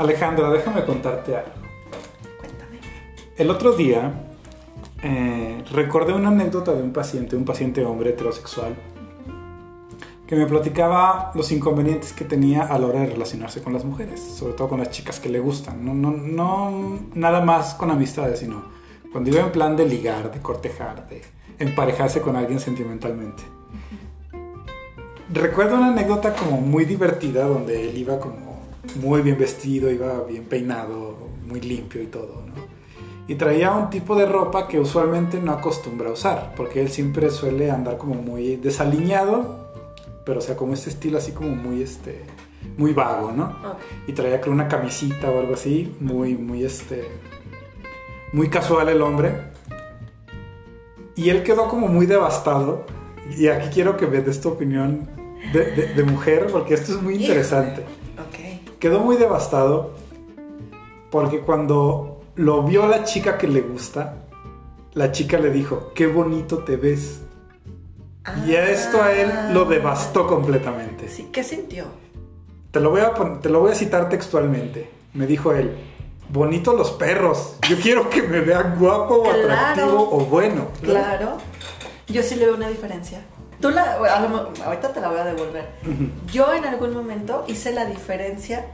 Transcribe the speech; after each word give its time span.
Alejandra, 0.00 0.48
déjame 0.48 0.82
contarte 0.86 1.36
algo. 1.36 1.50
Cuéntame. 2.38 2.78
El 3.36 3.50
otro 3.50 3.72
día 3.72 4.10
eh, 5.02 5.62
recordé 5.72 6.14
una 6.14 6.28
anécdota 6.28 6.72
de 6.72 6.82
un 6.82 6.90
paciente, 6.90 7.36
un 7.36 7.44
paciente 7.44 7.84
hombre 7.84 8.08
heterosexual, 8.08 8.74
que 10.26 10.36
me 10.36 10.46
platicaba 10.46 11.32
los 11.34 11.52
inconvenientes 11.52 12.14
que 12.14 12.24
tenía 12.24 12.62
a 12.62 12.78
la 12.78 12.86
hora 12.86 13.00
de 13.00 13.08
relacionarse 13.08 13.62
con 13.62 13.74
las 13.74 13.84
mujeres, 13.84 14.20
sobre 14.20 14.54
todo 14.54 14.70
con 14.70 14.78
las 14.78 14.88
chicas 14.88 15.20
que 15.20 15.28
le 15.28 15.38
gustan. 15.38 15.84
No, 15.84 15.92
no, 15.92 16.12
no 16.12 16.98
nada 17.12 17.42
más 17.42 17.74
con 17.74 17.90
amistades, 17.90 18.38
sino 18.38 18.62
cuando 19.12 19.28
iba 19.28 19.40
en 19.40 19.52
plan 19.52 19.76
de 19.76 19.84
ligar, 19.86 20.32
de 20.32 20.40
cortejar, 20.40 21.06
de 21.10 21.20
emparejarse 21.58 22.22
con 22.22 22.36
alguien 22.36 22.58
sentimentalmente. 22.58 23.42
Recuerdo 25.30 25.76
una 25.76 25.88
anécdota 25.88 26.32
como 26.34 26.58
muy 26.58 26.86
divertida 26.86 27.44
donde 27.44 27.90
él 27.90 27.98
iba 27.98 28.18
como 28.18 28.49
muy 29.02 29.22
bien 29.22 29.38
vestido, 29.38 29.90
iba 29.90 30.22
bien 30.24 30.44
peinado, 30.44 31.16
muy 31.46 31.60
limpio 31.60 32.02
y 32.02 32.06
todo, 32.06 32.42
¿no? 32.46 32.80
Y 33.28 33.36
traía 33.36 33.72
un 33.72 33.90
tipo 33.90 34.16
de 34.16 34.26
ropa 34.26 34.66
que 34.66 34.80
usualmente 34.80 35.40
no 35.40 35.52
acostumbra 35.52 36.08
a 36.08 36.12
usar, 36.12 36.54
porque 36.56 36.80
él 36.80 36.88
siempre 36.88 37.30
suele 37.30 37.70
andar 37.70 37.96
como 37.96 38.14
muy 38.14 38.56
desaliñado 38.56 39.70
pero 40.24 40.38
o 40.38 40.42
sea, 40.42 40.56
como 40.56 40.74
este 40.74 40.90
estilo 40.90 41.18
así 41.18 41.32
como 41.32 41.50
muy, 41.50 41.82
este, 41.82 42.24
muy 42.76 42.92
vago, 42.92 43.32
¿no? 43.32 43.56
Y 44.06 44.12
traía 44.12 44.40
creo 44.40 44.52
una 44.52 44.68
camisita 44.68 45.30
o 45.30 45.40
algo 45.40 45.54
así, 45.54 45.94
muy, 45.98 46.36
muy, 46.36 46.64
este, 46.64 47.08
muy 48.32 48.48
casual 48.48 48.88
el 48.88 49.02
hombre. 49.02 49.32
Y 51.16 51.30
él 51.30 51.42
quedó 51.42 51.68
como 51.68 51.88
muy 51.88 52.06
devastado. 52.06 52.86
Y 53.36 53.48
aquí 53.48 53.70
quiero 53.74 53.96
que 53.96 54.06
me 54.06 54.20
des 54.20 54.40
tu 54.40 54.50
opinión 54.50 55.08
de, 55.52 56.04
mujer, 56.04 56.46
porque 56.50 56.74
esto 56.74 56.92
es 56.92 57.02
muy 57.02 57.16
interesante. 57.16 57.84
Quedó 58.80 59.00
muy 59.00 59.16
devastado 59.16 59.90
porque 61.10 61.40
cuando 61.40 62.22
lo 62.36 62.62
vio 62.62 62.86
la 62.86 63.04
chica 63.04 63.36
que 63.36 63.46
le 63.46 63.60
gusta, 63.60 64.24
la 64.94 65.12
chica 65.12 65.38
le 65.38 65.50
dijo, 65.50 65.92
qué 65.94 66.06
bonito 66.06 66.64
te 66.64 66.76
ves. 66.76 67.20
Y 68.46 68.54
esto 68.54 69.02
a 69.02 69.12
él 69.12 69.30
lo 69.52 69.66
devastó 69.66 70.26
completamente. 70.26 71.10
Sí, 71.10 71.28
¿qué 71.30 71.44
sintió? 71.44 71.84
Te 72.70 72.80
lo 72.80 72.88
voy 72.88 73.02
a, 73.02 73.12
te 73.42 73.50
lo 73.50 73.60
voy 73.60 73.72
a 73.72 73.74
citar 73.74 74.08
textualmente. 74.08 74.88
Me 75.12 75.26
dijo 75.26 75.52
él, 75.52 75.76
bonito 76.30 76.72
los 76.74 76.90
perros. 76.92 77.56
Yo 77.68 77.76
quiero 77.82 78.08
que 78.08 78.22
me 78.22 78.40
vean 78.40 78.78
guapo 78.78 79.16
o 79.16 79.30
atractivo 79.30 80.08
o 80.10 80.24
bueno. 80.24 80.68
Claro. 80.80 81.36
Yo 82.06 82.22
sí 82.22 82.34
le 82.36 82.46
veo 82.46 82.54
una 82.54 82.68
diferencia. 82.68 83.26
Tú 83.60 83.70
la, 83.70 83.94
ahorita 84.64 84.92
te 84.92 85.00
la 85.00 85.08
voy 85.08 85.18
a 85.18 85.24
devolver. 85.24 85.68
Yo 86.32 86.52
en 86.52 86.64
algún 86.64 86.94
momento 86.94 87.44
hice 87.46 87.72
la 87.72 87.84
diferencia 87.84 88.64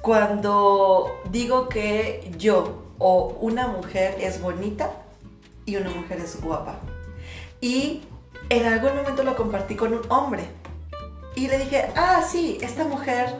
cuando 0.00 1.20
digo 1.30 1.68
que 1.68 2.32
yo 2.38 2.84
o 2.98 3.36
una 3.40 3.66
mujer 3.66 4.16
es 4.20 4.40
bonita 4.40 4.92
y 5.66 5.76
una 5.76 5.90
mujer 5.90 6.20
es 6.20 6.40
guapa. 6.40 6.78
Y 7.60 8.02
en 8.48 8.66
algún 8.66 8.96
momento 8.96 9.24
lo 9.24 9.36
compartí 9.36 9.74
con 9.74 9.92
un 9.92 10.02
hombre. 10.08 10.44
Y 11.34 11.48
le 11.48 11.58
dije, 11.58 11.90
ah, 11.96 12.22
sí, 12.28 12.58
esta 12.60 12.84
mujer 12.84 13.36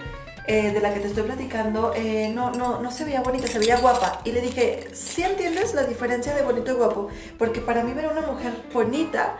eh, 0.46 0.72
de 0.72 0.80
la 0.80 0.92
que 0.92 1.00
te 1.00 1.08
estoy 1.08 1.24
platicando 1.24 1.92
eh, 1.94 2.32
no, 2.34 2.50
no, 2.50 2.80
no 2.80 2.90
se 2.90 3.04
veía 3.04 3.20
bonita, 3.20 3.46
se 3.46 3.58
veía 3.58 3.78
guapa. 3.78 4.20
Y 4.24 4.32
le 4.32 4.40
dije, 4.40 4.88
¿sí 4.92 5.22
entiendes 5.22 5.74
la 5.74 5.84
diferencia 5.84 6.34
de 6.34 6.42
bonito 6.42 6.72
y 6.72 6.74
guapo? 6.74 7.08
Porque 7.38 7.60
para 7.60 7.84
mí 7.84 7.92
ver 7.92 8.06
a 8.06 8.10
una 8.10 8.22
mujer 8.22 8.52
bonita 8.72 9.36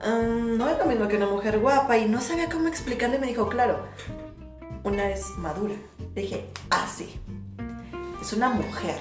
no 0.00 0.68
es 0.68 0.78
lo 0.78 0.86
mismo 0.86 1.08
que 1.08 1.16
una 1.16 1.26
mujer 1.26 1.58
guapa. 1.58 1.98
Y 1.98 2.08
no 2.08 2.20
sabía 2.20 2.48
cómo 2.48 2.68
explicarle. 2.68 3.18
Me 3.18 3.26
dijo, 3.26 3.48
claro, 3.48 3.86
una 4.84 5.10
es 5.10 5.30
madura. 5.38 5.74
Le 6.14 6.22
dije, 6.22 6.46
ah, 6.70 6.86
sí, 6.92 7.20
es 8.20 8.32
una 8.32 8.50
mujer. 8.50 9.00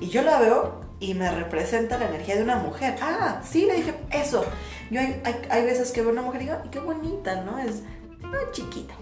Y 0.00 0.08
yo 0.08 0.22
la 0.22 0.38
veo 0.38 0.84
y 1.00 1.14
me 1.14 1.30
representa 1.30 1.98
la 1.98 2.08
energía 2.08 2.36
de 2.36 2.42
una 2.42 2.56
mujer. 2.56 2.96
Ah, 3.00 3.40
sí, 3.44 3.66
le 3.66 3.74
dije 3.74 3.94
eso. 4.10 4.44
Yo 4.90 5.00
hay, 5.00 5.20
hay, 5.50 5.64
veces 5.64 5.92
que 5.92 6.02
veo 6.02 6.10
una 6.10 6.22
mujer 6.22 6.42
y 6.42 6.44
digo, 6.46 6.58
qué 6.70 6.80
bonita, 6.80 7.42
¿no? 7.42 7.58
Es 7.58 7.82
chiquita. 8.52 8.94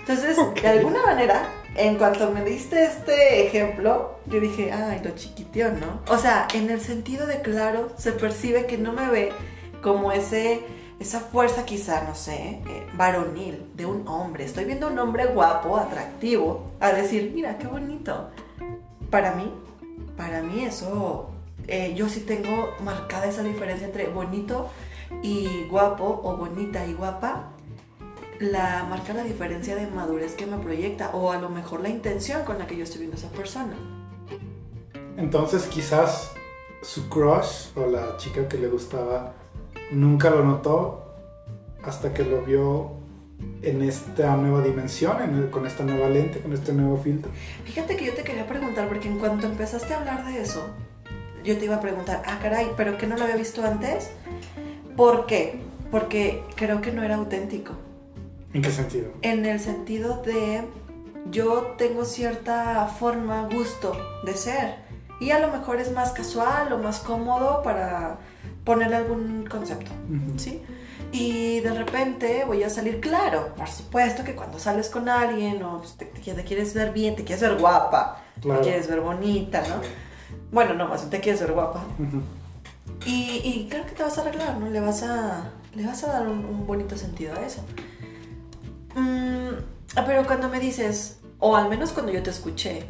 Entonces, 0.00 0.36
de 0.60 0.68
alguna 0.68 1.02
manera, 1.02 1.42
en 1.76 1.96
cuanto 1.96 2.30
me 2.30 2.44
diste 2.44 2.84
este 2.84 3.46
ejemplo, 3.46 4.18
yo 4.26 4.40
dije, 4.40 4.72
ay, 4.72 5.00
lo 5.04 5.10
chiquitió, 5.10 5.70
¿no? 5.72 6.02
O 6.08 6.18
sea, 6.18 6.48
en 6.54 6.70
el 6.70 6.80
sentido 6.80 7.26
de 7.26 7.42
claro, 7.42 7.92
se 7.96 8.12
percibe 8.12 8.66
que 8.66 8.78
no 8.78 8.92
me 8.92 9.08
ve 9.08 9.32
como 9.82 10.12
ese, 10.12 10.60
esa 10.98 11.20
fuerza 11.20 11.64
quizá, 11.64 12.04
no 12.04 12.14
sé, 12.14 12.60
eh, 12.66 12.86
varonil 12.94 13.70
de 13.74 13.86
un 13.86 14.06
hombre. 14.08 14.44
Estoy 14.44 14.64
viendo 14.64 14.88
un 14.88 14.98
hombre 14.98 15.26
guapo, 15.26 15.76
atractivo, 15.76 16.72
a 16.80 16.92
decir, 16.92 17.32
mira, 17.34 17.58
qué 17.58 17.66
bonito. 17.66 18.30
Para 19.10 19.34
mí, 19.34 19.52
para 20.16 20.42
mí 20.42 20.64
eso, 20.64 21.30
eh, 21.66 21.94
yo 21.94 22.08
sí 22.08 22.20
tengo 22.20 22.70
marcada 22.84 23.26
esa 23.26 23.42
diferencia 23.42 23.86
entre 23.86 24.06
bonito 24.08 24.70
y 25.22 25.66
guapo 25.70 26.20
o 26.22 26.36
bonita 26.36 26.86
y 26.86 26.94
guapa. 26.94 27.50
La 28.38 28.86
marca 28.88 29.12
la 29.12 29.22
diferencia 29.22 29.76
de 29.76 29.86
madurez 29.86 30.34
que 30.34 30.46
me 30.46 30.56
proyecta 30.56 31.10
o 31.10 31.30
a 31.30 31.38
lo 31.38 31.50
mejor 31.50 31.80
la 31.80 31.90
intención 31.90 32.44
con 32.44 32.58
la 32.58 32.66
que 32.66 32.76
yo 32.76 32.84
estoy 32.84 33.00
viendo 33.00 33.16
a 33.16 33.20
esa 33.20 33.28
persona. 33.30 33.74
Entonces 35.16 35.66
quizás 35.66 36.32
su 36.82 37.08
crush 37.10 37.68
o 37.76 37.86
la 37.86 38.16
chica 38.16 38.48
que 38.48 38.56
le 38.56 38.68
gustaba 38.68 39.34
nunca 39.90 40.30
lo 40.30 40.44
notó 40.44 41.14
hasta 41.82 42.12
que 42.12 42.24
lo 42.24 42.42
vio 42.42 43.00
en 43.62 43.82
esta 43.82 44.36
nueva 44.36 44.62
dimensión, 44.62 45.48
con 45.50 45.66
esta 45.66 45.84
nueva 45.84 46.08
lente, 46.08 46.40
con 46.40 46.52
este 46.52 46.72
nuevo 46.72 46.98
filtro. 46.98 47.30
Fíjate 47.64 47.96
que 47.96 48.06
yo 48.06 48.14
te 48.14 48.22
quería 48.22 48.46
preguntar, 48.46 48.88
porque 48.88 49.08
en 49.08 49.18
cuanto 49.18 49.46
empezaste 49.46 49.94
a 49.94 50.00
hablar 50.00 50.26
de 50.26 50.40
eso, 50.42 50.68
yo 51.44 51.56
te 51.56 51.64
iba 51.64 51.76
a 51.76 51.80
preguntar, 51.80 52.22
ah, 52.26 52.38
caray, 52.42 52.70
¿pero 52.76 52.98
que 52.98 53.06
no 53.06 53.16
lo 53.16 53.24
había 53.24 53.36
visto 53.36 53.64
antes? 53.64 54.10
¿Por 54.96 55.26
qué? 55.26 55.60
Porque 55.90 56.42
creo 56.54 56.80
que 56.80 56.92
no 56.92 57.02
era 57.02 57.16
auténtico. 57.16 57.72
¿En 58.52 58.62
qué 58.62 58.70
sentido? 58.70 59.10
En 59.22 59.46
el 59.46 59.60
sentido 59.60 60.22
de 60.22 60.62
yo 61.30 61.74
tengo 61.78 62.04
cierta 62.04 62.86
forma, 62.86 63.48
gusto 63.52 63.96
de 64.24 64.34
ser. 64.34 64.74
Y 65.20 65.30
a 65.30 65.38
lo 65.38 65.52
mejor 65.52 65.80
es 65.80 65.92
más 65.92 66.12
casual 66.12 66.72
o 66.72 66.78
más 66.78 67.00
cómodo 67.00 67.62
para 67.62 68.18
ponerle 68.70 68.94
algún 68.94 69.46
concepto, 69.46 69.90
¿sí? 70.36 70.62
Y 71.10 71.58
de 71.58 71.74
repente 71.74 72.44
voy 72.46 72.62
a 72.62 72.70
salir, 72.70 73.00
claro, 73.00 73.52
por 73.56 73.68
supuesto 73.68 74.22
que 74.22 74.36
cuando 74.36 74.60
sales 74.60 74.88
con 74.88 75.08
alguien 75.08 75.60
o 75.64 75.78
pues, 75.80 75.96
te, 75.96 76.08
quieres 76.44 76.72
ver 76.72 76.92
bien, 76.92 77.16
te 77.16 77.24
quieres 77.24 77.42
ver 77.42 77.58
guapa, 77.58 78.22
te 78.40 78.48
quieres 78.60 78.86
ver 78.86 79.00
bonita, 79.00 79.60
¿no? 79.62 79.80
Bueno, 80.52 80.74
no, 80.74 80.86
más 80.86 81.10
te 81.10 81.18
quieres 81.18 81.40
ver 81.40 81.50
guapa. 81.50 81.82
y, 83.04 83.40
y, 83.42 83.66
creo 83.68 83.84
que 83.86 83.90
te 83.90 84.04
vas 84.04 84.16
a 84.18 84.20
arreglar, 84.20 84.56
¿no? 84.58 84.70
Le 84.70 84.80
vas 84.80 85.02
a, 85.02 85.50
le 85.74 85.84
vas 85.84 86.04
a 86.04 86.12
dar 86.12 86.28
un, 86.28 86.64
bonito 86.64 86.96
sentido 86.96 87.34
a 87.34 87.44
eso. 87.44 87.64
Mm, 88.94 90.04
pero 90.06 90.24
cuando 90.26 90.48
me 90.48 90.60
dices, 90.60 91.18
o 91.42 91.56
al 91.56 91.70
menos 91.70 91.92
cuando 91.92 92.12
yo 92.12 92.22
te 92.22 92.28
escuché 92.28 92.84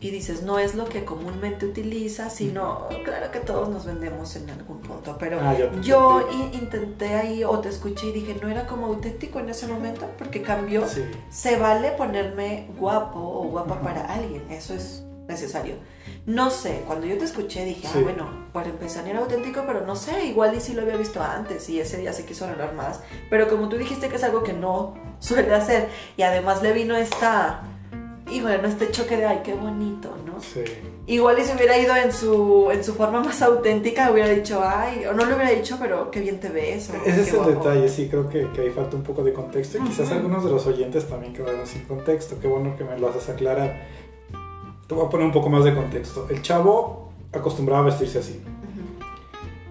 y 0.00 0.10
dices, 0.10 0.42
no 0.42 0.58
es 0.58 0.74
lo 0.74 0.84
que 0.84 1.04
comúnmente 1.06 1.64
utilizas, 1.64 2.34
sino, 2.34 2.88
claro 3.04 3.30
que 3.30 3.40
todos 3.40 3.70
nos 3.70 3.86
vendemos 3.86 4.36
en 4.36 4.50
algún 4.50 4.80
punto, 4.80 5.16
pero 5.18 5.40
ah, 5.40 5.56
yo 5.80 6.28
intenté 6.52 7.14
ahí 7.14 7.42
o 7.42 7.58
te 7.60 7.70
escuché 7.70 8.08
y 8.08 8.12
dije, 8.12 8.36
no 8.40 8.48
era 8.48 8.66
como 8.66 8.86
auténtico 8.86 9.40
en 9.40 9.48
ese 9.48 9.66
momento 9.66 10.06
porque 10.18 10.42
cambió. 10.42 10.84
Se 11.30 11.56
vale 11.56 11.92
ponerme 11.92 12.68
guapo 12.78 13.18
o 13.18 13.48
guapa 13.48 13.80
para 13.80 14.04
alguien, 14.12 14.42
eso 14.50 14.74
es 14.74 15.02
necesario. 15.26 15.76
No 16.26 16.50
sé, 16.50 16.82
cuando 16.86 17.06
yo 17.06 17.16
te 17.16 17.24
escuché 17.24 17.64
dije, 17.64 17.88
ah, 17.88 17.98
bueno, 18.02 18.46
para 18.52 18.68
empezar 18.68 19.04
no 19.04 19.10
era 19.10 19.20
auténtico, 19.20 19.64
pero 19.66 19.86
no 19.86 19.96
sé, 19.96 20.26
igual 20.26 20.54
y 20.54 20.60
si 20.60 20.74
lo 20.74 20.82
había 20.82 20.96
visto 20.96 21.22
antes 21.22 21.68
y 21.70 21.80
ese 21.80 21.96
día 21.96 22.12
se 22.12 22.26
quiso 22.26 22.44
arreglar 22.44 22.74
más. 22.74 23.00
Pero 23.30 23.48
como 23.48 23.70
tú 23.70 23.78
dijiste 23.78 24.10
que 24.10 24.16
es 24.16 24.24
algo 24.24 24.42
que 24.42 24.52
no 24.52 24.94
suele 25.18 25.54
hacer 25.54 25.88
y 26.18 26.22
además 26.22 26.62
le 26.62 26.72
vino 26.74 26.94
esta 26.94 27.62
y 28.28 28.40
bueno, 28.40 28.66
este 28.66 28.90
choque 28.90 29.16
de, 29.16 29.24
ay, 29.24 29.40
qué 29.44 29.54
bonito, 29.54 30.12
¿no? 30.26 30.40
Sí. 30.40 30.64
Igual 31.06 31.38
y 31.38 31.44
si 31.44 31.52
hubiera 31.52 31.78
ido 31.78 31.94
en 31.94 32.12
su, 32.12 32.68
en 32.72 32.82
su 32.82 32.94
forma 32.94 33.22
más 33.22 33.40
auténtica, 33.40 34.10
hubiera 34.10 34.28
dicho, 34.28 34.60
ay, 34.64 35.06
o 35.06 35.12
no 35.12 35.24
lo 35.24 35.36
hubiera 35.36 35.52
dicho, 35.52 35.76
pero 35.80 36.10
qué 36.10 36.20
bien 36.20 36.40
te 36.40 36.48
ves. 36.48 36.90
Ese 37.06 37.20
es 37.22 37.32
el 37.32 37.46
detalle, 37.46 37.88
sí, 37.88 38.08
creo 38.08 38.28
que, 38.28 38.50
que 38.50 38.62
ahí 38.62 38.70
falta 38.70 38.96
un 38.96 39.04
poco 39.04 39.22
de 39.22 39.32
contexto 39.32 39.78
y 39.78 39.82
quizás 39.82 40.10
algunos 40.10 40.44
de 40.44 40.50
los 40.50 40.66
oyentes 40.66 41.06
también 41.08 41.32
quedaron 41.32 41.64
sin 41.66 41.84
contexto. 41.84 42.36
Qué 42.40 42.48
bueno 42.48 42.74
que 42.76 42.82
me 42.82 42.98
lo 42.98 43.08
haces 43.08 43.28
aclarar. 43.28 43.86
Te 44.88 44.94
voy 44.94 45.06
a 45.06 45.08
poner 45.08 45.26
un 45.26 45.32
poco 45.32 45.48
más 45.48 45.62
de 45.62 45.74
contexto. 45.74 46.26
El 46.28 46.42
chavo 46.42 47.12
acostumbraba 47.32 47.82
a 47.82 47.84
vestirse 47.86 48.18
así. 48.18 48.42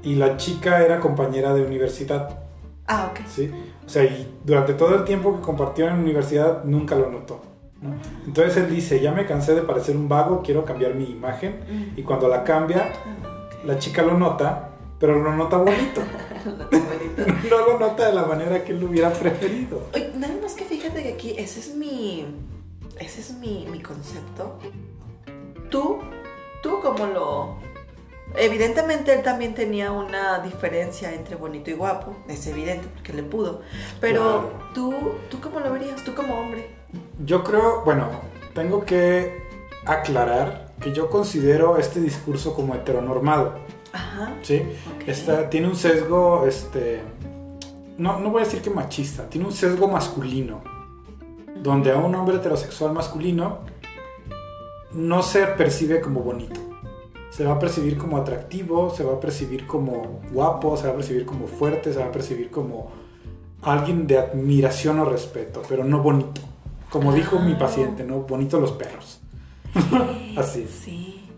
Y 0.03 0.15
la 0.15 0.37
chica 0.37 0.81
era 0.83 1.01
compañera 1.01 1.53
de 1.53 1.63
universidad. 1.63 2.39
Ah, 2.87 3.11
ok. 3.11 3.27
Sí. 3.27 3.51
O 3.85 3.89
sea, 3.89 4.03
y 4.03 4.33
durante 4.43 4.73
todo 4.73 4.95
el 4.95 5.03
tiempo 5.03 5.35
que 5.35 5.41
compartió 5.41 5.87
en 5.87 5.93
la 5.93 5.99
universidad 5.99 6.63
nunca 6.63 6.95
lo 6.95 7.09
notó. 7.09 7.54
Entonces 8.25 8.57
él 8.57 8.69
dice, 8.69 8.99
ya 9.01 9.11
me 9.11 9.25
cansé 9.25 9.55
de 9.55 9.61
parecer 9.61 9.95
un 9.95 10.07
vago, 10.09 10.41
quiero 10.43 10.65
cambiar 10.65 10.95
mi 10.95 11.05
imagen. 11.05 11.93
Y 11.95 12.03
cuando 12.03 12.27
la 12.27 12.43
cambia, 12.43 12.91
la 13.65 13.77
chica 13.79 14.01
lo 14.01 14.17
nota, 14.17 14.69
pero 14.99 15.21
lo 15.21 15.35
nota 15.35 15.57
bonito. 15.57 16.01
no 17.49 17.57
lo 17.67 17.79
nota 17.79 18.07
de 18.07 18.13
la 18.13 18.23
manera 18.25 18.63
que 18.63 18.71
él 18.71 18.79
lo 18.79 18.87
hubiera 18.87 19.11
preferido. 19.11 19.87
nada 20.15 20.33
más 20.41 20.53
que 20.53 20.65
fíjate 20.65 21.01
que 21.03 21.13
aquí, 21.13 21.33
ese 21.37 21.59
es 21.59 21.75
mi, 21.75 22.25
ese 22.99 23.21
es 23.21 23.33
mi, 23.33 23.67
mi 23.71 23.81
concepto. 23.81 24.59
Tú, 25.69 25.99
tú 26.61 26.79
como 26.81 27.05
lo... 27.07 27.57
Evidentemente 28.37 29.13
él 29.13 29.23
también 29.23 29.55
tenía 29.55 29.91
una 29.91 30.39
diferencia 30.39 31.13
entre 31.13 31.35
bonito 31.35 31.69
y 31.69 31.73
guapo, 31.73 32.17
es 32.27 32.45
evidente 32.47 32.87
porque 32.93 33.13
le 33.13 33.23
pudo, 33.23 33.61
pero 34.01 34.21
Claro. 34.21 34.69
tú, 34.73 34.93
tú 35.29 35.39
cómo 35.39 35.59
lo 35.61 35.71
verías, 35.71 36.03
tú 36.03 36.13
como 36.13 36.37
hombre. 36.37 36.74
Yo 37.25 37.43
creo, 37.43 37.81
bueno, 37.85 38.09
tengo 38.53 38.85
que 38.85 39.43
aclarar 39.85 40.73
que 40.79 40.91
yo 40.93 41.09
considero 41.09 41.77
este 41.77 41.99
discurso 42.01 42.53
como 42.53 42.75
heteronormado, 42.75 43.53
Ajá. 43.93 44.33
¿sí? 44.41 44.61
Esta- 45.07 45.49
tiene 45.49 45.67
un 45.67 45.75
sesgo, 45.75 46.45
este, 46.47 47.01
no, 47.97 48.19
no 48.19 48.29
voy 48.31 48.41
a 48.41 48.45
decir 48.45 48.61
que 48.61 48.69
machista, 48.69 49.29
tiene 49.29 49.47
un 49.47 49.53
sesgo 49.53 49.87
masculino, 49.87 50.61
donde 51.61 51.91
a 51.91 51.97
un 51.97 52.13
hombre 52.15 52.35
heterosexual 52.37 52.91
masculino 52.93 53.59
no 54.93 55.23
se 55.23 55.45
percibe 55.47 56.01
como 56.01 56.21
bonito. 56.21 56.59
Se 57.29 57.43
va 57.43 57.53
a 57.53 57.59
percibir 57.59 57.97
como 57.97 58.17
atractivo, 58.17 58.89
se 58.95 59.03
va 59.03 59.13
a 59.15 59.19
percibir 59.19 59.67
como 59.67 60.21
guapo, 60.31 60.77
se 60.77 60.87
va 60.87 60.93
a 60.93 60.95
percibir 60.95 61.25
como 61.25 61.47
fuerte, 61.47 61.91
se 61.91 61.99
va 61.99 62.05
a 62.05 62.11
percibir 62.11 62.49
como 62.49 62.91
alguien 63.61 64.07
de 64.07 64.17
admiración 64.19 64.99
o 64.99 65.05
respeto, 65.05 65.61
pero 65.67 65.83
no 65.83 66.01
bonito. 66.01 66.41
Como 66.95 67.11
dijo 67.11 67.39
mi 67.39 67.55
paciente, 67.55 68.05
¿no? 68.05 68.21
Bonito 68.21 68.57
los 68.57 68.71
perros. 68.71 69.19
Así. 70.37 70.65
Sí. 70.65 71.29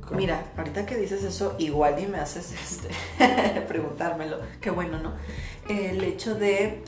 ¿Cómo? 0.00 0.16
Mira, 0.16 0.46
ahorita 0.56 0.86
que 0.86 0.96
dices 0.96 1.22
eso, 1.22 1.54
igual 1.58 2.02
y 2.02 2.06
me 2.06 2.16
haces 2.16 2.54
este, 2.54 3.60
preguntármelo. 3.68 4.38
Qué 4.58 4.70
bueno, 4.70 4.98
¿no? 4.98 5.12
El 5.68 6.02
hecho 6.02 6.34
de 6.34 6.82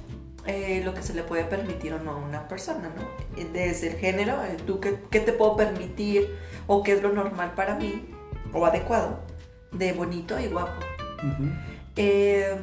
eh, 0.47 0.81
lo 0.87 0.95
que 0.95 1.03
se 1.03 1.13
le 1.13 1.23
puede 1.23 1.45
permitir 1.45 1.93
o 1.93 1.99
no 1.99 2.13
a 2.13 2.17
una 2.17 2.49
persona, 2.49 2.91
¿no? 2.97 3.43
Desde 3.53 3.89
el 3.89 3.99
género, 3.99 4.43
eh, 4.43 4.57
tú 4.67 4.81
qué, 4.81 5.01
qué 5.11 5.21
te 5.21 5.35
puedo 5.35 5.55
permitir 5.55 6.35
o 6.67 6.83
qué 6.83 6.95
es 6.95 7.03
lo 7.03 7.13
normal 7.13 7.53
para 7.55 7.75
mí 7.75 8.09
o 8.55 8.65
adecuado 8.65 9.19
de 9.71 9.93
bonito 9.93 10.41
y 10.41 10.47
guapo. 10.47 10.81
Eh, 11.95 12.57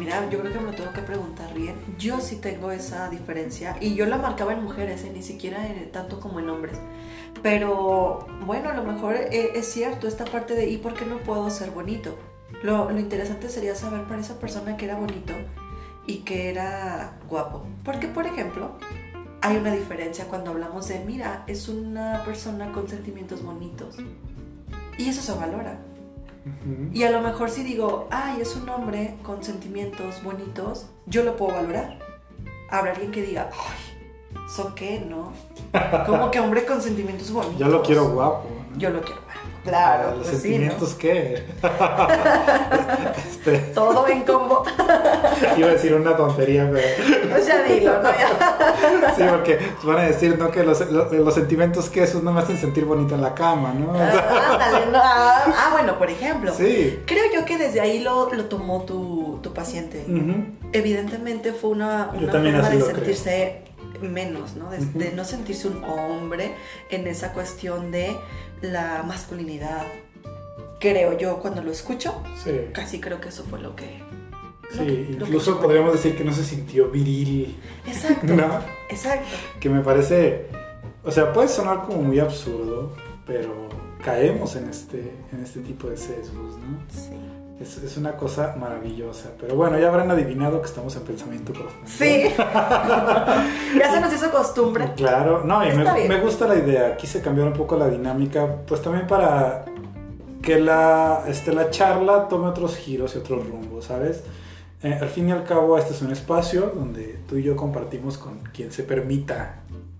mira, 0.00 0.28
yo 0.30 0.40
creo 0.40 0.52
que 0.52 0.58
me 0.58 0.70
lo 0.72 0.76
tengo 0.76 0.92
que 0.92 1.02
preguntar 1.02 1.54
bien. 1.54 1.76
Yo 1.98 2.20
sí 2.20 2.36
tengo 2.36 2.72
esa 2.72 3.08
diferencia 3.10 3.76
y 3.80 3.94
yo 3.94 4.06
la 4.06 4.16
marcaba 4.18 4.52
en 4.54 4.64
mujeres, 4.64 5.04
eh, 5.04 5.12
ni 5.14 5.22
siquiera 5.22 5.66
en- 5.66 5.92
tanto 5.92 6.18
como 6.18 6.40
en 6.40 6.48
hombres. 6.50 6.76
Pero 7.42 8.26
bueno, 8.46 8.70
a 8.70 8.74
lo 8.74 8.82
mejor 8.82 9.14
eh, 9.14 9.52
es 9.54 9.66
cierto 9.70 10.08
esta 10.08 10.24
parte 10.24 10.54
de 10.54 10.68
¿y 10.68 10.78
por 10.78 10.94
qué 10.94 11.04
no 11.06 11.18
puedo 11.18 11.48
ser 11.50 11.70
bonito? 11.70 12.16
Lo, 12.62 12.90
lo 12.90 12.98
interesante 12.98 13.48
sería 13.48 13.74
saber 13.74 14.02
para 14.04 14.20
esa 14.20 14.38
persona 14.40 14.76
que 14.76 14.86
era 14.86 14.96
bonito 14.96 15.32
y 16.06 16.18
que 16.18 16.50
era 16.50 17.18
guapo. 17.28 17.64
Porque, 17.84 18.08
por 18.08 18.26
ejemplo, 18.26 18.72
hay 19.42 19.56
una 19.56 19.72
diferencia 19.72 20.26
cuando 20.26 20.50
hablamos 20.50 20.88
de, 20.88 21.00
mira, 21.04 21.44
es 21.46 21.68
una 21.68 22.24
persona 22.24 22.72
con 22.72 22.88
sentimientos 22.88 23.42
bonitos. 23.42 23.96
Y 24.98 25.08
eso 25.08 25.22
se 25.22 25.32
valora. 25.38 25.78
Y 26.92 27.02
a 27.04 27.10
lo 27.10 27.20
mejor 27.20 27.50
si 27.50 27.62
digo, 27.62 28.08
ay, 28.10 28.40
es 28.40 28.56
un 28.56 28.68
hombre 28.68 29.16
con 29.22 29.42
sentimientos 29.42 30.22
bonitos, 30.22 30.86
yo 31.06 31.22
lo 31.22 31.36
puedo 31.36 31.54
valorar. 31.54 31.98
Habrá 32.70 32.92
alguien 32.92 33.10
que 33.10 33.22
diga, 33.22 33.50
ay, 33.52 34.38
¿son 34.54 34.74
qué, 34.74 35.00
no? 35.00 35.32
Como 36.06 36.30
que 36.30 36.40
hombre 36.40 36.64
con 36.64 36.80
sentimientos 36.80 37.30
bonitos. 37.32 37.58
Yo 37.58 37.68
lo 37.68 37.82
quiero 37.82 38.10
guapo. 38.10 38.48
¿no? 38.72 38.78
Yo 38.78 38.90
lo 38.90 39.00
quiero 39.02 39.20
guapo. 39.22 39.29
Claro, 39.64 40.16
¿Los 40.16 40.28
pues 40.28 40.28
sí, 40.28 40.34
¿no? 40.34 40.40
sentimientos 40.42 40.94
qué? 40.94 41.44
Este, 43.30 43.58
Todo 43.74 44.06
en 44.08 44.22
combo. 44.22 44.64
iba 45.56 45.68
a 45.68 45.72
decir 45.72 45.94
una 45.94 46.16
tontería, 46.16 46.68
pero 46.72 47.28
Pues 47.30 47.46
ya 47.46 47.62
dilo, 47.62 48.02
¿no? 48.02 48.10
Ya. 48.10 49.14
sí, 49.16 49.22
porque 49.28 49.58
van 49.82 49.98
a 49.98 50.02
decir, 50.02 50.38
¿no? 50.38 50.50
Que 50.50 50.62
los, 50.62 50.90
los, 50.90 51.10
los 51.12 51.34
sentimientos 51.34 51.88
que 51.88 52.02
esos 52.02 52.22
no 52.22 52.32
me 52.32 52.40
hacen 52.40 52.58
sentir 52.58 52.84
bonito 52.84 53.14
en 53.14 53.22
la 53.22 53.34
cama, 53.34 53.72
¿no? 53.72 53.92
Ah, 53.94 54.52
ándale, 54.52 54.86
no. 54.92 54.98
Ah, 55.02 55.44
ah, 55.46 55.68
bueno, 55.72 55.98
por 55.98 56.10
ejemplo. 56.10 56.52
sí. 56.54 56.98
Creo 57.06 57.24
yo 57.34 57.44
que 57.44 57.56
desde 57.58 57.80
ahí 57.80 58.00
lo, 58.00 58.32
lo 58.32 58.44
tomó 58.46 58.82
tu, 58.82 59.38
tu 59.42 59.52
paciente. 59.54 60.04
Evidentemente 60.72 61.52
fue 61.52 61.70
una, 61.70 62.10
una 62.14 62.32
forma 62.32 62.68
de 62.68 62.78
creo. 62.92 63.62
Menos, 64.08 64.56
¿no? 64.56 64.70
De, 64.70 65.12
no 65.12 65.24
sentirse 65.24 65.68
un 65.68 65.82
hombre 65.84 66.52
en 66.90 67.06
esa 67.06 67.32
cuestión 67.32 67.90
de 67.90 68.16
la 68.62 69.02
masculinidad. 69.06 69.84
Creo 70.80 71.16
yo 71.18 71.38
cuando 71.40 71.62
lo 71.62 71.70
escucho, 71.70 72.22
Sí. 72.42 72.52
casi 72.72 73.00
creo 73.00 73.20
que 73.20 73.28
eso 73.28 73.44
fue 73.44 73.60
lo 73.60 73.76
que... 73.76 74.02
Sí, 74.72 75.08
incluso 75.10 75.60
podríamos 75.60 75.92
decir 75.94 76.16
que 76.16 76.22
no 76.24 76.32
se 76.32 76.44
sintió 76.44 76.88
viril, 76.90 77.56
Exacto, 77.86 78.34
¿no? 78.34 78.60
exacto. 78.88 79.26
Que 79.58 79.68
me 79.68 79.80
parece, 79.80 80.46
o 81.02 81.10
sea, 81.10 81.32
puede 81.32 81.48
sonar 81.48 81.82
como 81.82 82.02
muy 82.02 82.20
absurdo, 82.20 82.94
pero 83.26 83.68
caemos 84.04 84.54
en 84.54 84.68
este, 84.70 85.12
en 85.32 85.42
este 85.42 85.60
tipo 85.60 85.88
de 85.88 85.96
sesgos, 85.96 86.56
¿no? 86.58 86.78
Sí. 86.88 87.10
Es, 87.60 87.76
es 87.76 87.96
una 87.98 88.16
cosa 88.16 88.56
maravillosa. 88.58 89.30
Pero 89.38 89.54
bueno, 89.54 89.78
ya 89.78 89.88
habrán 89.88 90.10
adivinado 90.10 90.60
que 90.62 90.66
estamos 90.66 90.96
en 90.96 91.02
pensamiento 91.02 91.52
profundo. 91.52 91.86
Sí. 91.86 92.24
ya 92.38 93.92
se 93.92 94.00
nos 94.00 94.12
hizo 94.12 94.30
costumbre. 94.30 94.92
Claro, 94.96 95.44
no, 95.44 95.62
y 95.66 95.72
me 96.08 96.20
gusta 96.20 96.46
la 96.46 96.56
idea. 96.56 96.96
Quise 96.96 97.20
cambiar 97.20 97.48
un 97.48 97.52
poco 97.52 97.76
la 97.76 97.88
dinámica, 97.88 98.46
pues 98.66 98.80
también 98.80 99.06
para 99.06 99.66
que 100.40 100.58
la, 100.58 101.24
este, 101.26 101.52
la 101.52 101.70
charla 101.70 102.28
tome 102.28 102.48
otros 102.48 102.76
giros 102.76 103.14
y 103.14 103.18
otros 103.18 103.46
rumbos, 103.46 103.84
¿sabes? 103.86 104.22
Eh, 104.82 104.98
al 104.98 105.08
fin 105.08 105.28
y 105.28 105.32
al 105.32 105.44
cabo, 105.44 105.76
este 105.76 105.92
es 105.92 106.00
un 106.00 106.10
espacio 106.10 106.72
donde 106.74 107.20
tú 107.28 107.36
y 107.36 107.42
yo 107.42 107.54
compartimos 107.56 108.16
con 108.16 108.38
quien 108.54 108.72
se 108.72 108.82
permita 108.82 109.56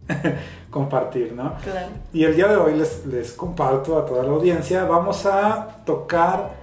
compartir, 0.70 1.34
¿no? 1.34 1.56
Claro. 1.62 1.88
Y 2.14 2.24
el 2.24 2.34
día 2.34 2.48
de 2.48 2.56
hoy 2.56 2.74
les, 2.74 3.04
les 3.04 3.32
comparto 3.32 3.98
a 3.98 4.06
toda 4.06 4.22
la 4.22 4.30
audiencia, 4.30 4.84
vamos 4.84 5.26
a 5.26 5.82
tocar 5.84 6.59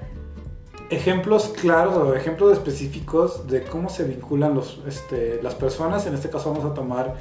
ejemplos 0.90 1.54
claros 1.60 1.96
o 1.98 2.16
ejemplos 2.16 2.54
específicos 2.54 3.48
de 3.48 3.64
cómo 3.64 3.90
se 3.90 4.04
vinculan 4.06 4.54
los, 4.56 4.82
este, 4.88 5.42
las 5.44 5.56
personas. 5.56 6.06
En 6.08 6.14
este 6.14 6.30
caso 6.30 6.52
vamos 6.52 6.66
a 6.70 6.74
tomar 6.74 7.16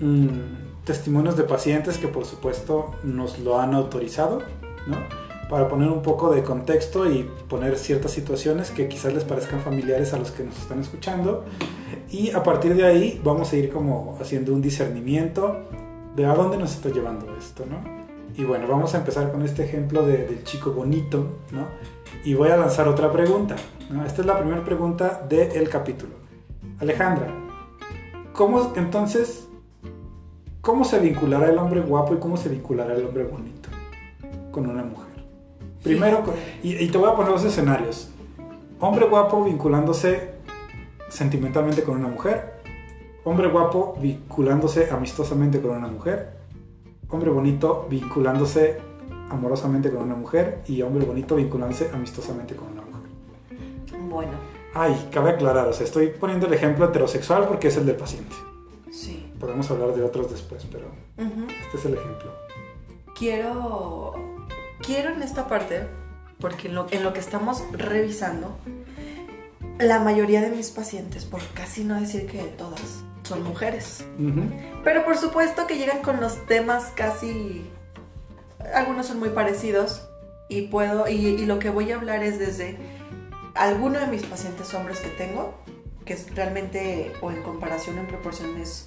mm, 0.00 0.84
testimonios 0.84 1.36
de 1.36 1.44
pacientes 1.44 1.98
que 1.98 2.08
por 2.08 2.24
supuesto 2.24 2.92
nos 3.02 3.38
lo 3.38 3.60
han 3.60 3.74
autorizado, 3.74 4.38
¿no? 4.86 4.96
Para 5.50 5.68
poner 5.68 5.90
un 5.90 6.00
poco 6.02 6.32
de 6.32 6.42
contexto 6.42 7.10
y 7.10 7.28
poner 7.48 7.76
ciertas 7.76 8.12
situaciones 8.12 8.70
que 8.70 8.88
quizás 8.88 9.12
les 9.12 9.24
parezcan 9.24 9.60
familiares 9.60 10.14
a 10.14 10.18
los 10.18 10.30
que 10.30 10.44
nos 10.44 10.56
están 10.58 10.80
escuchando. 10.80 11.44
Y 12.10 12.30
a 12.30 12.42
partir 12.42 12.74
de 12.74 12.86
ahí 12.86 13.20
vamos 13.22 13.52
a 13.52 13.56
ir 13.56 13.70
como 13.70 14.16
haciendo 14.20 14.52
un 14.54 14.62
discernimiento 14.62 15.58
de 16.16 16.24
a 16.24 16.34
dónde 16.34 16.56
nos 16.56 16.72
está 16.72 16.88
llevando 16.88 17.26
esto, 17.38 17.64
¿no? 17.66 17.82
Y 18.34 18.44
bueno, 18.44 18.66
vamos 18.66 18.94
a 18.94 18.98
empezar 18.98 19.30
con 19.30 19.42
este 19.42 19.62
ejemplo 19.64 20.06
de- 20.06 20.26
del 20.26 20.42
chico 20.44 20.70
bonito, 20.72 21.26
¿no? 21.50 21.66
Y 22.24 22.34
voy 22.34 22.50
a 22.50 22.56
lanzar 22.56 22.88
otra 22.88 23.10
pregunta, 23.10 23.56
¿no? 23.90 24.04
Esta 24.04 24.20
es 24.20 24.26
la 24.26 24.38
primera 24.38 24.64
pregunta 24.64 25.24
del 25.28 25.68
capítulo. 25.68 26.12
Alejandra, 26.78 27.28
¿cómo 28.32 28.72
entonces, 28.76 29.48
cómo 30.60 30.84
se 30.84 30.98
vinculará 30.98 31.50
el 31.50 31.58
hombre 31.58 31.80
guapo 31.80 32.14
y 32.14 32.18
cómo 32.18 32.36
se 32.36 32.48
vinculará 32.48 32.94
el 32.94 33.06
hombre 33.06 33.24
bonito 33.24 33.68
con 34.50 34.68
una 34.68 34.84
mujer? 34.84 35.24
Primero, 35.82 36.22
y, 36.62 36.76
y 36.76 36.88
te 36.88 36.98
voy 36.98 37.10
a 37.10 37.16
poner 37.16 37.32
los 37.32 37.44
escenarios. 37.44 38.08
Hombre 38.78 39.06
guapo 39.06 39.44
vinculándose 39.44 40.32
sentimentalmente 41.08 41.82
con 41.82 41.98
una 41.98 42.08
mujer. 42.08 42.54
Hombre 43.24 43.48
guapo 43.48 43.96
vinculándose 44.00 44.90
amistosamente 44.90 45.60
con 45.60 45.72
una 45.72 45.88
mujer. 45.88 46.30
Hombre 47.08 47.30
bonito 47.30 47.86
vinculándose 47.90 48.80
amorosamente 49.32 49.90
con 49.90 50.02
una 50.02 50.14
mujer. 50.14 50.62
Y 50.66 50.82
hombre 50.82 51.04
bonito 51.04 51.36
vinculándose 51.36 51.90
amistosamente 51.92 52.54
con 52.54 52.68
una 52.68 52.82
mujer. 52.82 54.00
Bueno, 54.08 54.32
Ay, 54.74 55.08
cabe 55.12 55.30
aclarar, 55.30 55.68
o 55.68 55.72
sea, 55.74 55.84
estoy 55.84 56.08
poniendo 56.08 56.46
el 56.46 56.54
ejemplo 56.54 56.86
heterosexual 56.86 57.46
porque 57.46 57.68
es 57.68 57.76
el 57.76 57.84
del 57.86 57.96
paciente. 57.96 58.34
sí. 58.90 59.28
Podemos 59.38 59.68
hablar 59.72 59.92
de 59.92 60.02
otros 60.04 60.30
después, 60.30 60.64
pero 60.70 60.86
este 61.18 61.76
es 61.76 61.84
el 61.86 61.94
ejemplo. 61.94 62.30
quiero 63.18 64.14
quiero 64.86 65.10
en 65.10 65.22
esta 65.22 65.48
parte 65.48 65.86
porque 66.40 66.68
en 66.68 66.74
lo, 66.76 66.86
en 66.90 67.02
lo 67.02 67.12
que 67.12 67.20
estamos 67.20 67.62
revisando 67.72 68.56
la 69.78 69.98
mayoría 70.00 70.40
de 70.42 70.50
mis 70.50 70.70
pacientes 70.70 71.24
por 71.24 71.40
casi 71.54 71.84
no 71.84 71.98
decir 72.00 72.26
que 72.26 72.38
todas 72.56 73.02
son 73.24 73.42
mujeres 73.42 74.04
Ujú. 74.18 74.42
pero 74.84 75.04
por 75.04 75.16
supuesto 75.16 75.66
que 75.66 75.76
llegan 75.76 76.02
con 76.02 76.20
los 76.20 76.46
temas 76.46 76.92
casi 76.96 77.64
algunos 78.74 79.06
son 79.06 79.18
muy 79.18 79.30
parecidos 79.30 80.08
y 80.48 80.62
puedo 80.62 81.08
y, 81.08 81.44
lo 81.46 81.58
que 81.58 81.70
voy 81.70 81.92
a 81.92 81.96
hablar 81.96 82.22
es 82.22 82.38
desde 82.38 82.76
alguno 83.54 83.98
de 83.98 84.06
mis 84.06 84.22
pacientes 84.24 84.72
hombres 84.74 85.00
que 85.00 85.08
tengo 85.10 85.54
que 86.04 86.14
es 86.14 86.34
realmente 86.34 87.12
o 87.20 87.30
en 87.30 87.42
comparación 87.42 87.98
en 87.98 88.06
proporciones 88.06 88.84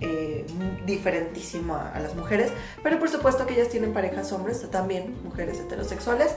eh, 0.00 0.44
diferentísimo 0.84 1.74
a, 1.76 1.92
a 1.92 2.00
las 2.00 2.14
mujeres, 2.14 2.52
pero 2.82 2.98
por 2.98 3.08
supuesto 3.08 3.46
que 3.46 3.54
ellas 3.54 3.68
tienen 3.68 3.92
parejas 3.92 4.32
hombres, 4.32 4.68
también 4.70 5.16
mujeres 5.22 5.60
heterosexuales, 5.60 6.34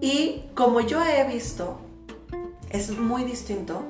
y 0.00 0.46
como 0.54 0.80
yo 0.80 1.04
he 1.04 1.24
visto, 1.28 1.78
es 2.70 2.90
muy 2.90 3.24
distinto. 3.24 3.82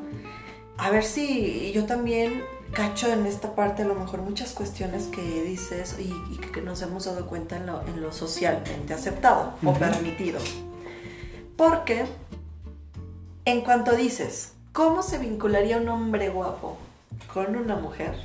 A 0.76 0.90
ver 0.90 1.04
si 1.04 1.72
yo 1.72 1.86
también 1.86 2.42
cacho 2.72 3.12
en 3.12 3.26
esta 3.26 3.54
parte 3.54 3.82
a 3.82 3.86
lo 3.86 3.94
mejor 3.94 4.22
muchas 4.22 4.52
cuestiones 4.52 5.06
que 5.06 5.42
dices 5.42 5.96
y, 5.98 6.12
y 6.32 6.38
que 6.38 6.60
nos 6.60 6.82
hemos 6.82 7.04
dado 7.04 7.26
cuenta 7.26 7.56
en 7.56 7.66
lo, 7.66 7.80
en 7.82 8.00
lo 8.00 8.12
socialmente 8.12 8.94
aceptado 8.94 9.54
o 9.64 9.74
permitido. 9.74 10.40
Porque 11.56 12.06
en 13.44 13.60
cuanto 13.62 13.94
dices, 13.94 14.52
¿cómo 14.72 15.02
se 15.02 15.18
vincularía 15.18 15.78
un 15.78 15.88
hombre 15.88 16.28
guapo 16.28 16.78
con 17.32 17.56
una 17.56 17.76
mujer? 17.76 18.16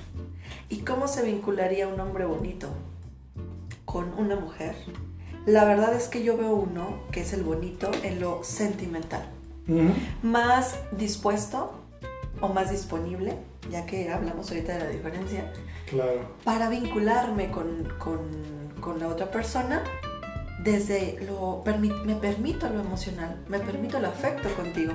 ¿Y 0.70 0.80
cómo 0.80 1.08
se 1.08 1.24
vincularía 1.24 1.88
un 1.88 2.00
hombre 2.00 2.26
bonito 2.26 2.70
con 3.86 4.14
una 4.18 4.36
mujer? 4.36 4.76
La 5.46 5.64
verdad 5.66 5.94
es 5.94 6.08
que 6.08 6.24
yo 6.24 6.36
veo 6.36 6.56
uno, 6.56 7.00
que 7.12 7.22
es 7.22 7.34
el 7.34 7.44
bonito, 7.44 7.90
en 8.04 8.20
lo 8.20 8.44
sentimental 8.44 9.28
más 10.24 10.76
dispuesto 10.92 11.72
o 12.40 12.48
más 12.50 12.72
disponible, 12.72 13.38
ya 13.70 13.86
que 13.86 14.10
hablamos 14.12 14.50
ahorita 14.50 14.74
de 14.74 14.80
la 14.80 14.90
diferencia, 14.90 15.52
Claro. 15.90 16.36
para 16.44 16.70
vincularme 16.70 17.50
con, 17.52 17.88
con- 17.98 18.74
con 18.82 19.00
la 19.00 19.08
otra 19.08 19.32
persona 19.32 19.84
desde 20.64 21.20
lo... 21.26 21.64
me 22.06 22.16
permito 22.16 22.70
lo 22.70 22.82
emocional, 22.82 23.38
me 23.48 23.60
permito 23.60 23.98
el 23.98 24.06
afecto 24.06 24.50
contigo. 24.56 24.94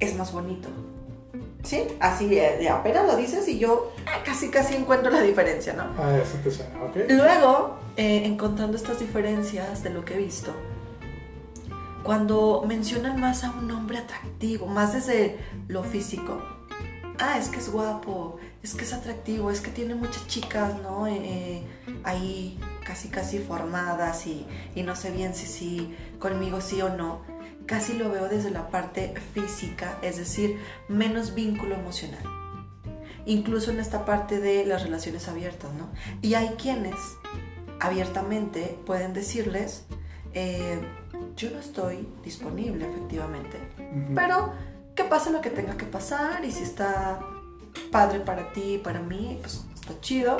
Es 0.00 0.16
más 0.16 0.32
bonito. 0.32 0.68
¿Sí? 1.62 1.82
Así 2.00 2.36
eh, 2.38 2.56
de 2.58 2.68
apenas 2.68 3.06
lo 3.06 3.16
dices 3.16 3.46
y 3.48 3.58
yo 3.58 3.92
ah, 4.06 4.22
casi 4.24 4.48
casi 4.50 4.74
encuentro 4.74 5.10
la 5.10 5.22
diferencia, 5.22 5.72
¿no? 5.72 5.84
Ah, 5.98 6.14
eso 6.16 6.36
te 6.42 6.50
suena, 6.50 6.82
¿ok? 6.82 6.96
Luego, 7.08 7.76
eh, 7.96 8.22
encontrando 8.26 8.76
estas 8.76 9.00
diferencias 9.00 9.82
de 9.82 9.90
lo 9.90 10.04
que 10.04 10.14
he 10.14 10.18
visto, 10.18 10.52
cuando 12.02 12.62
mencionan 12.66 13.18
más 13.18 13.44
a 13.44 13.50
un 13.52 13.70
hombre 13.70 13.98
atractivo, 13.98 14.66
más 14.66 14.92
desde 14.92 15.38
lo 15.68 15.82
físico, 15.84 16.38
ah, 17.18 17.38
es 17.38 17.48
que 17.48 17.58
es 17.58 17.70
guapo, 17.70 18.38
es 18.62 18.74
que 18.74 18.84
es 18.84 18.92
atractivo, 18.92 19.50
es 19.50 19.60
que 19.60 19.70
tiene 19.70 19.94
muchas 19.94 20.26
chicas, 20.26 20.80
¿no? 20.82 21.06
Eh, 21.06 21.20
eh, 21.22 21.66
ahí 22.04 22.58
casi 22.84 23.08
casi 23.08 23.38
formadas 23.38 24.26
y, 24.26 24.46
y 24.74 24.82
no 24.82 24.96
sé 24.96 25.10
bien 25.10 25.34
si 25.34 25.46
sí, 25.46 25.96
conmigo 26.18 26.60
sí 26.60 26.80
o 26.82 26.88
no. 26.88 27.22
Casi 27.66 27.94
lo 27.94 28.10
veo 28.10 28.28
desde 28.28 28.50
la 28.50 28.68
parte 28.68 29.14
física, 29.32 29.98
es 30.02 30.18
decir, 30.18 30.58
menos 30.88 31.34
vínculo 31.34 31.74
emocional 31.74 32.22
incluso 33.26 33.70
en 33.70 33.80
esta 33.80 34.04
parte 34.04 34.40
de 34.40 34.66
las 34.66 34.82
relaciones 34.82 35.28
abiertas, 35.28 35.72
¿no? 35.72 35.88
Y 36.22 36.34
hay 36.34 36.48
quienes 36.60 36.94
abiertamente 37.80 38.78
pueden 38.86 39.12
decirles, 39.12 39.84
eh, 40.32 40.80
yo 41.36 41.50
no 41.50 41.58
estoy 41.58 42.06
disponible 42.22 42.86
efectivamente, 42.86 43.58
pero 44.14 44.52
que 44.94 45.04
pase 45.04 45.30
lo 45.30 45.40
que 45.40 45.50
tenga 45.50 45.76
que 45.76 45.86
pasar 45.86 46.44
y 46.44 46.52
si 46.52 46.62
está 46.62 47.20
padre 47.90 48.20
para 48.20 48.52
ti 48.52 48.74
y 48.74 48.78
para 48.78 49.00
mí, 49.00 49.38
pues 49.40 49.64
está 49.74 50.00
chido. 50.00 50.36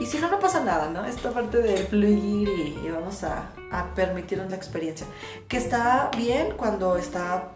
Y 0.00 0.06
si 0.06 0.18
no, 0.18 0.30
no 0.30 0.38
pasa 0.38 0.64
nada, 0.64 0.88
¿no? 0.90 1.04
Esta 1.04 1.30
parte 1.30 1.58
de 1.58 1.76
fluir 1.84 2.48
y, 2.48 2.86
y 2.86 2.90
vamos 2.90 3.22
a, 3.24 3.50
a 3.70 3.94
permitirnos 3.94 4.50
la 4.50 4.56
experiencia. 4.56 5.06
Que 5.48 5.56
está 5.56 6.10
bien 6.16 6.54
cuando 6.56 6.96
está, 6.96 7.52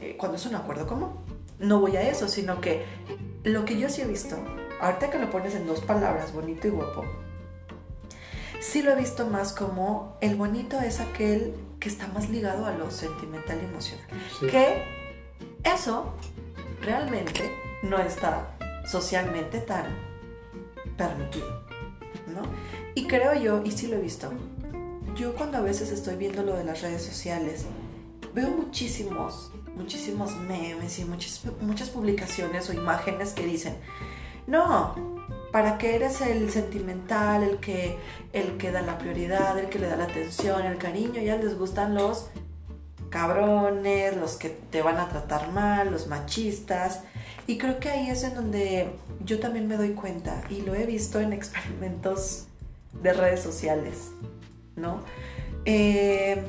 eh, 0.00 0.16
cuando 0.18 0.36
es 0.36 0.46
un 0.46 0.54
acuerdo 0.54 0.86
común. 0.86 1.10
No 1.58 1.80
voy 1.80 1.96
a 1.96 2.08
eso, 2.08 2.28
sino 2.28 2.60
que 2.60 2.84
lo 3.44 3.64
que 3.64 3.78
yo 3.78 3.88
sí 3.88 4.02
he 4.02 4.06
visto, 4.06 4.36
ahorita 4.80 5.10
que 5.10 5.18
lo 5.18 5.30
pones 5.30 5.54
en 5.54 5.66
dos 5.66 5.80
palabras, 5.80 6.32
bonito 6.32 6.68
y 6.68 6.70
guapo, 6.70 7.04
sí 8.60 8.82
lo 8.82 8.92
he 8.92 8.96
visto 8.96 9.26
más 9.26 9.52
como 9.52 10.16
el 10.20 10.36
bonito 10.36 10.80
es 10.80 11.00
aquel 11.00 11.54
que 11.80 11.88
está 11.88 12.06
más 12.08 12.28
ligado 12.28 12.66
a 12.66 12.72
lo 12.72 12.90
sentimental 12.90 13.58
y 13.62 13.64
emocional. 13.64 14.06
Sí. 14.38 14.46
Que 14.46 14.97
eso 15.64 16.14
realmente 16.82 17.50
no 17.82 17.98
está 17.98 18.56
socialmente 18.86 19.60
tan 19.60 19.86
permitido, 20.96 21.62
¿no? 22.26 22.42
Y 22.94 23.06
creo 23.06 23.34
yo, 23.34 23.62
y 23.64 23.70
sí 23.70 23.86
lo 23.86 23.96
he 23.96 24.00
visto, 24.00 24.32
yo 25.14 25.34
cuando 25.34 25.58
a 25.58 25.60
veces 25.60 25.90
estoy 25.90 26.16
viendo 26.16 26.42
lo 26.42 26.56
de 26.56 26.64
las 26.64 26.82
redes 26.82 27.02
sociales, 27.02 27.66
veo 28.34 28.50
muchísimos, 28.50 29.52
muchísimos 29.76 30.36
memes 30.36 30.98
y 30.98 31.04
muchas, 31.04 31.42
muchas 31.60 31.90
publicaciones 31.90 32.68
o 32.70 32.72
imágenes 32.72 33.32
que 33.32 33.44
dicen, 33.44 33.76
no, 34.46 34.94
¿para 35.52 35.76
qué 35.78 35.96
eres 35.96 36.20
el 36.20 36.50
sentimental, 36.50 37.42
el 37.42 37.58
que, 37.58 37.98
el 38.32 38.56
que 38.56 38.70
da 38.70 38.82
la 38.82 38.98
prioridad, 38.98 39.58
el 39.58 39.68
que 39.68 39.78
le 39.78 39.88
da 39.88 39.96
la 39.96 40.04
atención, 40.04 40.64
el 40.64 40.78
cariño? 40.78 41.20
Ya 41.20 41.36
les 41.36 41.58
gustan 41.58 41.94
los 41.94 42.28
cabrones, 43.10 44.16
los 44.16 44.36
que 44.36 44.50
te 44.50 44.82
van 44.82 44.98
a 44.98 45.08
tratar 45.08 45.50
mal, 45.52 45.90
los 45.90 46.06
machistas. 46.06 47.02
Y 47.46 47.58
creo 47.58 47.80
que 47.80 47.88
ahí 47.88 48.10
es 48.10 48.24
en 48.24 48.34
donde 48.34 48.90
yo 49.24 49.40
también 49.40 49.66
me 49.68 49.76
doy 49.76 49.90
cuenta 49.90 50.42
y 50.50 50.62
lo 50.62 50.74
he 50.74 50.86
visto 50.86 51.20
en 51.20 51.32
experimentos 51.32 52.46
de 52.92 53.12
redes 53.12 53.40
sociales, 53.40 54.10
¿no? 54.76 55.00
Eh, 55.64 56.42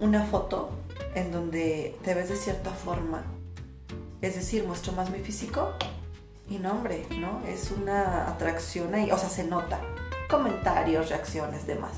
una 0.00 0.24
foto 0.24 0.70
en 1.14 1.32
donde 1.32 1.96
te 2.04 2.14
ves 2.14 2.28
de 2.28 2.36
cierta 2.36 2.70
forma, 2.70 3.24
es 4.20 4.34
decir, 4.34 4.64
muestro 4.64 4.92
más 4.92 5.10
mi 5.10 5.20
físico 5.20 5.72
y 6.48 6.58
no, 6.58 6.72
hombre, 6.72 7.06
¿no? 7.18 7.42
Es 7.46 7.70
una 7.70 8.28
atracción 8.28 8.94
ahí, 8.94 9.10
o 9.10 9.18
sea, 9.18 9.28
se 9.28 9.44
nota. 9.44 9.80
Comentarios, 10.28 11.08
reacciones, 11.08 11.66
demás. 11.66 11.92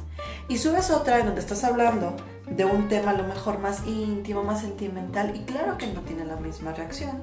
Y 0.48 0.58
subes 0.58 0.90
otra 0.90 1.18
en 1.18 1.26
donde 1.26 1.40
estás 1.40 1.64
hablando 1.64 2.14
de 2.50 2.64
un 2.64 2.88
tema 2.88 3.10
a 3.10 3.14
lo 3.14 3.24
mejor 3.24 3.58
más 3.58 3.86
íntimo, 3.86 4.42
más 4.42 4.60
sentimental, 4.62 5.34
y 5.36 5.40
claro 5.40 5.76
que 5.78 5.86
no 5.88 6.00
tiene 6.02 6.24
la 6.24 6.36
misma 6.36 6.72
reacción, 6.72 7.22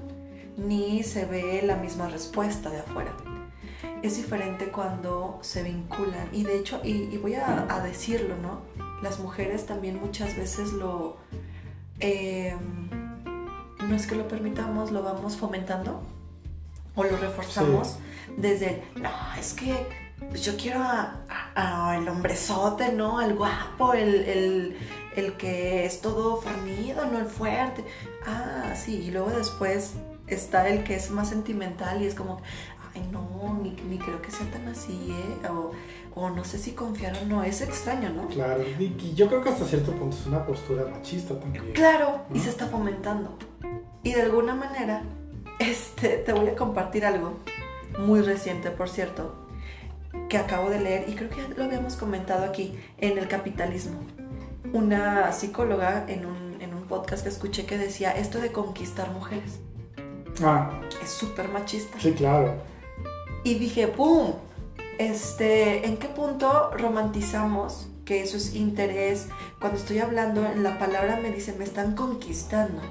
ni 0.58 1.04
se 1.04 1.26
ve 1.26 1.62
la 1.66 1.76
misma 1.76 2.08
respuesta 2.08 2.70
de 2.70 2.80
afuera. 2.80 3.12
Es 4.02 4.18
diferente 4.18 4.68
cuando 4.68 5.40
se 5.42 5.64
vinculan, 5.64 6.30
y 6.32 6.44
de 6.44 6.58
hecho, 6.60 6.80
y, 6.84 7.10
y 7.12 7.18
voy 7.18 7.36
a, 7.36 7.66
a 7.70 7.80
decirlo, 7.82 8.36
¿no? 8.38 8.62
Las 9.02 9.20
mujeres 9.20 9.66
también 9.66 10.00
muchas 10.00 10.36
veces 10.38 10.74
lo... 10.74 11.18
eh, 12.00 12.56
no 13.88 13.96
es 13.96 14.08
que 14.08 14.16
lo 14.16 14.28
permitamos, 14.28 14.92
lo 14.92 15.04
vamos 15.04 15.38
fomentando 15.38 16.02
o 16.96 17.04
lo 17.04 17.18
reforzamos 17.18 17.98
desde, 18.38 18.84
no, 18.96 19.10
es 19.38 19.54
que 19.54 19.86
pues 20.30 20.44
yo 20.46 20.56
quiero 20.58 20.82
a, 20.82 21.18
a- 21.56 21.92
a 21.92 21.98
el 21.98 22.08
hombrezote, 22.08 22.94
¿no? 22.94 23.20
Al 23.20 23.36
guapo, 23.36 23.94
el, 23.94 24.16
el- 24.26 24.78
el 25.16 25.34
que 25.38 25.86
es 25.86 26.02
todo 26.02 26.42
fornido, 26.42 27.06
¿no? 27.06 27.20
El 27.20 27.26
fuerte. 27.26 27.84
Ah, 28.26 28.74
sí, 28.76 29.04
y 29.08 29.12
luego 29.12 29.30
después 29.32 29.94
está 30.28 30.68
el 30.70 30.84
que 30.84 30.96
es 30.96 31.12
más 31.12 31.30
sentimental 31.30 32.02
y 32.02 32.06
es 32.06 32.16
como, 32.16 32.42
ay, 32.94 33.08
no, 33.12 33.60
ni, 33.62 33.72
ni 33.90 33.98
creo 33.98 34.22
que 34.22 34.32
sea 34.32 34.50
tan 34.52 34.68
así, 34.68 35.12
¿eh? 35.12 35.48
O, 35.50 35.72
o 36.16 36.30
no 36.30 36.44
sé 36.44 36.58
si 36.58 36.72
confiar 36.72 37.18
o 37.22 37.26
no, 37.26 37.44
es 37.44 37.62
extraño, 37.62 38.10
¿no? 38.10 38.28
Claro, 38.30 38.64
y, 38.64 39.14
yo 39.14 39.28
creo 39.28 39.44
que 39.44 39.50
hasta 39.50 39.66
cierto 39.66 39.92
punto 39.92 40.16
es 40.16 40.26
una 40.26 40.46
postura 40.46 40.86
machista 40.86 41.38
también. 41.40 41.74
Claro, 41.74 42.22
y 42.34 42.40
se 42.40 42.50
está 42.50 42.68
fomentando. 42.68 43.38
Y 44.04 44.14
de 44.14 44.22
alguna 44.22 44.56
manera, 44.56 45.04
este, 45.60 46.18
te 46.18 46.34
voy 46.34 46.48
a 46.48 46.56
compartir 46.56 47.06
algo 47.06 47.40
muy 48.00 48.22
reciente, 48.22 48.72
por 48.72 48.90
cierto, 48.90 49.36
que 50.30 50.38
acabo 50.38 50.70
de 50.70 50.80
leer 50.80 51.10
y 51.10 51.16
creo 51.16 51.30
que 51.30 51.38
ya 51.38 51.48
lo 51.56 51.66
habíamos 51.66 51.96
comentado 51.96 52.46
aquí 52.46 52.78
en 52.98 53.18
el 53.18 53.28
capitalismo. 53.28 54.00
Una 54.76 55.32
psicóloga 55.32 56.04
en 56.08 56.26
un, 56.26 56.58
en 56.62 56.74
un 56.74 56.84
podcast 56.84 57.24
que 57.24 57.30
escuché 57.30 57.66
que 57.66 57.78
decía 57.78 58.12
esto 58.12 58.40
de 58.42 58.52
conquistar 58.52 59.10
mujeres 59.12 59.60
Ah, 60.44 60.82
es 61.02 61.10
súper 61.12 61.48
machista. 61.48 61.98
sí, 61.98 62.12
claro. 62.12 62.56
Y 63.46 63.54
dije, 63.56 63.88
¡pum! 63.88 64.34
Este, 64.98 65.88
¿en 65.88 65.96
qué 65.96 66.08
punto 66.10 66.72
romantizamos 66.72 67.88
que 68.04 68.22
eso 68.22 68.36
es 68.36 68.54
interés? 68.54 69.30
Cuando 69.62 69.78
estoy 69.80 70.00
hablando 70.00 70.46
en 70.46 70.62
la 70.62 70.78
palabra 70.78 71.20
me 71.22 71.32
dice, 71.32 71.54
me 71.58 71.64
están 71.64 71.96
conquistando. 71.96 72.82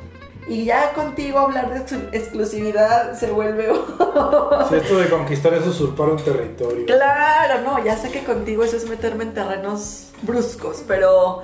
Y 0.47 0.65
ya 0.67 0.93
contigo 0.93 1.39
hablar 1.39 1.73
de 1.73 1.81
ex- 1.81 2.13
exclusividad 2.13 3.15
se 3.19 3.31
vuelve... 3.31 3.73
Si 4.69 4.75
esto 4.77 4.97
de 4.99 5.09
conquistar 5.09 5.53
es 5.55 5.67
usurpar 5.67 6.09
un 6.11 6.17
territorio. 6.23 6.87
claro, 6.87 7.61
no, 7.63 7.85
ya 7.85 7.97
sé 7.97 8.11
que 8.11 8.23
contigo 8.25 8.63
eso 8.65 8.77
es 8.77 8.89
meterme 8.89 9.25
en 9.25 9.35
terrenos 9.35 10.11
bruscos, 10.23 10.83
pero, 10.87 11.43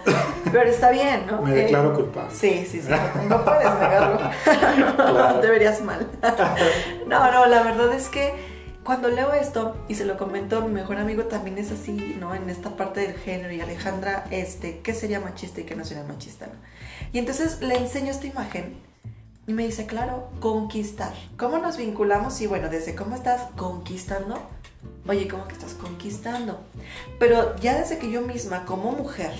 pero 0.52 0.70
está 0.70 0.90
bien, 0.90 1.26
¿no? 1.26 1.42
Me 1.42 1.50
Eh, 1.52 1.62
declaro 1.64 1.92
culpable. 1.94 2.30
Sí, 2.34 2.66
sí, 2.70 2.80
sí, 2.80 2.88
no, 2.88 3.36
no 3.38 3.44
puedes 3.44 3.64
negarlo. 3.74 4.18
Claro. 4.44 5.34
Te 5.40 5.48
verías 5.50 5.80
mal. 5.82 6.06
no, 7.06 7.32
no, 7.32 7.46
la 7.46 7.62
verdad 7.62 7.92
es 7.92 8.08
que 8.08 8.32
cuando 8.84 9.08
leo 9.08 9.32
esto 9.34 9.76
y 9.88 9.94
se 9.96 10.04
lo 10.06 10.16
comento 10.16 10.58
a 10.58 10.60
mi 10.62 10.72
mejor 10.72 10.96
amigo 10.98 11.24
también 11.24 11.58
es 11.58 11.70
así, 11.72 12.16
¿no? 12.18 12.34
En 12.34 12.48
esta 12.48 12.70
parte 12.70 13.00
del 13.00 13.14
género 13.14 13.52
y 13.52 13.60
Alejandra, 13.60 14.24
este, 14.30 14.80
¿qué 14.80 14.94
sería 14.94 15.20
machista 15.20 15.60
y 15.60 15.64
qué 15.64 15.74
no 15.76 15.84
sería 15.84 16.04
machista? 16.04 16.46
no? 16.46 16.52
Y 17.12 17.18
entonces 17.18 17.60
le 17.60 17.76
enseño 17.76 18.10
esta 18.10 18.26
imagen 18.26 18.80
y 19.50 19.52
me 19.52 19.66
dice, 19.66 19.84
claro, 19.84 20.28
conquistar. 20.38 21.12
¿Cómo 21.36 21.58
nos 21.58 21.76
vinculamos? 21.76 22.40
Y 22.40 22.46
bueno, 22.46 22.68
desde 22.68 22.94
cómo 22.94 23.16
estás 23.16 23.48
conquistando. 23.56 24.38
Oye, 25.08 25.26
¿cómo 25.26 25.48
que 25.48 25.54
estás 25.54 25.74
conquistando? 25.74 26.60
Pero 27.18 27.56
ya 27.56 27.76
desde 27.76 27.98
que 27.98 28.12
yo 28.12 28.20
misma, 28.20 28.64
como 28.64 28.92
mujer 28.92 29.32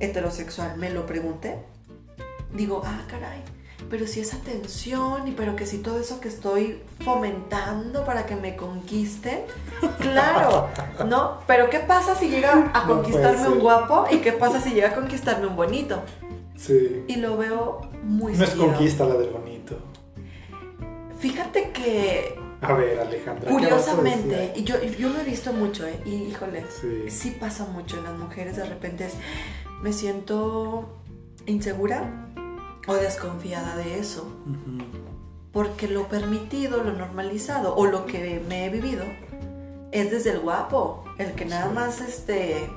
heterosexual, 0.00 0.76
me 0.76 0.90
lo 0.90 1.06
pregunté, 1.06 1.56
digo, 2.52 2.82
ah, 2.84 3.00
caray, 3.08 3.42
pero 3.88 4.06
si 4.06 4.20
esa 4.20 4.36
tensión 4.36 5.26
y 5.26 5.32
pero 5.32 5.56
que 5.56 5.64
si 5.64 5.78
todo 5.78 5.98
eso 5.98 6.20
que 6.20 6.28
estoy 6.28 6.82
fomentando 7.02 8.04
para 8.04 8.26
que 8.26 8.36
me 8.36 8.54
conquisten, 8.54 9.44
claro, 9.98 10.68
¿no? 11.06 11.38
Pero 11.46 11.70
¿qué 11.70 11.78
pasa 11.78 12.14
si 12.14 12.28
llega 12.28 12.70
a 12.74 12.84
conquistarme 12.86 13.48
un 13.48 13.60
guapo 13.60 14.04
y 14.10 14.18
qué 14.18 14.32
pasa 14.32 14.60
si 14.60 14.74
llega 14.74 14.90
a 14.90 14.94
conquistarme 14.94 15.46
un 15.46 15.56
bonito? 15.56 16.02
Sí. 16.58 17.04
Y 17.06 17.16
lo 17.16 17.36
veo 17.38 17.80
muy 18.02 18.34
No 18.34 18.42
es 18.44 18.50
seguido. 18.50 18.66
conquista 18.68 19.04
la 19.06 19.14
del 19.14 19.30
bonito. 19.30 19.76
Fíjate 21.20 21.70
que 21.72 22.38
A 22.60 22.72
ver, 22.74 22.98
Alejandra. 22.98 23.48
¿qué 23.48 23.54
vas 23.70 23.88
a 23.88 23.92
curiosamente, 23.96 24.52
y 24.56 24.64
yo, 24.64 24.74
yo 24.82 25.08
lo 25.10 25.20
he 25.20 25.24
visto 25.24 25.52
mucho, 25.52 25.86
¿eh? 25.86 26.00
Y 26.04 26.14
híjole, 26.24 26.64
Sí. 26.80 27.08
sí 27.10 27.36
pasa 27.38 27.64
mucho 27.66 27.98
en 27.98 28.04
las 28.04 28.18
mujeres, 28.18 28.56
de 28.56 28.64
repente 28.64 29.06
es, 29.06 29.14
me 29.82 29.92
siento 29.92 30.96
insegura 31.46 32.26
o 32.88 32.94
desconfiada 32.94 33.76
de 33.76 33.98
eso, 34.00 34.28
porque 35.52 35.86
lo 35.88 36.08
permitido, 36.08 36.82
lo 36.82 36.92
normalizado 36.92 37.76
o 37.76 37.86
lo 37.86 38.04
que 38.06 38.42
me 38.48 38.66
he 38.66 38.70
vivido 38.70 39.04
es 39.92 40.10
desde 40.10 40.32
el 40.32 40.40
guapo, 40.40 41.04
el 41.18 41.32
que 41.32 41.44
nada 41.44 41.68
Sí. 41.68 41.74
más 41.74 42.00
este 42.00 42.68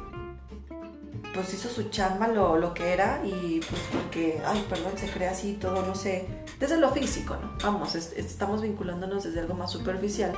pues 1.33 1.53
hizo 1.53 1.69
su 1.69 1.89
chamba 1.89 2.27
lo, 2.27 2.57
lo 2.57 2.73
que 2.73 2.91
era 2.93 3.21
y 3.25 3.61
pues 3.69 3.81
porque, 3.93 4.41
ay, 4.45 4.65
perdón, 4.69 4.93
se 4.97 5.07
cree 5.09 5.27
así 5.29 5.53
todo, 5.53 5.81
no 5.85 5.95
sé, 5.95 6.27
desde 6.59 6.77
lo 6.77 6.91
físico, 6.91 7.35
¿no? 7.37 7.53
Vamos, 7.63 7.95
es- 7.95 8.13
estamos 8.17 8.61
vinculándonos 8.61 9.23
desde 9.23 9.39
algo 9.39 9.53
más 9.53 9.71
superficial. 9.71 10.33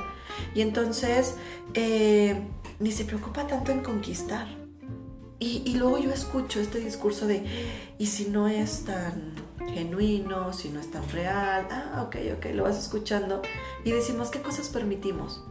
Y 0.54 0.60
entonces, 0.60 1.34
eh, 1.74 2.40
ni 2.78 2.92
se 2.92 3.04
preocupa 3.04 3.46
tanto 3.46 3.72
en 3.72 3.80
conquistar. 3.82 4.46
Y, 5.40 5.62
y 5.66 5.74
luego 5.74 5.98
yo 5.98 6.10
escucho 6.12 6.60
este 6.60 6.78
discurso 6.78 7.26
de, 7.26 7.44
¿y 7.98 8.06
si 8.06 8.26
no 8.26 8.48
es 8.48 8.84
tan 8.84 9.34
genuino, 9.74 10.52
si 10.52 10.68
no 10.70 10.80
es 10.80 10.90
tan 10.90 11.06
real? 11.10 11.66
Ah, 11.70 12.04
ok, 12.06 12.16
ok, 12.38 12.46
lo 12.54 12.62
vas 12.62 12.78
escuchando 12.78 13.42
y 13.84 13.90
decimos, 13.90 14.30
¿qué 14.30 14.40
cosas 14.40 14.68
permitimos? 14.68 15.44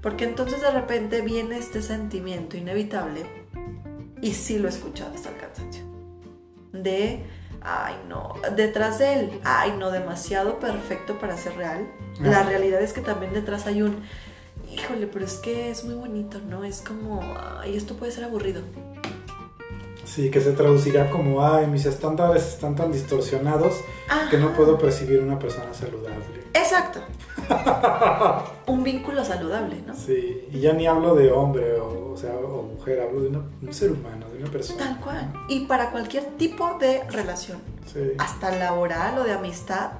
Porque 0.00 0.24
entonces 0.24 0.60
de 0.62 0.70
repente 0.70 1.20
viene 1.20 1.58
este 1.58 1.82
sentimiento 1.82 2.56
inevitable, 2.56 3.45
y 4.20 4.32
sí 4.32 4.58
lo 4.58 4.68
he 4.68 4.70
escuchado 4.70 5.14
hasta 5.14 5.30
el 5.30 5.36
cansancio, 5.36 5.84
de, 6.72 7.24
ay 7.60 7.94
no, 8.08 8.34
detrás 8.56 8.98
de 8.98 9.14
él, 9.14 9.40
ay 9.44 9.74
no, 9.78 9.90
demasiado 9.90 10.58
perfecto 10.58 11.18
para 11.18 11.36
ser 11.36 11.56
real. 11.56 11.86
La 12.20 12.42
realidad 12.44 12.80
es 12.80 12.92
que 12.92 13.02
también 13.02 13.34
detrás 13.34 13.66
hay 13.66 13.82
un, 13.82 14.02
híjole, 14.72 15.06
pero 15.06 15.24
es 15.24 15.34
que 15.34 15.70
es 15.70 15.84
muy 15.84 15.94
bonito, 15.94 16.40
¿no? 16.48 16.64
Es 16.64 16.80
como, 16.80 17.22
ay, 17.60 17.76
esto 17.76 17.94
puede 17.94 18.12
ser 18.12 18.24
aburrido. 18.24 18.62
Sí, 20.04 20.30
que 20.30 20.40
se 20.40 20.52
traducirá 20.52 21.10
como, 21.10 21.44
ay, 21.44 21.66
mis 21.66 21.84
estándares 21.84 22.46
están 22.46 22.76
tan 22.76 22.92
distorsionados 22.92 23.74
que 24.30 24.38
no 24.38 24.54
puedo 24.54 24.78
percibir 24.78 25.20
una 25.20 25.38
persona 25.38 25.74
saludable. 25.74 26.45
Exacto. 26.56 27.00
un 28.66 28.82
vínculo 28.82 29.24
saludable, 29.24 29.76
¿no? 29.86 29.94
Sí, 29.94 30.48
y 30.50 30.60
ya 30.60 30.72
ni 30.72 30.86
hablo 30.86 31.14
de 31.14 31.30
hombre 31.30 31.78
o, 31.80 32.12
o 32.12 32.16
sea, 32.16 32.34
o 32.36 32.62
mujer, 32.62 33.00
hablo 33.00 33.22
de 33.22 33.28
una- 33.28 33.44
un 33.62 33.72
ser 33.72 33.92
humano, 33.92 34.26
de 34.30 34.38
una 34.42 34.50
persona. 34.50 34.78
Tal 34.84 35.00
cual. 35.00 35.32
Y 35.48 35.66
para 35.66 35.90
cualquier 35.90 36.24
tipo 36.36 36.74
de 36.78 37.04
relación, 37.10 37.58
Sí. 37.92 38.12
hasta 38.18 38.50
laboral 38.56 39.18
o 39.18 39.24
de 39.24 39.32
amistad, 39.32 39.90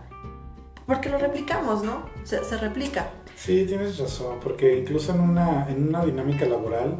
porque 0.86 1.08
lo 1.08 1.18
replicamos, 1.18 1.82
¿no? 1.84 2.06
Se, 2.24 2.42
se 2.44 2.56
replica. 2.56 3.10
Sí, 3.36 3.64
tienes 3.66 3.98
razón, 3.98 4.38
porque 4.42 4.78
incluso 4.78 5.12
en 5.12 5.20
una, 5.20 5.68
en 5.68 5.88
una 5.88 6.04
dinámica 6.04 6.46
laboral, 6.46 6.96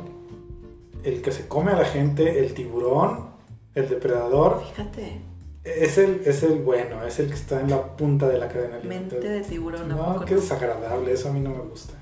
el 1.03 1.23
que 1.23 1.33
se 1.33 1.49
come 1.49 1.73
a 1.73 1.77
la 1.77 1.85
gente, 1.85 2.45
el 2.45 2.53
tiburón, 2.55 3.31
el 3.75 3.89
depredador, 3.89 4.63
Fíjate, 4.75 5.21
es 5.67 5.99
el, 5.99 6.23
es 6.25 6.43
el 6.43 6.61
bueno, 6.61 7.05
es 7.05 7.19
el 7.19 7.27
que 7.29 7.35
está 7.35 7.61
en 7.61 7.71
la 7.71 7.97
punta 7.97 8.29
de 8.29 8.39
la 8.39 8.49
cadena 8.49 8.77
mente 8.77 9.17
alimentaria. 9.17 9.31
de 9.33 9.41
tiburón. 9.41 9.93
¿a 9.93 9.95
No, 9.97 10.25
qué 10.25 10.37
desagradable, 10.37 11.13
eso 11.13 11.29
a 11.29 11.33
mí 11.33 11.41
no 11.41 11.51
me 11.51 11.61
gusta. 11.63 11.95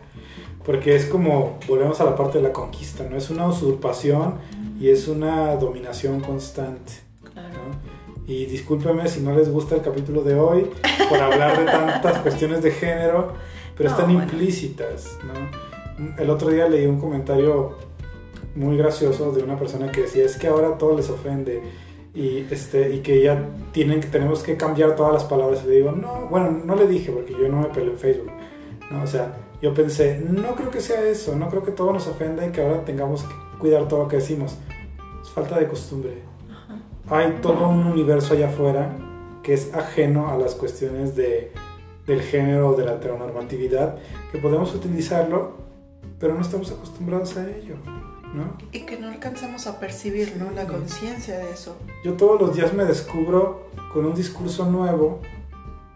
Porque 0.65 0.95
es 0.97 1.07
como, 1.07 1.59
volvemos 1.69 2.01
a 2.01 2.05
la 2.05 2.17
parte 2.17 2.39
de 2.39 2.45
la 2.45 2.53
conquista, 2.53 3.05
¿no? 3.09 3.17
Es 3.17 3.31
una 3.31 3.47
usurpación 3.47 4.37
y 4.81 4.89
es 4.89 5.09
una 5.09 5.57
dominación 5.57 6.21
constante. 6.21 6.93
Claro. 7.33 7.49
¿no? 7.49 8.25
Y 8.27 8.47
discúlpeme 8.47 9.07
si 9.09 9.21
no 9.21 9.35
les 9.35 9.51
gusta 9.51 9.75
el 9.75 9.83
capítulo 9.83 10.23
de 10.23 10.39
hoy 10.39 10.71
por 11.11 11.19
hablar 11.19 11.59
de 11.59 11.67
tantas 11.67 12.19
cuestiones 12.21 12.63
de 12.63 12.71
género, 12.71 13.35
pero 13.77 13.91
No, 13.91 13.97
están 13.97 14.15
bueno. 14.15 14.23
implícitas, 14.31 15.19
¿no? 15.25 16.15
El 16.23 16.31
otro 16.31 16.49
día 16.51 16.69
leí 16.69 16.87
un 16.87 16.99
comentario 16.99 17.77
muy 18.55 18.77
gracioso 18.77 19.33
de 19.33 19.43
una 19.43 19.59
persona 19.59 19.91
que 19.93 20.03
decía, 20.03 20.25
es 20.25 20.37
que 20.37 20.47
ahora 20.47 20.79
todo 20.79 20.97
les 20.97 21.11
ofende 21.11 21.63
y, 22.15 22.47
este, 22.51 22.95
y 22.95 23.01
que 23.01 23.23
ya 23.23 23.49
tienen 23.73 24.01
tenemos 24.01 24.43
que 24.43 24.57
cambiar 24.57 24.95
todas 24.97 25.13
las 25.13 25.25
palabras. 25.25 25.63
Y 25.65 25.69
le 25.69 25.75
digo, 25.77 25.93
no, 25.93 26.27
bueno, 26.31 26.51
no 26.51 26.77
le 26.77 26.87
dije 26.87 27.11
porque 27.11 27.33
yo 27.33 27.49
no 27.49 27.63
me 27.63 27.69
peleo 27.69 27.93
en 27.93 27.99
Facebook, 27.99 28.33
¿no? 28.91 29.03
O 29.03 29.07
sea, 29.07 29.37
yo 29.61 29.75
pensé, 29.75 30.23
no 30.29 30.55
creo 30.55 30.71
que 30.71 30.81
sea 30.81 31.03
eso, 31.03 31.35
no 31.37 31.49
creo 31.49 31.65
que 31.65 31.73
todo 31.73 31.93
nos 31.93 32.07
ofenda 32.07 32.47
y 32.47 32.51
que 32.51 32.63
ahora 32.63 32.85
tengamos 32.85 33.23
que 33.23 33.35
cuidar 33.59 33.89
todo 33.89 34.05
lo 34.05 34.09
que 34.09 34.17
decimos. 34.17 34.57
Es 35.23 35.31
falta 35.31 35.59
de 35.59 35.67
costumbre 35.67 36.35
hay 37.09 37.39
todo 37.43 37.69
un 37.69 37.87
universo 37.87 38.35
allá 38.35 38.49
afuera 38.49 38.97
que 39.43 39.53
es 39.53 39.75
ajeno 39.75 40.31
a 40.31 40.39
las 40.39 40.55
cuestiones 40.55 41.15
de, 41.15 41.53
del 42.07 42.23
género 42.23 42.71
o 42.71 42.77
de 42.77 42.87
la 42.87 42.95
heteronormatividad, 42.95 43.97
que 44.33 44.39
podemos 44.39 44.75
utilizarlo, 44.75 45.53
pero 46.19 46.35
no 46.35 46.41
estamos 46.41 46.71
acostumbrados 46.73 47.37
a 47.37 47.47
ello, 47.51 47.75
¿no? 48.35 48.57
Y 48.73 48.81
que 48.81 48.99
no 48.99 49.09
alcanzamos 49.09 49.67
a 49.67 49.79
percibir, 49.79 50.37
¿no? 50.37 50.51
La 50.51 50.67
conciencia 50.67 51.39
de 51.39 51.51
eso. 51.51 51.77
Yo 52.05 52.15
todos 52.15 52.41
los 52.41 52.55
días 52.55 52.75
me 52.75 52.85
descubro 52.85 53.69
con 53.93 54.05
un 54.05 54.15
discurso 54.15 54.71
nuevo 54.71 55.21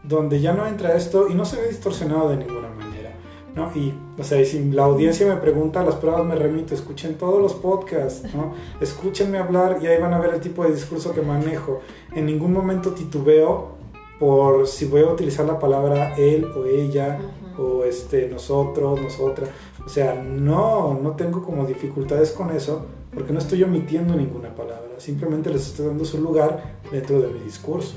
donde 0.05 0.40
ya 0.40 0.53
no 0.53 0.66
entra 0.66 0.94
esto 0.94 1.29
y 1.29 1.35
no 1.35 1.44
se 1.44 1.61
ve 1.61 1.68
distorsionado 1.68 2.31
de 2.31 2.37
ninguna 2.37 2.68
manera, 2.68 3.12
¿no? 3.55 3.70
Y, 3.74 3.92
o 4.18 4.24
sea, 4.24 4.40
y 4.40 4.46
si 4.46 4.70
la 4.70 4.85
audiencia 4.85 5.27
me 5.27 5.40
pregunta, 5.40 5.83
las 5.83 5.96
pruebas 5.96 6.24
me 6.24 6.37
remito, 6.37 6.74
escuchen 6.74 7.18
todos 7.18 7.42
los 7.42 7.55
podcasts, 7.55 8.33
¿no? 8.35 8.55
Escúchenme 8.81 9.38
hablar 9.38 9.79
y 9.83 9.87
ahí 9.87 10.01
van 10.01 10.14
a 10.14 10.18
ver 10.18 10.35
el 10.35 10.40
tipo 10.40 10.64
de 10.64 10.72
discurso 10.72 11.12
que 11.12 11.20
manejo. 11.20 11.81
En 12.14 12.27
ningún 12.27 12.53
momento 12.53 12.92
titubeo 12.92 13.79
por 14.18 14.66
si 14.66 14.87
voy 14.87 15.03
a 15.03 15.07
utilizar 15.07 15.46
la 15.46 15.59
palabra 15.59 16.14
él 16.16 16.44
o 16.44 16.64
ella. 16.64 17.18
O 17.59 17.85
este 17.85 18.29
nosotros, 18.29 19.01
nosotras. 19.01 19.51
O 19.85 19.88
sea, 19.88 20.14
no, 20.14 20.94
no 20.94 21.12
tengo 21.12 21.42
como 21.44 21.66
dificultades 21.66 22.33
con 22.33 22.51
eso 22.51 22.87
porque 23.12 23.33
no 23.33 23.38
estoy 23.38 23.62
omitiendo 23.62 24.14
ninguna 24.14 24.55
palabra, 24.55 24.88
simplemente 24.99 25.51
les 25.51 25.66
estoy 25.66 25.87
dando 25.87 26.05
su 26.05 26.21
lugar 26.21 26.79
dentro 26.92 27.21
de 27.21 27.29
mi 27.29 27.40
discurso. 27.40 27.94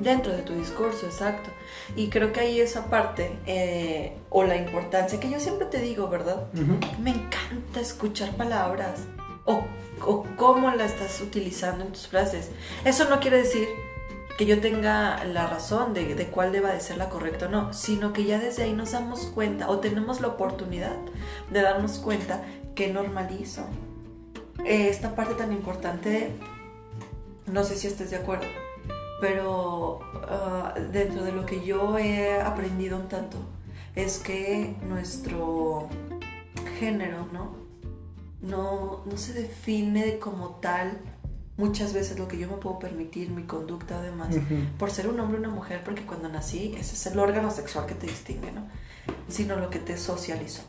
Dentro 0.00 0.32
de 0.32 0.42
tu 0.42 0.52
discurso, 0.52 1.06
exacto. 1.06 1.50
Y 1.96 2.08
creo 2.08 2.32
que 2.32 2.40
ahí 2.40 2.60
esa 2.60 2.86
parte, 2.86 3.32
eh, 3.46 4.12
o 4.30 4.44
la 4.44 4.56
importancia, 4.56 5.18
que 5.18 5.28
yo 5.28 5.40
siempre 5.40 5.66
te 5.66 5.80
digo, 5.80 6.08
¿verdad? 6.08 6.46
Me 7.02 7.10
encanta 7.10 7.80
escuchar 7.80 8.36
palabras 8.36 9.00
o, 9.44 9.62
o 10.06 10.24
cómo 10.36 10.70
la 10.70 10.84
estás 10.84 11.20
utilizando 11.20 11.84
en 11.84 11.92
tus 11.92 12.06
frases. 12.06 12.50
Eso 12.84 13.08
no 13.10 13.18
quiere 13.18 13.38
decir 13.38 13.66
que 14.38 14.46
yo 14.46 14.60
tenga 14.60 15.24
la 15.24 15.48
razón 15.48 15.92
de, 15.92 16.14
de 16.14 16.26
cuál 16.28 16.52
deba 16.52 16.72
de 16.72 16.80
ser 16.80 16.96
la 16.96 17.10
correcta 17.10 17.46
o 17.46 17.48
no, 17.50 17.72
sino 17.74 18.12
que 18.12 18.24
ya 18.24 18.38
desde 18.38 18.62
ahí 18.62 18.72
nos 18.72 18.92
damos 18.92 19.26
cuenta 19.26 19.68
o 19.68 19.80
tenemos 19.80 20.20
la 20.20 20.28
oportunidad 20.28 20.96
de 21.50 21.60
darnos 21.60 21.98
cuenta 21.98 22.42
que 22.74 22.90
normalizo 22.92 23.66
Eh, 24.64 24.88
esta 24.88 25.14
parte 25.14 25.34
tan 25.34 25.52
importante, 25.52 26.30
no 27.46 27.62
sé 27.62 27.76
si 27.76 27.86
estés 27.86 28.10
de 28.10 28.16
acuerdo, 28.16 28.46
pero 29.20 30.00
ah, 30.28 30.74
dentro 30.92 31.22
de 31.24 31.32
lo 31.32 31.44
que 31.44 31.64
yo 31.64 31.96
he 31.96 32.40
aprendido 32.40 32.96
un 32.96 33.08
tanto 33.08 33.38
es 33.94 34.18
que 34.18 34.76
nuestro 34.88 35.88
género, 36.78 37.26
¿no? 37.32 37.54
No, 38.40 39.02
no 39.04 39.16
se 39.16 39.32
define 39.32 40.18
como 40.18 40.60
tal 40.60 40.98
muchas 41.58 41.92
veces 41.92 42.18
lo 42.18 42.26
que 42.28 42.38
yo 42.38 42.48
me 42.48 42.56
puedo 42.56 42.78
permitir, 42.78 43.28
mi 43.30 43.42
conducta 43.42 43.98
además, 43.98 44.34
por 44.78 44.90
ser 44.90 45.08
un 45.08 45.20
hombre 45.20 45.36
o 45.36 45.40
una 45.40 45.50
mujer, 45.50 45.82
porque 45.84 46.06
cuando 46.06 46.28
nací 46.30 46.74
ese 46.78 46.94
es 46.94 47.06
el 47.06 47.18
órgano 47.18 47.50
sexual 47.50 47.84
que 47.84 47.94
te 47.94 48.06
distingue, 48.06 48.50
¿no? 48.52 48.66
Sino 49.28 49.56
lo 49.56 49.68
que 49.68 49.78
te 49.80 49.98
socializó. 49.98 50.62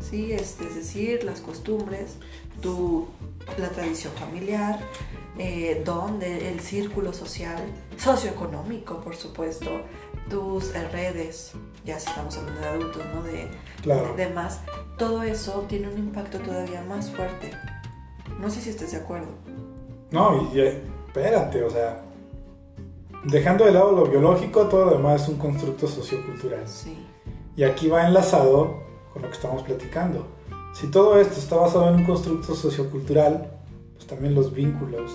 Sí, 0.00 0.32
es, 0.32 0.60
es 0.60 0.74
decir, 0.76 1.24
las 1.24 1.40
costumbres, 1.40 2.16
tu, 2.60 3.08
la 3.58 3.68
tradición 3.70 4.12
familiar, 4.14 4.78
eh, 5.38 5.82
donde 5.84 6.50
el 6.50 6.60
círculo 6.60 7.12
social, 7.12 7.62
socioeconómico, 7.96 9.00
por 9.00 9.16
supuesto, 9.16 9.70
tus 10.30 10.72
redes, 10.92 11.52
ya 11.84 11.98
si 11.98 12.08
estamos 12.08 12.36
hablando 12.36 12.60
de 12.60 12.66
adultos, 12.68 13.02
¿no? 13.14 13.22
De, 13.22 13.48
Claro. 13.82 14.14
de 14.16 14.28
más, 14.28 14.60
todo 14.98 15.22
eso 15.24 15.66
tiene 15.68 15.88
un 15.88 15.98
impacto 15.98 16.38
todavía 16.38 16.82
más 16.82 17.10
fuerte. 17.10 17.50
No 18.40 18.50
sé 18.50 18.60
si 18.60 18.70
estés 18.70 18.92
de 18.92 18.98
acuerdo. 18.98 19.28
No, 20.14 20.48
y 20.54 20.60
eh, 20.60 20.80
espérate, 21.08 21.64
o 21.64 21.70
sea, 21.70 22.04
dejando 23.24 23.64
de 23.64 23.72
lado 23.72 23.90
lo 23.90 24.06
biológico, 24.06 24.68
todo 24.68 24.84
lo 24.84 24.90
demás 24.92 25.22
es 25.22 25.28
un 25.28 25.38
constructo 25.38 25.88
sociocultural. 25.88 26.68
Sí. 26.68 26.96
Y 27.56 27.64
aquí 27.64 27.88
va 27.88 28.06
enlazado 28.06 28.84
con 29.12 29.22
lo 29.22 29.28
que 29.28 29.34
estamos 29.34 29.64
platicando. 29.64 30.24
Si 30.72 30.86
todo 30.86 31.18
esto 31.18 31.40
está 31.40 31.56
basado 31.56 31.88
en 31.88 31.96
un 31.96 32.04
constructo 32.04 32.54
sociocultural, 32.54 33.50
pues 33.94 34.06
también 34.06 34.36
los 34.36 34.54
vínculos. 34.54 35.10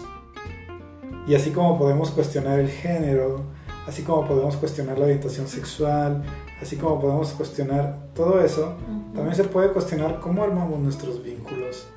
Y 1.26 1.34
así 1.34 1.52
como 1.52 1.80
podemos 1.80 2.12
cuestionar 2.12 2.60
el 2.60 2.70
género, 2.70 3.44
así 3.88 4.04
como 4.04 4.28
podemos 4.28 4.58
cuestionar 4.58 5.00
la 5.00 5.06
orientación 5.06 5.48
sexual, 5.48 6.24
así 6.62 6.76
como 6.76 7.00
podemos 7.00 7.30
cuestionar 7.32 8.10
todo 8.14 8.42
eso, 8.42 8.74
también 9.16 9.34
se 9.34 9.46
puede 9.46 9.72
cuestionar 9.72 10.20
cómo 10.20 10.44
armamos 10.44 10.78
nuestros 10.80 11.24
vínculos. 11.24 11.88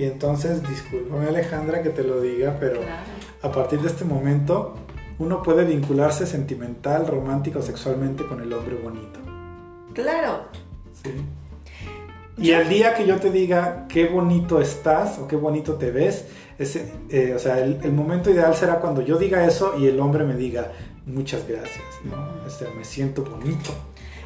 Y 0.00 0.04
entonces, 0.04 0.66
discúlpame 0.66 1.28
Alejandra 1.28 1.82
que 1.82 1.90
te 1.90 2.02
lo 2.02 2.22
diga, 2.22 2.56
pero 2.58 2.80
a 3.42 3.52
partir 3.52 3.82
de 3.82 3.88
este 3.88 4.06
momento 4.06 4.74
uno 5.18 5.42
puede 5.42 5.66
vincularse 5.66 6.26
sentimental, 6.26 7.06
romántico, 7.06 7.60
sexualmente 7.60 8.24
con 8.24 8.40
el 8.40 8.50
hombre 8.50 8.76
bonito. 8.76 9.20
Claro. 9.92 10.44
Sí. 11.02 11.10
Y 12.38 12.52
el 12.52 12.70
día 12.70 12.94
que 12.94 13.06
yo 13.06 13.18
te 13.18 13.30
diga 13.30 13.84
qué 13.90 14.06
bonito 14.06 14.58
estás 14.62 15.18
o 15.18 15.28
qué 15.28 15.36
bonito 15.36 15.74
te 15.74 15.90
ves, 15.90 16.24
ese, 16.58 16.90
eh, 17.10 17.34
o 17.36 17.38
sea, 17.38 17.58
el, 17.58 17.92
momento 17.92 18.30
ideal 18.30 18.54
será 18.54 18.80
cuando 18.80 19.02
yo 19.02 19.18
diga 19.18 19.44
eso 19.44 19.74
y 19.78 19.86
el 19.86 20.00
hombre 20.00 20.24
me 20.24 20.34
diga 20.34 20.72
muchas 21.04 21.46
gracias, 21.46 21.84
¿no? 22.04 22.46
Este, 22.46 22.66
me 22.74 22.86
siento 22.86 23.22
bonito. 23.22 23.74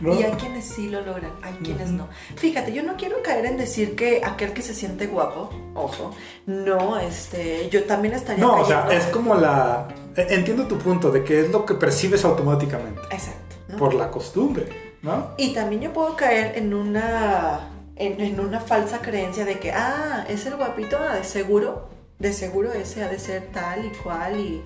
Y 0.00 0.22
hay 0.22 0.33
quienes 0.33 0.64
sí 0.64 0.88
lo 0.88 1.00
logran, 1.00 1.33
hay 1.42 1.54
quienes 1.54 1.90
no. 1.90 2.09
Fíjate, 2.37 2.72
yo 2.72 2.83
no 2.83 2.96
quiero 2.96 3.22
caer 3.22 3.46
en 3.46 3.57
decir 3.57 3.94
que 3.94 4.22
aquel 4.24 4.52
que 4.52 4.62
se 4.62 4.74
siente 4.74 5.07
guapo, 5.07 5.50
ojo, 5.74 6.12
no, 6.46 6.98
este, 6.98 7.68
yo 7.70 7.85
también 7.85 8.14
estaría. 8.14 8.44
No, 8.44 8.61
o 8.61 8.64
sea, 8.64 8.88
es 8.90 9.04
como 9.07 9.35
la. 9.35 9.88
E, 10.16 10.35
entiendo 10.35 10.66
tu 10.66 10.78
punto 10.78 11.11
de 11.11 11.24
que 11.24 11.40
es 11.40 11.50
lo 11.50 11.64
que 11.64 11.74
percibes 11.74 12.24
automáticamente. 12.24 13.00
Exacto. 13.11 13.57
Por 13.78 13.94
la 13.94 14.11
costumbre, 14.11 14.96
¿no? 15.02 15.30
Y 15.37 15.52
también 15.54 15.83
yo 15.83 15.92
puedo 15.92 16.16
caer 16.16 16.57
en 16.59 16.74
una. 16.74 17.70
En, 17.96 18.40
una 18.40 18.59
falsa 18.59 19.00
creencia 19.00 19.44
de 19.44 19.61
que, 19.61 19.70
ah, 19.70 20.24
es 20.28 20.46
el 20.46 20.57
guapito, 20.57 20.98
ah, 20.98 21.14
de 21.14 21.22
seguro, 21.22 21.88
de 22.18 22.33
seguro 22.33 22.72
ese 22.72 23.04
ha 23.04 23.09
de 23.09 23.20
ser 23.20 23.50
tal 23.52 23.85
y 23.85 23.90
cual 24.02 24.40
y, 24.40 24.62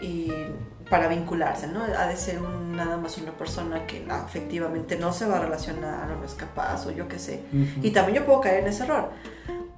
y 0.00 0.32
para 0.90 1.06
vincularse, 1.06 1.68
¿no? 1.68 1.84
Ha 1.84 2.06
de 2.08 2.16
ser 2.16 2.42
nada 2.42 2.96
más 2.96 3.16
una 3.16 3.30
persona 3.30 3.86
que 3.86 4.04
efectivamente 4.26 4.96
no 4.96 5.12
se 5.12 5.24
va 5.24 5.36
a 5.36 5.40
relacionar 5.40 6.10
o 6.10 6.16
no 6.16 6.24
es 6.24 6.34
capaz 6.34 6.84
o 6.86 6.90
yo 6.90 7.06
qué 7.06 7.18
sé. 7.18 7.44
Y 7.80 7.92
también 7.92 8.18
yo 8.18 8.26
puedo 8.26 8.40
caer 8.40 8.64
en 8.64 8.66
ese 8.66 8.82
error. 8.82 9.10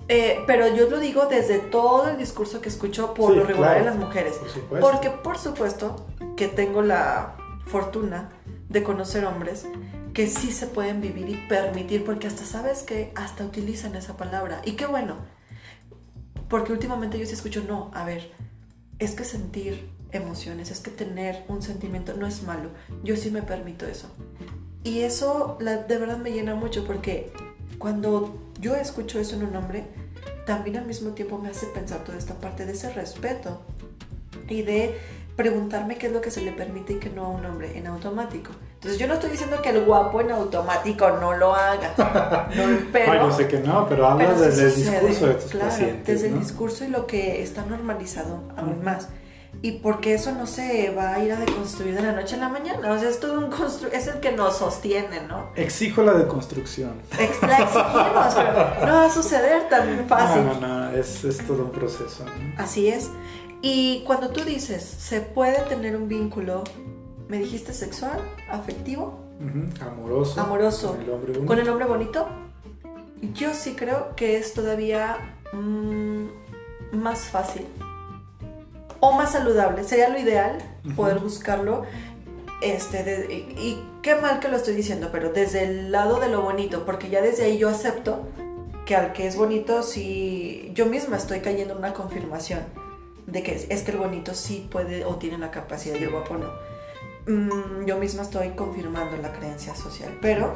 Eh, 0.08 0.40
pero 0.46 0.74
yo 0.74 0.88
lo 0.88 0.98
digo 0.98 1.26
desde 1.26 1.58
todo 1.58 2.08
el 2.08 2.16
discurso 2.16 2.60
que 2.60 2.70
escucho 2.70 3.14
por 3.14 3.36
lo 3.36 3.44
regular 3.44 3.76
en 3.76 3.84
las 3.84 3.96
mujeres. 3.96 4.40
porque 4.80 5.10
por 5.10 5.38
supuesto 5.38 6.06
que 6.34 6.48
tengo 6.48 6.82
la 6.82 7.36
fortuna 7.66 8.30
de 8.70 8.82
conocer 8.82 9.26
hombres 9.26 9.66
que 10.14 10.26
sí 10.26 10.50
se 10.50 10.66
pueden 10.66 11.00
vivir 11.00 11.28
y 11.28 11.36
permitir, 11.46 12.04
porque 12.04 12.26
hasta 12.26 12.44
sabes 12.44 12.82
que 12.82 13.12
hasta 13.14 13.44
utilizan 13.44 13.94
esa 13.96 14.16
palabra. 14.16 14.60
Y 14.64 14.72
qué 14.72 14.86
bueno, 14.86 15.16
porque 16.48 16.72
últimamente 16.72 17.18
yo 17.18 17.26
sí 17.26 17.32
escucho, 17.32 17.62
no, 17.66 17.90
a 17.94 18.04
ver, 18.04 18.30
es 18.98 19.12
que 19.12 19.24
sentir 19.24 19.90
emociones, 20.12 20.70
es 20.70 20.80
que 20.80 20.90
tener 20.90 21.44
un 21.48 21.62
sentimiento 21.62 22.14
no 22.14 22.26
es 22.26 22.42
malo. 22.42 22.70
Yo 23.02 23.16
sí 23.16 23.30
me 23.30 23.42
permito 23.42 23.86
eso. 23.86 24.08
Y 24.84 25.00
eso 25.00 25.56
la, 25.60 25.76
de 25.76 25.98
verdad 25.98 26.18
me 26.18 26.32
llena 26.32 26.54
mucho 26.54 26.84
porque 26.84 27.32
cuando 27.78 28.36
yo 28.60 28.74
escucho 28.74 29.18
eso 29.18 29.36
en 29.36 29.44
un 29.44 29.56
hombre, 29.56 29.84
también 30.46 30.76
al 30.76 30.86
mismo 30.86 31.10
tiempo 31.10 31.38
me 31.38 31.48
hace 31.48 31.66
pensar 31.66 32.04
toda 32.04 32.18
esta 32.18 32.34
parte 32.34 32.66
de 32.66 32.72
ese 32.72 32.92
respeto 32.92 33.60
y 34.48 34.62
de 34.62 34.98
preguntarme 35.36 35.96
qué 35.96 36.08
es 36.08 36.12
lo 36.12 36.20
que 36.20 36.30
se 36.30 36.42
le 36.42 36.52
permite 36.52 36.94
y 36.94 36.96
qué 36.96 37.08
no 37.08 37.24
a 37.24 37.28
un 37.28 37.44
hombre 37.46 37.78
en 37.78 37.86
automático. 37.86 38.50
Entonces 38.74 38.98
yo 38.98 39.06
no 39.06 39.14
estoy 39.14 39.30
diciendo 39.30 39.62
que 39.62 39.70
el 39.70 39.84
guapo 39.84 40.20
en 40.20 40.32
automático 40.32 41.08
no 41.12 41.34
lo 41.34 41.54
haga, 41.54 41.94
pero... 42.92 43.14
yo 43.14 43.32
sé 43.32 43.46
que 43.46 43.60
no, 43.60 43.88
pero 43.88 44.06
hablas 44.08 44.40
desde 44.40 44.66
el 44.66 44.74
discurso 44.74 45.26
de 45.28 45.34
tus 45.34 45.50
claro, 45.52 45.86
Desde 46.04 46.26
el 46.26 46.38
discurso 46.38 46.84
y 46.84 46.88
lo 46.88 47.06
que 47.06 47.42
está 47.42 47.64
normalizado 47.64 48.42
aún 48.56 48.82
más 48.82 49.08
y 49.64 49.72
porque 49.72 50.14
eso 50.14 50.32
no 50.32 50.44
se 50.44 50.90
va 50.90 51.14
a 51.14 51.24
ir 51.24 51.30
a 51.30 51.36
deconstruir 51.36 51.94
de 51.94 52.02
la 52.02 52.12
noche 52.12 52.34
a 52.34 52.38
la 52.38 52.48
mañana. 52.48 52.92
O 52.92 52.98
sea, 52.98 53.08
es 53.08 53.20
todo 53.20 53.38
un 53.38 53.48
constru 53.48 53.90
es 53.92 54.08
el 54.08 54.18
que 54.18 54.32
nos 54.32 54.56
sostiene, 54.56 55.22
¿no? 55.28 55.50
Exijo 55.54 56.02
la 56.02 56.14
deconstrucción. 56.14 57.00
la 57.16 57.24
exigimos, 57.58 58.34
pero 58.34 58.86
no 58.86 58.92
va 58.92 59.06
a 59.06 59.10
suceder 59.10 59.68
tan 59.68 60.04
fácil. 60.08 60.44
No, 60.44 60.54
no, 60.54 60.90
no, 60.90 60.90
es, 60.90 61.24
es 61.24 61.46
todo 61.46 61.62
un 61.62 61.70
proceso. 61.70 62.24
Así 62.58 62.88
es. 62.88 63.10
Y 63.62 64.02
cuando 64.04 64.30
tú 64.30 64.44
dices, 64.44 64.82
se 64.82 65.20
puede 65.20 65.60
tener 65.68 65.94
un 65.94 66.08
vínculo, 66.08 66.64
me 67.28 67.38
dijiste 67.38 67.72
sexual, 67.72 68.20
afectivo, 68.50 69.20
amoroso, 69.80 70.40
amoroso, 70.40 70.88
con 70.88 71.02
el 71.02 71.10
hombre 71.10 71.32
bonito. 71.34 71.46
Con 71.46 71.58
el 71.60 71.68
hombre 71.68 71.86
bonito. 71.86 72.26
Yo 73.34 73.54
sí 73.54 73.76
creo 73.76 74.16
que 74.16 74.38
es 74.38 74.54
todavía 74.54 75.36
mm, 75.52 76.26
más 76.94 77.20
fácil 77.20 77.64
o 79.02 79.10
más 79.10 79.32
saludable. 79.32 79.82
Sería 79.82 80.08
lo 80.08 80.18
ideal 80.18 80.58
poder 80.94 81.18
buscarlo. 81.18 81.82
Este, 82.62 83.26
y, 83.58 83.82
qué 84.00 84.14
mal 84.14 84.38
que 84.38 84.46
lo 84.46 84.56
estoy 84.56 84.74
diciendo, 84.74 85.08
pero 85.10 85.32
desde 85.32 85.64
el 85.64 85.90
lado 85.90 86.20
de 86.20 86.28
lo 86.28 86.42
bonito, 86.42 86.84
porque 86.86 87.10
ya 87.10 87.20
desde 87.20 87.44
ahí 87.44 87.58
yo 87.58 87.68
acepto 87.68 88.28
que 88.86 88.94
al 88.94 89.12
que 89.12 89.26
es 89.26 89.34
bonito, 89.34 89.82
sí, 89.82 90.70
yo 90.74 90.86
misma 90.86 91.16
estoy 91.16 91.40
cayendo 91.40 91.74
en 91.74 91.80
una 91.80 91.94
confirmación 91.94 92.60
de 93.26 93.42
que 93.42 93.66
es, 93.68 93.82
que 93.82 93.90
el 93.90 93.96
bonito 93.96 94.34
sí 94.34 94.68
puede 94.70 95.04
o 95.04 95.16
tiene 95.16 95.36
la 95.38 95.50
capacidad 95.50 95.96
y 95.96 96.04
el 96.04 96.10
guapo 96.10 96.36
no. 96.36 96.52
Mm, 97.26 97.84
yo 97.86 97.98
misma 97.98 98.22
estoy 98.22 98.50
confirmando 98.50 99.16
la 99.16 99.32
creencia 99.32 99.74
social, 99.74 100.16
pero 100.22 100.54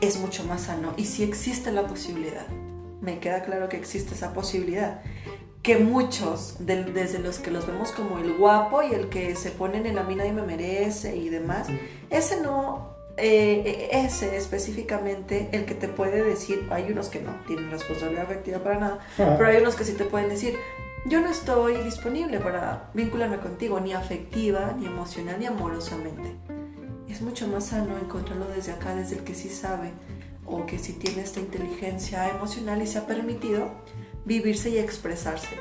es 0.00 0.18
mucho 0.18 0.44
más 0.44 0.62
sano 0.62 0.94
y 0.96 1.04
sí 1.04 1.22
existe 1.22 1.72
la 1.72 1.86
posibilidad. 1.86 2.46
Me 3.02 3.18
queda 3.18 3.42
claro 3.42 3.68
que 3.68 3.76
existe 3.76 4.14
esa 4.14 4.32
posibilidad 4.32 5.02
que 5.64 5.78
muchos, 5.78 6.56
desde 6.58 7.18
los 7.20 7.38
que 7.38 7.50
los 7.50 7.66
vemos 7.66 7.90
como 7.90 8.18
el 8.18 8.34
guapo 8.34 8.82
y 8.82 8.92
el 8.92 9.08
que 9.08 9.34
se 9.34 9.50
ponen 9.50 9.86
en 9.86 9.96
la 9.96 10.02
mina 10.02 10.26
y 10.26 10.30
me 10.30 10.42
merece 10.42 11.16
y 11.16 11.30
demás, 11.30 11.68
ese 12.10 12.42
no, 12.42 12.94
eh, 13.16 13.88
ese 13.90 14.36
específicamente, 14.36 15.48
el 15.52 15.64
que 15.64 15.74
te 15.74 15.88
puede 15.88 16.22
decir, 16.22 16.68
hay 16.70 16.92
unos 16.92 17.08
que 17.08 17.22
no 17.22 17.32
tienen 17.46 17.70
responsabilidad 17.70 18.24
afectiva 18.24 18.58
para 18.58 18.78
nada, 18.78 18.98
pero 19.16 19.46
hay 19.46 19.56
unos 19.56 19.74
que 19.74 19.84
sí 19.84 19.94
te 19.94 20.04
pueden 20.04 20.28
decir, 20.28 20.54
yo 21.06 21.22
no 21.22 21.30
estoy 21.30 21.78
disponible 21.78 22.40
para 22.40 22.90
vincularme 22.92 23.38
contigo, 23.38 23.80
ni 23.80 23.94
afectiva, 23.94 24.74
ni 24.78 24.84
emocional, 24.84 25.36
ni 25.40 25.46
amorosamente. 25.46 26.36
Es 27.08 27.22
mucho 27.22 27.48
más 27.48 27.68
sano 27.68 27.96
encontrarlo 27.96 28.48
desde 28.48 28.72
acá, 28.72 28.94
desde 28.94 29.16
el 29.16 29.24
que 29.24 29.34
sí 29.34 29.48
sabe 29.48 29.92
o 30.44 30.66
que 30.66 30.78
sí 30.78 30.92
tiene 30.92 31.22
esta 31.22 31.40
inteligencia 31.40 32.28
emocional 32.28 32.82
y 32.82 32.86
se 32.86 32.98
ha 32.98 33.06
permitido 33.06 33.70
vivirse 34.24 34.70
y 34.70 34.78
expresarse. 34.78 35.56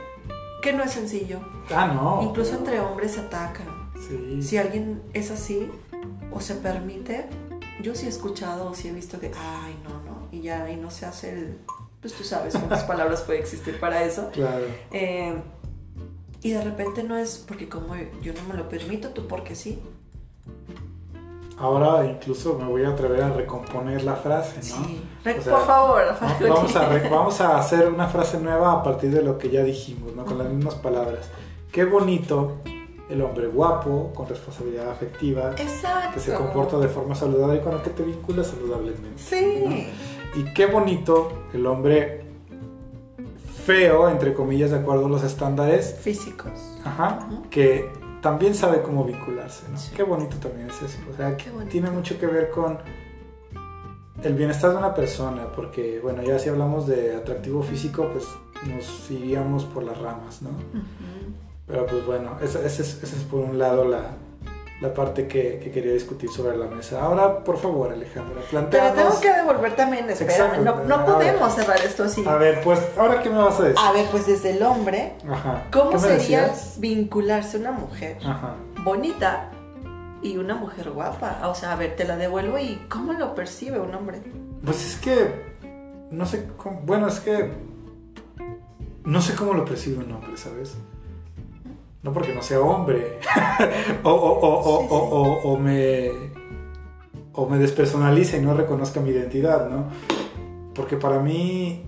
Que 0.62 0.74
no 0.74 0.84
es 0.84 0.92
sencillo. 0.92 1.40
Ah, 1.70 1.88
no. 1.88 2.22
Incluso 2.24 2.56
entre 2.56 2.80
hombres 2.80 3.14
se 3.14 3.22
atacan. 3.22 3.92
Sí. 4.08 4.42
Si 4.42 4.58
alguien 4.58 5.02
es 5.14 5.32
así 5.32 5.70
o 6.32 6.40
se 6.40 6.56
permite, 6.56 7.26
yo 7.82 7.96
sí 7.96 8.06
he 8.06 8.10
escuchado 8.10 8.70
o 8.70 8.74
sí 8.74 8.88
he 8.88 8.92
visto 8.92 9.20
que, 9.20 9.32
ay, 9.38 9.76
no, 9.84 10.02
no, 10.04 10.28
y 10.32 10.42
ya, 10.42 10.70
y 10.72 10.78
no 10.78 10.90
se 10.92 11.06
hace 11.06 11.34
el, 11.34 11.58
pues 12.02 12.14
tú 12.14 12.24
sabes 12.24 12.54
cuántas 12.54 12.84
palabras 12.86 13.22
puede 13.22 13.40
existir 13.40 13.80
para 13.80 14.04
eso. 14.04 14.30
Claro. 14.32 14.66
Eh, 14.92 15.36
y 16.42 16.52
de 16.52 16.62
repente 16.62 17.04
no 17.04 17.18
es 17.18 17.44
porque 17.48 17.70
como 17.70 17.96
yo 18.22 18.34
no 18.34 18.44
me 18.50 18.56
lo 18.56 18.68
permito, 18.68 19.10
tú 19.10 19.28
porque 19.28 19.56
sí. 19.56 19.82
Ahora 21.58 22.06
incluso 22.06 22.58
me 22.58 22.66
voy 22.66 22.84
a 22.84 22.90
atrever 22.90 23.22
a 23.22 23.30
recomponer 23.30 24.04
la 24.04 24.16
frase, 24.16 24.58
¿no? 24.58 24.86
Sí. 24.86 25.02
Por 25.24 25.66
favor, 25.66 26.02
vamos 26.42 26.76
a, 26.76 27.10
vamos 27.10 27.42
a 27.42 27.60
hacer 27.60 27.88
una 27.88 28.08
frase 28.08 28.40
nueva 28.40 28.72
a 28.74 28.84
partir 28.84 29.12
de 29.12 29.22
lo 29.22 29.38
que 29.38 29.50
ya 29.50 29.64
dijimos, 29.64 30.16
¿no? 30.16 30.26
Con 30.26 30.40
las 30.40 30.50
mismas 30.50 30.76
palabras. 30.76 31.30
Qué 31.72 31.86
bonito 31.86 32.58
el 33.10 33.22
hombre 33.22 33.48
guapo, 33.48 34.12
con 34.16 34.28
responsabilidad 34.28 34.90
afectiva, 34.90 35.52
Exacto. 35.58 36.16
que 36.16 36.20
se 36.20 36.34
comporta 36.34 36.80
de 36.80 36.88
forma 36.88 37.14
saludable 37.14 37.58
y 37.58 37.60
con 37.60 37.74
el 37.74 37.82
que 37.82 37.92
te 37.92 38.04
vincula 38.04 38.44
saludablemente. 38.44 39.22
Sí. 39.22 39.88
Y 40.36 40.54
qué 40.54 40.66
bonito 40.66 41.44
el 41.54 41.66
hombre 41.68 42.26
feo, 43.66 44.10
entre 44.10 44.34
comillas, 44.34 44.72
de 44.72 44.78
acuerdo 44.80 45.06
a 45.06 45.10
los 45.10 45.24
estándares 45.24 46.00
físicos. 46.02 46.52
Ajá. 46.84 47.30
Que 47.50 47.90
también 48.24 48.56
sabe 48.56 48.82
cómo 48.82 49.04
vincularse, 49.04 49.66
¿no? 49.70 49.78
Qué 49.96 50.02
bonito 50.02 50.38
también 50.38 50.70
es 50.70 50.82
eso. 50.82 50.98
O 51.12 51.16
sea, 51.16 51.36
tiene 51.70 51.92
mucho 51.92 52.18
que 52.18 52.26
ver 52.26 52.50
con 52.50 52.80
el 54.24 54.34
bienestar 54.34 54.72
de 54.72 54.78
una 54.78 54.96
persona, 54.96 55.52
porque, 55.54 56.00
bueno, 56.02 56.24
ya 56.24 56.40
si 56.40 56.48
hablamos 56.48 56.88
de 56.88 57.16
atractivo 57.16 57.62
físico, 57.62 58.10
pues 58.12 58.26
nos 58.66 59.12
iríamos 59.12 59.66
por 59.66 59.84
las 59.84 59.98
ramas, 59.98 60.42
¿no? 60.42 60.52
Pero 61.68 61.86
pues 61.86 62.06
bueno, 62.06 62.38
esa, 62.42 62.66
es, 62.66 62.80
es, 62.80 63.14
por 63.30 63.42
un 63.42 63.60
lado 63.60 63.86
la, 63.86 64.16
la 64.84 64.94
parte 64.94 65.28
que, 65.30 65.72
quería 65.74 65.94
discutir 65.94 66.30
sobre 66.30 66.58
la 66.58 66.68
mesa. 66.68 67.02
Ahora, 67.02 67.42
por 67.42 67.58
favor, 67.58 67.94
Alejandra, 67.94 68.42
planteamos... 68.50 68.92
Pero 68.92 69.08
tengo 69.08 69.22
que 69.22 69.34
devolver 69.34 69.76
también, 69.78 70.10
espérame, 70.10 70.62
no, 70.62 70.84
no 70.84 71.06
podemos 71.06 71.56
cerrar 71.56 71.80
esto 71.80 72.04
así. 72.04 72.22
A 72.28 72.36
ver, 72.36 72.60
pues, 72.62 72.82
¿ahora 72.98 73.24
qué 73.24 73.30
me 73.30 73.38
vas 73.38 73.58
a 73.62 73.64
decir? 73.64 73.80
A 73.82 73.94
ver, 73.94 74.06
pues 74.12 74.28
desde 74.28 74.58
el 74.58 74.62
hombre, 74.62 75.14
¿cómo 75.72 75.98
sería 75.98 76.54
vincularse 76.78 77.58
una 77.58 77.72
mujer 77.72 78.18
bonita 78.84 79.50
y 80.22 80.36
una 80.36 80.56
mujer 80.56 80.92
guapa? 80.92 81.48
O 81.48 81.56
sea, 81.56 81.72
a 81.72 81.76
ver, 81.78 81.96
te 81.96 82.04
la 82.04 82.18
devuelvo 82.18 82.60
y 82.60 82.86
¿cómo 82.90 83.14
lo 83.14 83.36
percibe 83.36 83.80
un 83.80 83.96
hombre? 83.96 84.22
Pues 84.66 84.86
es 84.86 84.98
que, 84.98 85.56
no 86.12 86.26
sé, 86.26 86.46
cómo, 86.58 86.82
bueno, 86.82 87.08
es 87.08 87.22
que, 87.22 87.54
no 89.06 89.22
sé 89.22 89.34
cómo 89.34 89.54
lo 89.54 89.64
percibe 89.64 90.04
un 90.04 90.12
hombre, 90.12 90.36
¿sabes? 90.36 90.76
No 92.04 92.12
porque 92.14 92.34
no 92.34 92.42
sea 92.42 92.60
hombre, 92.60 93.20
o, 94.04 95.58
me 97.50 97.58
despersonalice 97.58 98.38
y 98.38 98.42
no 98.42 98.54
reconozca 98.54 99.00
mi 99.00 99.10
identidad, 99.12 99.70
¿no? 99.70 99.86
Porque 100.76 100.98
para 100.98 101.20
mí, 101.20 101.84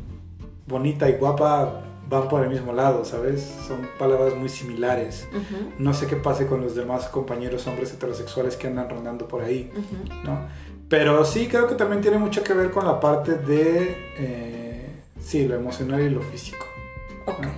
bonita 0.65 1.10
y 1.10 1.13
guapa 1.13 1.82
van 2.08 2.28
por 2.30 2.43
el 2.43 2.49
mismo 2.49 2.71
lado, 2.71 3.04
¿sabes? 3.04 3.41
Son 3.67 3.88
palabras 3.99 4.36
muy 4.36 4.47
similares. 4.47 5.28
Ujú, 5.32 5.71
No 5.80 5.93
sé 5.93 6.08
qué 6.08 6.15
pase 6.15 6.47
con 6.47 6.62
los 6.62 6.75
demás 6.75 7.08
compañeros 7.10 7.67
hombres 7.67 7.91
heterosexuales 7.93 8.56
que 8.58 8.67
andan 8.67 8.89
rondando 8.89 9.28
por 9.28 9.41
ahí, 9.41 9.71
ujú. 9.73 10.13
¿no? 10.23 10.47
Pero 10.88 11.25
sí 11.25 11.47
creo 11.47 11.67
que 11.67 11.75
también 11.75 12.01
tiene 12.01 12.19
mucho 12.19 12.43
que 12.43 12.54
ver 12.54 12.71
con 12.71 12.86
la 12.86 12.99
parte 12.99 13.34
de, 13.34 13.97
eh, 14.17 14.89
sí, 15.19 15.47
lo 15.47 15.56
emocional 15.56 15.99
y 16.01 16.10
lo 16.12 16.21
físico. 16.21 16.65
Ok. 17.25 17.41
¿no? 17.41 17.49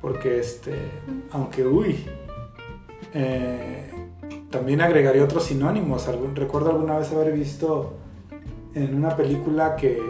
Porque, 0.00 0.38
este, 0.38 0.74
aunque, 1.32 1.66
uy, 1.66 2.06
eh, 3.12 3.90
también 4.50 4.80
agregaría 4.80 5.24
otros 5.24 5.44
sinónimos. 5.44 6.08
Recuerdo 6.34 6.70
alguna 6.70 6.98
vez 6.98 7.12
haber 7.12 7.32
visto 7.32 7.94
en 8.74 8.94
una 8.94 9.16
película 9.16 9.76
que 9.76 10.00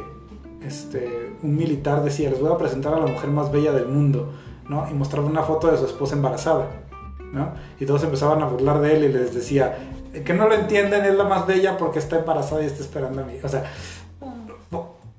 este, 0.66 1.34
un 1.42 1.56
militar 1.56 2.02
decía, 2.02 2.30
les 2.30 2.40
voy 2.40 2.52
a 2.52 2.58
presentar 2.58 2.94
a 2.94 2.98
la 2.98 3.06
mujer 3.06 3.30
más 3.30 3.50
bella 3.50 3.72
del 3.72 3.86
mundo, 3.86 4.32
¿no? 4.68 4.88
Y 4.90 4.94
mostraba 4.94 5.26
una 5.26 5.42
foto 5.42 5.70
de 5.70 5.78
su 5.78 5.86
esposa 5.86 6.14
embarazada, 6.14 6.68
¿no? 7.32 7.52
Y 7.78 7.86
todos 7.86 8.02
empezaban 8.04 8.42
a 8.42 8.46
burlar 8.46 8.80
de 8.80 8.96
él 8.96 9.04
y 9.04 9.08
les 9.08 9.34
decía, 9.34 9.78
que 10.24 10.34
no 10.34 10.48
lo 10.48 10.54
entienden, 10.54 11.04
es 11.04 11.14
la 11.14 11.24
más 11.24 11.46
bella 11.46 11.76
porque 11.78 11.98
está 11.98 12.18
embarazada 12.18 12.62
y 12.62 12.66
está 12.66 12.82
esperando 12.82 13.22
a 13.22 13.24
mí. 13.24 13.34
O 13.42 13.48
sea, 13.48 13.64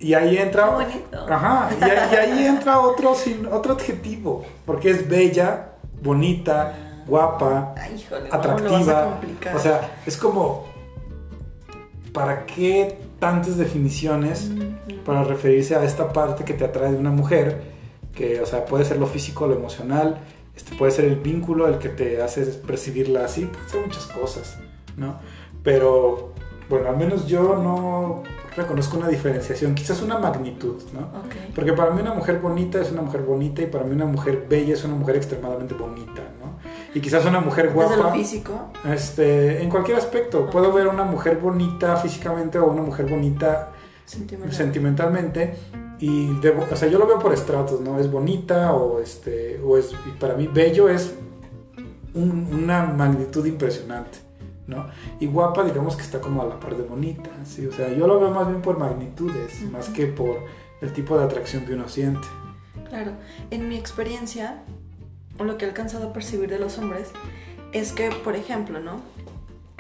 y 0.02 0.14
ahí 0.14 0.38
entra... 0.38 0.66
Bonito. 0.72 1.26
Ajá, 1.30 1.70
y 1.80 1.84
ahí, 1.84 2.10
y 2.12 2.16
ahí 2.16 2.46
entra 2.48 2.80
otro, 2.80 3.16
sin- 3.16 3.46
otro 3.48 3.74
adjetivo, 3.74 4.44
porque 4.66 4.90
es 4.90 5.08
bella, 5.08 5.70
bonita, 6.02 7.04
guapa, 7.08 7.74
Ay, 7.78 7.96
híjole, 7.96 8.30
¿cómo 8.30 8.60
lo 8.60 8.72
vas 8.72 8.88
a 8.88 9.16
atractiva. 9.16 9.56
O 9.56 9.60
sea, 9.60 9.92
es 10.06 10.18
como, 10.18 10.66
¿para 12.14 12.46
qué 12.46 12.98
tantas 13.20 13.58
definiciones 13.58 14.50
para 15.06 15.24
referirse 15.24 15.76
a 15.76 15.84
esta 15.84 16.12
parte 16.12 16.44
que 16.44 16.54
te 16.54 16.66
atrae 16.66 16.92
de 16.92 16.98
una 16.98 17.12
mujer? 17.12 17.62
Que, 18.14 18.42
o 18.42 18.46
sea, 18.46 18.66
puede 18.66 18.84
ser 18.86 18.98
lo 18.98 19.08
físico, 19.08 19.48
lo 19.48 19.56
emocional, 19.56 20.18
este 20.56 20.76
puede 20.76 20.92
ser 20.92 21.06
el 21.06 21.16
vínculo, 21.16 21.68
el 21.68 21.78
que 21.78 21.90
te 21.90 22.22
hace 22.22 22.44
percibirla 22.46 23.26
así, 23.26 23.46
puede 23.46 23.70
ser 23.70 23.82
muchas 23.86 24.06
cosas, 24.08 24.58
¿no? 24.98 25.20
Pero, 25.64 26.31
bueno, 26.72 26.90
al 26.90 26.98
menos 26.98 27.28
yo 27.28 27.56
no 27.56 28.24
reconozco 28.56 28.98
una 28.98 29.08
diferenciación, 29.08 29.76
quizás 29.76 30.02
una 30.02 30.18
magnitud, 30.18 30.82
¿no? 30.94 31.08
Porque 31.54 31.72
para 31.74 31.92
mí 31.92 32.02
una 32.02 32.14
mujer 32.16 32.40
bonita 32.40 32.82
es 32.82 32.92
una 32.92 33.02
mujer 33.04 33.22
bonita 33.22 33.62
y 33.62 33.68
para 33.68 33.84
mí 33.84 33.94
una 33.94 34.06
mujer 34.06 34.46
bella 34.50 34.74
es 34.74 34.84
una 34.84 34.96
mujer 34.96 35.16
extremadamente 35.18 35.74
bonita, 35.76 36.22
¿no? 36.42 36.60
Y 36.96 37.00
quizás 37.00 37.24
una 37.26 37.40
mujer 37.40 37.72
Desde 37.74 37.80
lo 37.96 38.02
guapa, 38.04 38.14
físico. 38.14 38.54
este, 38.92 39.62
en 39.62 39.70
cualquier 39.70 39.98
aspecto, 39.98 40.50
puedo 40.50 40.74
ver 40.74 40.88
una 40.88 41.04
mujer 41.04 41.38
bonita 41.38 41.96
físicamente 41.98 42.58
o 42.60 42.66
una 42.72 42.82
mujer 42.82 43.06
bonita 43.10 43.70
Sentimental. 44.06 44.54
sentimentalmente 44.54 45.56
y 46.00 46.28
debo- 46.42 46.66
o 46.70 46.76
sea, 46.76 46.90
yo 46.90 46.98
lo 47.00 47.06
veo 47.08 47.20
por 47.20 47.32
estratos, 47.34 47.80
¿no? 47.80 48.00
Es 48.00 48.12
bonita 48.12 48.74
o 48.74 49.00
este 49.00 49.62
o 49.64 49.78
es 49.78 49.92
y 50.08 50.12
para 50.20 50.34
mí 50.36 50.48
bello 50.48 50.90
es 50.90 51.14
un- 52.14 52.50
una 52.64 52.84
magnitud 52.86 53.46
impresionante, 53.46 54.18
¿no? 54.72 54.88
Y 55.20 55.28
guapa, 55.28 55.64
digamos 55.64 55.96
que 55.96 56.02
está 56.02 56.20
como 56.20 56.42
a 56.42 56.46
la 56.46 56.60
par 56.60 56.76
de 56.76 56.84
bonita, 56.84 57.30
¿sí? 57.46 57.68
O 57.68 57.72
sea, 57.72 57.94
yo 57.94 58.08
lo 58.08 58.20
veo 58.20 58.32
más 58.32 58.48
bien 58.48 58.62
por 58.62 58.80
magnitudes, 58.80 59.62
más 59.72 59.90
que 59.90 60.08
por 60.08 60.40
el 60.82 60.92
tipo 60.94 61.18
de 61.18 61.26
atracción 61.26 61.66
que 61.66 61.74
uno 61.74 61.88
siente. 61.88 62.28
Claro, 62.90 63.12
en 63.52 63.70
mi 63.70 63.78
experiencia, 63.78 64.64
lo 65.40 65.58
que 65.58 65.66
he 65.66 65.68
alcanzado 65.68 66.10
a 66.10 66.14
percibir 66.14 66.50
de 66.50 66.58
los 66.58 66.78
hombres 66.80 67.12
es 67.72 67.92
que, 67.92 68.10
por 68.24 68.36
ejemplo, 68.36 68.80
¿no? 68.80 69.02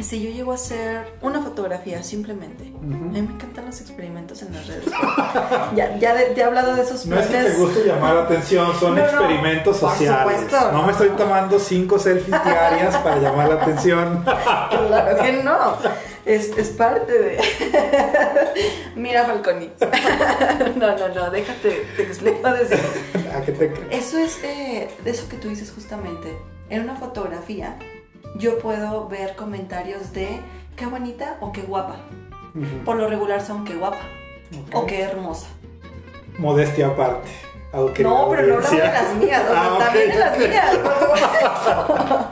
Si 0.03 0.21
yo 0.21 0.31
llego 0.31 0.51
a 0.51 0.55
hacer 0.55 1.05
una 1.21 1.41
fotografía 1.41 2.01
simplemente, 2.03 2.63
Ujú. 2.73 2.83
a 2.83 2.97
mí 2.97 3.09
me 3.11 3.19
encantan 3.19 3.65
los 3.67 3.79
experimentos 3.81 4.41
en 4.41 4.53
las 4.53 4.65
redes. 4.67 4.85
ya, 5.75 5.97
ya, 5.97 6.15
de- 6.15 6.33
ya 6.35 6.43
he 6.43 6.47
hablado 6.47 6.75
de 6.75 6.81
esos 6.81 7.05
No 7.05 7.19
es 7.19 7.27
que 7.27 7.33
te 7.33 7.39
planes. 7.41 7.59
guste 7.59 7.83
llamar 7.85 8.15
la 8.15 8.21
atención, 8.23 8.73
son 8.79 8.95
No, 8.95 9.01
no, 9.01 9.07
experimentos 9.07 9.77
por 9.77 9.91
sociales. 9.91 10.39
supuesto. 10.41 10.71
No 10.71 10.83
me 10.85 10.91
estoy 10.91 11.09
tomando 11.09 11.59
cinco 11.59 11.99
selfies 11.99 12.43
diarias 12.43 12.95
para 12.97 13.17
llamar 13.17 13.49
la 13.49 13.55
atención. 13.61 14.25
Claro 14.71 15.17
que 15.23 15.33
no. 15.43 15.75
Es, 16.25 16.49
es 16.57 16.69
parte 16.69 17.11
de. 17.11 17.39
Mira, 18.95 19.25
Falconi. 19.25 19.71
no, 20.75 20.97
no, 20.97 21.07
no, 21.09 21.29
déjate, 21.31 21.85
te 21.95 22.03
explico 22.03 22.51
decir. 22.51 22.79
¿A 23.35 23.41
qué 23.41 23.51
te 23.51 23.71
crees? 23.71 24.05
Eso 24.07 24.17
es 24.17 24.41
de, 24.41 24.89
de 25.03 25.11
eso 25.11 25.27
que 25.29 25.37
tú 25.37 25.49
dices 25.49 25.71
justamente. 25.71 26.35
En 26.69 26.81
una 26.83 26.95
fotografía, 26.95 27.77
yo 28.35 28.59
puedo 28.59 29.07
ver 29.07 29.35
comentarios 29.35 30.13
de 30.13 30.39
qué 30.75 30.85
bonita 30.85 31.37
o 31.41 31.51
qué 31.51 31.61
guapa. 31.61 31.97
Por 32.85 32.95
lo 32.97 33.07
regular 33.07 33.41
son 33.41 33.63
qué 33.65 33.75
guapa 33.75 33.99
o 34.73 34.85
qué 34.85 35.01
hermosa. 35.01 35.47
Modestia 36.37 36.87
aparte. 36.87 37.29
aunque 37.73 38.03
no, 38.03 38.27
pero 38.29 38.47
no 38.47 38.55
hablamos 38.67 38.71
de 38.71 38.77
las 38.79 39.15
mías, 39.15 39.43
o 39.47 39.51
sea, 39.53 39.63
Ah, 39.63 39.77
también 39.79 40.09
de 40.09 40.19
las 40.19 40.37
mías. 40.37 40.77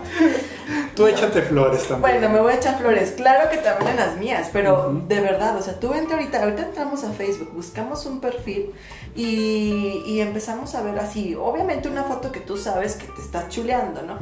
Tú 0.96 1.08
échate 1.08 1.42
flores 1.44 1.88
también. 1.88 2.20
Bueno, 2.20 2.30
me 2.34 2.42
voy 2.42 2.52
a 2.52 2.56
echar 2.58 2.78
flores. 2.78 3.12
Claro 3.16 3.50
que 3.50 3.58
también 3.58 3.92
en 3.92 3.96
las 3.98 4.18
mías, 4.18 4.50
pero 4.52 4.92
de 5.08 5.22
verdad, 5.22 5.56
o 5.56 5.62
sea, 5.62 5.80
tú 5.80 5.94
entra 5.94 6.18
ahorita, 6.18 6.44
ahorita 6.44 6.64
entramos 6.64 7.04
a 7.06 7.12
Facebook, 7.12 7.52
buscamos 7.56 8.06
un 8.06 8.20
perfil 8.20 8.72
y, 9.16 10.04
y 10.06 10.20
empezamos 10.20 10.76
a 10.76 10.82
ver 10.82 11.00
así, 11.00 11.36
obviamente 11.36 11.88
una 11.88 12.04
foto 12.04 12.32
que 12.34 12.42
tú 12.42 12.58
sabes 12.58 12.96
que 12.96 13.08
te 13.08 13.22
estás 13.22 13.48
chuleando, 13.48 14.02
¿no? 14.02 14.18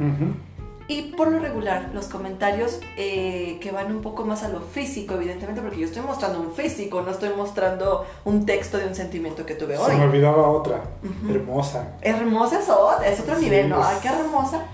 Y 0.90 1.02
por 1.12 1.28
lo 1.28 1.38
regular, 1.38 1.90
los 1.92 2.06
comentarios 2.06 2.80
eh, 2.96 3.58
que 3.60 3.70
van 3.70 3.94
un 3.94 4.00
poco 4.00 4.24
más 4.24 4.42
a 4.42 4.48
lo 4.48 4.60
físico, 4.60 5.14
evidentemente, 5.14 5.60
porque 5.60 5.78
yo 5.78 5.84
estoy 5.84 6.02
mostrando 6.02 6.40
un 6.40 6.52
físico, 6.52 7.02
no 7.02 7.10
estoy 7.10 7.28
mostrando 7.36 8.06
un 8.24 8.46
texto 8.46 8.78
de 8.78 8.86
un 8.86 8.94
sentimiento 8.94 9.44
que 9.44 9.54
tuve 9.54 9.76
Se 9.76 9.88
me 9.92 9.96
hoy. 9.96 10.00
olvidaba 10.08 10.48
otra. 10.48 10.80
Hermosa. 11.28 11.96
Hermosa 12.00 12.60
es 12.60 12.68
otra, 12.70 13.06
es 13.06 13.20
otro 13.20 13.36
Sí, 13.36 13.44
nivel, 13.44 13.68
¿no? 13.68 13.84
Ay, 13.84 13.98
qué 14.00 14.08
hermosa. 14.08 14.64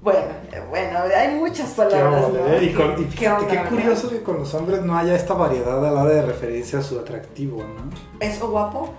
Bueno, 0.00 0.20
eh, 0.52 0.62
bueno, 0.68 0.98
hay 1.16 1.34
muchas 1.34 1.70
Qué 1.70 1.76
palabras, 1.76 2.24
ole, 2.24 2.40
¿no? 2.40 2.62
Y, 2.62 2.72
con- 2.72 2.94
¿Qué 3.08 3.30
qué 3.48 3.60
curioso 3.68 4.10
que 4.10 4.22
con 4.22 4.38
los 4.38 4.52
hombres 4.54 4.82
no 4.82 4.96
haya 4.96 5.14
esta 5.16 5.34
variedad 5.34 5.84
a 5.84 5.90
la 5.90 6.02
hora 6.02 6.14
de 6.14 6.22
referirse 6.22 6.76
a 6.76 6.82
su 6.82 6.98
atractivo, 7.00 7.58
¿no? 7.64 7.90
¿Es 8.20 8.40
o 8.42 8.48
guapo? 8.48 8.90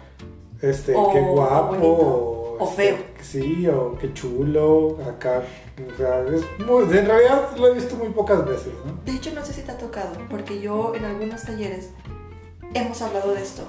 Este, 0.61 0.93
O 0.95 1.11
qué 1.11 1.19
guapo. 1.21 2.42
O 2.63 2.67
feo. 2.67 2.97
Sí, 3.21 3.67
o 3.67 3.97
qué 3.99 4.13
chulo. 4.13 4.97
Acá. 5.07 5.43
O 5.93 5.97
sea, 5.97 6.21
es 6.27 6.43
muy- 6.65 6.83
en 6.97 7.05
realidad 7.05 7.55
lo 7.57 7.67
he 7.67 7.73
visto 7.73 7.95
muy 7.95 8.09
pocas 8.09 8.45
veces, 8.45 8.73
¿no? 8.85 8.93
De 9.05 9.11
hecho, 9.17 9.31
no 9.33 9.43
sé 9.45 9.53
si 9.53 9.61
te 9.61 9.71
ha 9.71 9.77
tocado, 9.77 10.11
porque 10.29 10.59
yo 10.61 10.93
en 10.95 11.05
algunos 11.05 11.43
talleres 11.43 11.89
hemos 12.73 13.01
hablado 13.01 13.33
de 13.33 13.41
esto. 13.41 13.63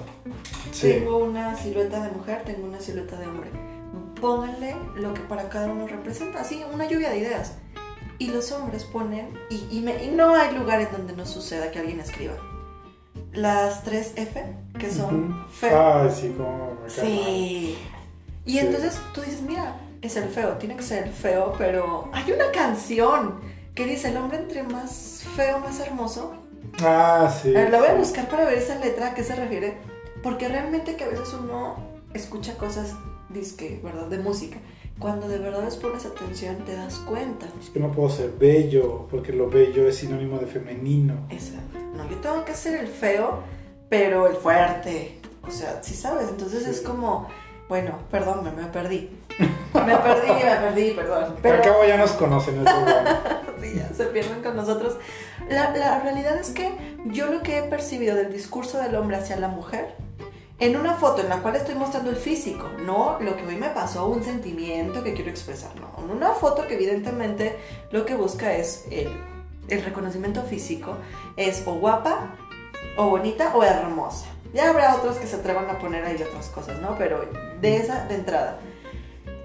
Sí. 0.71 0.89
Tengo 0.93 1.17
una 1.17 1.55
silueta 1.55 2.03
de 2.03 2.11
mujer, 2.11 2.43
tengo 2.45 2.67
una 2.67 2.79
silueta 2.79 3.17
de 3.19 3.27
hombre. 3.27 3.49
Pónganle 4.19 4.75
lo 4.95 5.13
que 5.13 5.21
para 5.21 5.49
cada 5.49 5.67
uno 5.67 5.87
representa, 5.87 6.41
así, 6.41 6.63
una 6.73 6.87
lluvia 6.87 7.09
de 7.09 7.17
ideas. 7.19 7.53
Y 8.17 8.29
los 8.31 8.51
hombres 8.51 8.83
ponen, 8.85 9.29
y, 9.49 9.67
y 9.71 9.81
me- 9.81 10.03
y 10.03 10.09
no 10.09 10.33
hay 10.35 10.55
lugar 10.55 10.79
en 10.81 10.91
donde 10.91 11.15
no 11.15 11.25
suceda 11.25 11.69
que 11.71 11.79
alguien 11.79 11.99
escriba. 11.99 12.35
Las 13.33 13.83
tres 13.83 14.13
F, 14.15 14.41
que 14.79 14.89
son 14.89 15.45
feo. 15.51 15.77
Ay, 16.03 16.09
sí, 16.15 16.33
como 16.37 16.77
me 16.81 16.89
Sí. 16.89 17.77
Y 18.45 18.53
Sí. 18.53 18.59
entonces 18.59 18.97
tú 19.13 19.21
dices, 19.21 19.41
mira, 19.41 19.75
es 20.01 20.15
el 20.17 20.29
feo, 20.29 20.53
tiene 20.57 20.75
que 20.75 20.83
ser 20.83 21.05
el 21.05 21.11
feo, 21.13 21.53
pero 21.57 22.09
hay 22.13 22.31
una 22.31 22.51
canción 22.51 23.39
que 23.73 23.85
dice, 23.85 24.09
el 24.09 24.17
hombre 24.17 24.37
entre 24.37 24.63
más 24.63 25.23
feo, 25.35 25.59
más 25.59 25.79
hermoso. 25.79 26.33
Ah, 26.81 27.33
sí. 27.41 27.49
A 27.55 27.59
ver, 27.61 27.71
la 27.71 27.79
voy 27.79 27.87
a 27.89 27.95
buscar 27.95 28.27
para 28.29 28.45
ver 28.45 28.57
esa 28.57 28.75
letra, 28.79 29.07
a 29.07 29.13
qué 29.13 29.23
se 29.23 29.35
refiere. 29.35 29.77
Porque 30.23 30.47
realmente 30.47 30.95
que 30.95 31.03
a 31.03 31.07
veces 31.07 31.33
uno 31.39 31.75
escucha 32.13 32.55
cosas, 32.57 32.93
disque, 33.29 33.79
¿verdad? 33.83 34.07
De 34.07 34.17
música. 34.17 34.57
Cuando 34.99 35.27
de 35.27 35.37
verdad 35.39 35.63
les 35.63 35.75
pones 35.75 36.05
atención, 36.05 36.57
te 36.65 36.75
das 36.75 36.95
cuenta. 36.99 37.47
Es 37.61 37.69
que 37.69 37.79
no 37.79 37.91
puedo 37.91 38.09
ser 38.09 38.31
bello, 38.39 39.07
porque 39.11 39.33
lo 39.33 39.49
bello 39.49 39.87
es 39.89 39.97
sinónimo 39.97 40.37
de 40.39 40.47
femenino. 40.47 41.15
Exacto. 41.29 41.77
No, 41.95 42.09
yo 42.09 42.15
tengo 42.17 42.45
que 42.45 42.53
ser 42.53 42.79
el 42.79 42.87
feo, 42.87 43.39
pero 43.89 44.27
el 44.27 44.35
fuerte. 44.35 45.19
O 45.45 45.51
sea, 45.51 45.83
sí 45.83 45.93
sabes. 45.93 46.29
Entonces 46.29 46.63
Sí. 46.63 46.69
es 46.69 46.81
como, 46.81 47.27
bueno, 47.67 47.99
perdón, 48.11 48.43
me, 48.43 48.51
me 48.51 48.67
perdí. 48.67 49.09
Me 49.73 49.97
perdí, 49.97 50.31
me 50.31 50.55
perdí, 50.55 50.91
perdón. 50.91 51.35
Pero... 51.41 51.55
Al 51.55 51.61
cabo 51.61 51.85
ya 51.85 51.97
nos 51.97 52.11
conocen, 52.11 52.63
bueno. 52.63 52.85
sí, 53.61 53.73
ya 53.75 53.93
se 53.93 54.05
pierden 54.05 54.41
con 54.41 54.55
nosotros. 54.55 54.97
La, 55.49 55.75
la 55.75 55.99
realidad 55.99 56.37
es 56.37 56.51
que 56.51 56.77
yo 57.05 57.27
lo 57.27 57.41
que 57.41 57.59
he 57.59 57.63
percibido 57.63 58.15
del 58.15 58.31
discurso 58.31 58.77
del 58.79 58.95
hombre 58.95 59.17
hacia 59.17 59.35
la 59.37 59.47
mujer, 59.47 59.95
en 60.59 60.77
una 60.77 60.93
foto 60.93 61.21
en 61.21 61.29
la 61.29 61.39
cual 61.39 61.57
estoy 61.57 61.75
mostrando 61.75 62.09
el 62.09 62.15
físico, 62.15 62.69
no 62.85 63.19
lo 63.19 63.35
que 63.35 63.45
hoy 63.45 63.57
me 63.57 63.69
pasó, 63.69 64.07
un 64.07 64.23
sentimiento 64.23 65.03
que 65.03 65.13
quiero 65.13 65.29
expresar, 65.29 65.75
no. 65.75 65.91
En 66.03 66.11
una 66.11 66.31
foto 66.31 66.65
que 66.65 66.75
evidentemente 66.75 67.57
lo 67.91 68.05
que 68.05 68.15
busca 68.15 68.53
es 68.55 68.85
el, 68.89 69.09
el 69.67 69.83
reconocimiento 69.83 70.43
físico, 70.43 70.95
es 71.35 71.63
o 71.65 71.73
guapa, 71.73 72.35
o 72.95 73.09
bonita, 73.09 73.53
o 73.53 73.63
hermosa. 73.63 74.27
Ya 74.53 74.69
habrá 74.69 74.95
otros 74.95 75.17
que 75.17 75.27
se 75.27 75.35
atrevan 75.35 75.69
a 75.69 75.77
poner 75.79 76.05
ahí 76.05 76.15
otras 76.23 76.47
cosas, 76.47 76.79
¿no? 76.79 76.95
Pero 76.97 77.29
de 77.65 77.77
esa 77.77 78.05
de 78.05 78.15
entrada. 78.15 78.59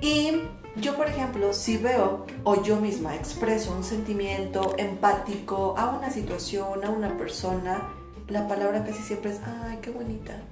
Y 0.01 0.43
yo, 0.77 0.97
por 0.97 1.09
ejemplo, 1.09 1.53
si 1.53 1.77
veo 1.77 2.27
o 2.45 2.63
yo 2.63 2.77
misma 2.77 3.17
expreso 3.17 3.73
un 3.75 3.83
sentimiento 3.83 4.75
empático 4.79 5.75
a 5.79 5.91
una 5.91 6.11
situación, 6.11 6.85
a 6.85 6.91
una 6.91 7.17
persona, 7.17 7.89
la 8.29 8.47
palabra 8.47 8.85
casi 8.85 9.03
siempre 9.03 9.31
es, 9.31 9.41
ay, 9.65 9.79
qué 9.81 9.91
bonita. 9.91 10.43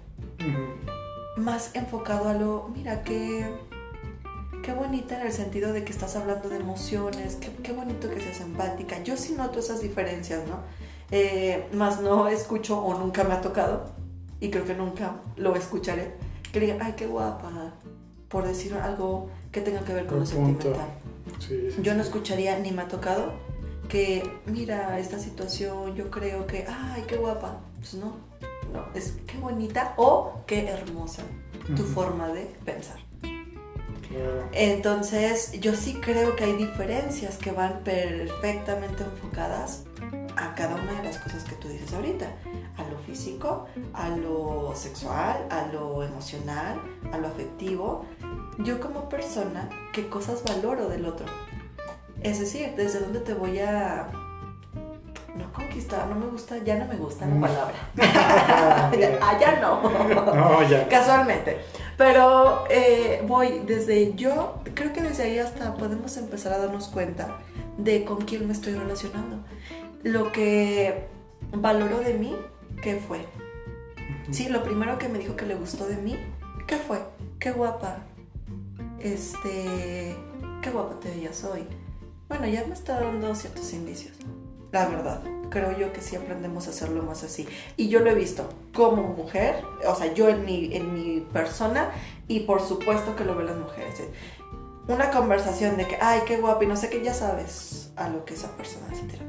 Más 1.36 1.74
enfocado 1.74 2.28
a 2.28 2.34
lo, 2.34 2.70
mira, 2.74 3.02
qué, 3.02 3.46
qué 4.62 4.72
bonita 4.72 5.20
en 5.20 5.26
el 5.26 5.32
sentido 5.32 5.72
de 5.72 5.84
que 5.84 5.92
estás 5.92 6.16
hablando 6.16 6.48
de 6.48 6.56
emociones, 6.56 7.36
qué, 7.36 7.50
qué 7.62 7.72
bonito 7.72 8.10
que 8.10 8.20
seas 8.20 8.40
empática. 8.40 9.02
Yo 9.02 9.16
sí 9.16 9.34
noto 9.34 9.60
esas 9.60 9.80
diferencias, 9.82 10.40
¿no? 10.48 10.56
Eh, 11.10 11.68
más 11.72 12.00
no 12.00 12.28
escucho 12.28 12.82
o 12.82 12.98
nunca 12.98 13.24
me 13.24 13.34
ha 13.34 13.40
tocado, 13.40 13.92
y 14.40 14.50
creo 14.50 14.64
que 14.64 14.74
nunca 14.74 15.20
lo 15.36 15.54
escucharé, 15.54 16.12
que 16.60 16.66
digan, 16.66 16.82
ay, 16.82 16.94
qué 16.96 17.06
guapa, 17.06 17.74
por 18.28 18.46
decir 18.46 18.74
algo 18.74 19.30
que 19.52 19.60
tenga 19.60 19.80
que 19.80 19.94
ver 19.94 20.06
con 20.06 20.20
lo 20.20 20.26
sentimental. 20.26 20.88
Sí, 21.38 21.70
sí, 21.74 21.82
Yo 21.82 21.94
no 21.94 22.02
escucharía 22.02 22.58
ni 22.58 22.72
me 22.72 22.82
ha 22.82 22.88
tocado 22.88 23.32
que, 23.88 24.30
mira, 24.46 24.98
esta 24.98 25.18
situación, 25.18 25.94
yo 25.94 26.10
creo 26.10 26.46
que, 26.46 26.66
ay, 26.68 27.04
qué 27.06 27.16
guapa. 27.16 27.60
Pues 27.78 27.94
no, 27.94 28.16
no, 28.72 28.86
es 28.94 29.14
qué 29.26 29.38
bonita 29.38 29.94
o 29.96 30.42
qué 30.46 30.68
hermosa 30.68 31.22
tu 31.76 31.82
forma 31.84 32.28
de 32.28 32.44
pensar. 32.64 32.98
Claro. 33.20 34.48
Entonces, 34.52 35.52
yo 35.60 35.74
sí 35.74 35.98
creo 36.00 36.34
que 36.34 36.44
hay 36.44 36.54
diferencias 36.54 37.36
que 37.36 37.50
van 37.50 37.80
perfectamente 37.84 39.04
enfocadas 39.04 39.84
a 40.36 40.54
cada 40.54 40.76
una 40.76 40.92
de 40.94 41.04
las 41.04 41.18
cosas 41.18 41.44
que 41.44 41.56
tú 41.56 41.68
dices 41.68 41.92
ahorita. 41.92 42.26
A 42.78 42.82
lo 42.90 42.96
físico, 42.98 43.66
a 43.92 44.08
lo 44.10 44.72
sexual, 44.74 45.46
a 45.50 45.66
lo 45.72 46.02
emocional, 46.04 46.80
a 47.12 47.18
lo 47.18 47.26
afectivo. 47.28 48.04
Yo 48.58 48.80
como 48.80 49.08
persona, 49.08 49.68
¿qué 49.92 50.08
cosas 50.08 50.42
valoro 50.44 50.88
del 50.88 51.04
otro? 51.06 51.26
Es 52.22 52.38
decir, 52.40 52.74
desde 52.76 53.00
dónde 53.00 53.20
te 53.20 53.34
voy 53.34 53.58
a... 53.60 54.08
No 55.36 55.52
conquistar, 55.52 56.06
no 56.08 56.16
me 56.16 56.26
gusta, 56.26 56.58
ya 56.58 56.76
no 56.76 56.86
me 56.86 56.96
gusta 56.96 57.26
la 57.26 57.34
Mm. 57.34 57.40
palabra. 57.40 58.90
Bien. 58.96 59.18
ah, 59.22 59.38
ya 59.40 59.60
no. 59.60 59.82
No, 60.34 60.68
ya. 60.68 60.88
Casualmente. 60.88 61.58
Pero 61.96 62.64
eh, 62.70 63.22
voy 63.26 63.60
desde 63.66 64.14
yo, 64.14 64.60
creo 64.74 64.92
que 64.92 65.00
desde 65.02 65.24
ahí 65.24 65.38
hasta 65.38 65.74
podemos 65.74 66.16
empezar 66.16 66.52
a 66.52 66.58
darnos 66.58 66.88
cuenta 66.88 67.38
de 67.76 68.04
con 68.04 68.18
quién 68.22 68.46
me 68.46 68.52
estoy 68.52 68.74
relacionando. 68.74 69.38
Lo 70.02 70.32
que 70.32 71.06
valoró 71.52 71.98
de 72.00 72.14
mí, 72.14 72.36
¿qué 72.82 72.96
fue? 72.96 73.26
Sí, 74.30 74.48
lo 74.48 74.62
primero 74.62 74.98
que 74.98 75.08
me 75.08 75.18
dijo 75.18 75.36
que 75.36 75.46
le 75.46 75.54
gustó 75.54 75.86
de 75.86 75.96
mí, 75.96 76.16
¿qué 76.66 76.76
fue? 76.76 76.98
Qué 77.38 77.50
guapa. 77.50 77.98
Este, 79.00 80.16
qué 80.62 80.70
guapa 80.70 81.00
te 81.00 81.10
veías 81.10 81.44
hoy. 81.44 81.66
Bueno, 82.28 82.46
ya 82.46 82.64
me 82.66 82.74
está 82.74 83.00
dando 83.00 83.34
ciertos 83.34 83.72
indicios. 83.72 84.16
La 84.70 84.86
verdad, 84.86 85.22
creo 85.48 85.76
yo 85.78 85.92
que 85.94 86.02
sí 86.02 86.14
aprendemos 86.14 86.66
a 86.66 86.70
hacerlo 86.70 87.02
más 87.02 87.24
así. 87.24 87.48
Y 87.76 87.88
yo 87.88 88.00
lo 88.00 88.10
he 88.10 88.14
visto 88.14 88.48
como 88.74 89.02
mujer, 89.02 89.64
o 89.86 89.94
sea, 89.94 90.12
yo 90.12 90.28
en 90.28 90.44
mi, 90.44 90.76
en 90.76 90.92
mi 90.92 91.20
persona, 91.20 91.90
y 92.26 92.40
por 92.40 92.60
supuesto 92.60 93.16
que 93.16 93.24
lo 93.24 93.34
ven 93.34 93.46
las 93.46 93.56
mujeres. 93.56 94.02
Una 94.88 95.10
conversación 95.10 95.76
de 95.78 95.86
que, 95.86 95.96
ay, 96.00 96.20
qué 96.26 96.36
guapa, 96.36 96.64
y 96.64 96.66
no 96.66 96.76
sé 96.76 96.90
qué, 96.90 97.02
ya 97.02 97.14
sabes 97.14 97.92
a 97.96 98.08
lo 98.10 98.24
que 98.26 98.34
esa 98.34 98.54
persona 98.56 98.94
se 98.94 99.02
tira. 99.02 99.24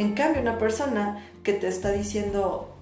En 0.00 0.14
cambio, 0.14 0.40
una 0.40 0.56
persona 0.56 1.22
que 1.42 1.52
te 1.52 1.68
está 1.68 1.92
diciendo, 1.92 2.74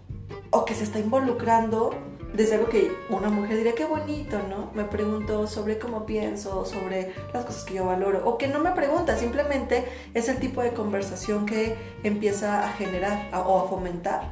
o 0.51 0.65
que 0.65 0.73
se 0.73 0.85
está 0.85 1.01
involucrando 1.01 1.91
desde 2.33 2.55
algo 2.55 2.69
que 2.69 2.93
una 3.11 3.29
mujer 3.29 3.57
diría, 3.57 3.75
qué 3.75 3.87
bonito, 3.87 4.39
¿no? 4.49 4.71
Me 4.73 4.85
preguntó 4.85 5.49
sobre 5.49 5.81
cómo 5.81 6.07
pienso, 6.07 6.65
sobre 6.65 7.13
las 7.35 7.45
cosas 7.45 7.65
que 7.65 7.75
yo 7.75 7.87
valoro, 7.87 8.23
o 8.25 8.39
que 8.39 8.47
no 8.47 8.61
me 8.61 8.71
pregunta, 8.71 9.17
simplemente 9.17 9.85
es 10.15 10.29
el 10.29 10.37
tipo 10.37 10.63
de 10.63 10.71
conversación 10.71 11.45
que 11.45 11.75
empieza 12.05 12.65
a 12.65 12.73
generar 12.75 13.29
o 13.35 13.59
a 13.59 13.69
fomentar. 13.69 14.31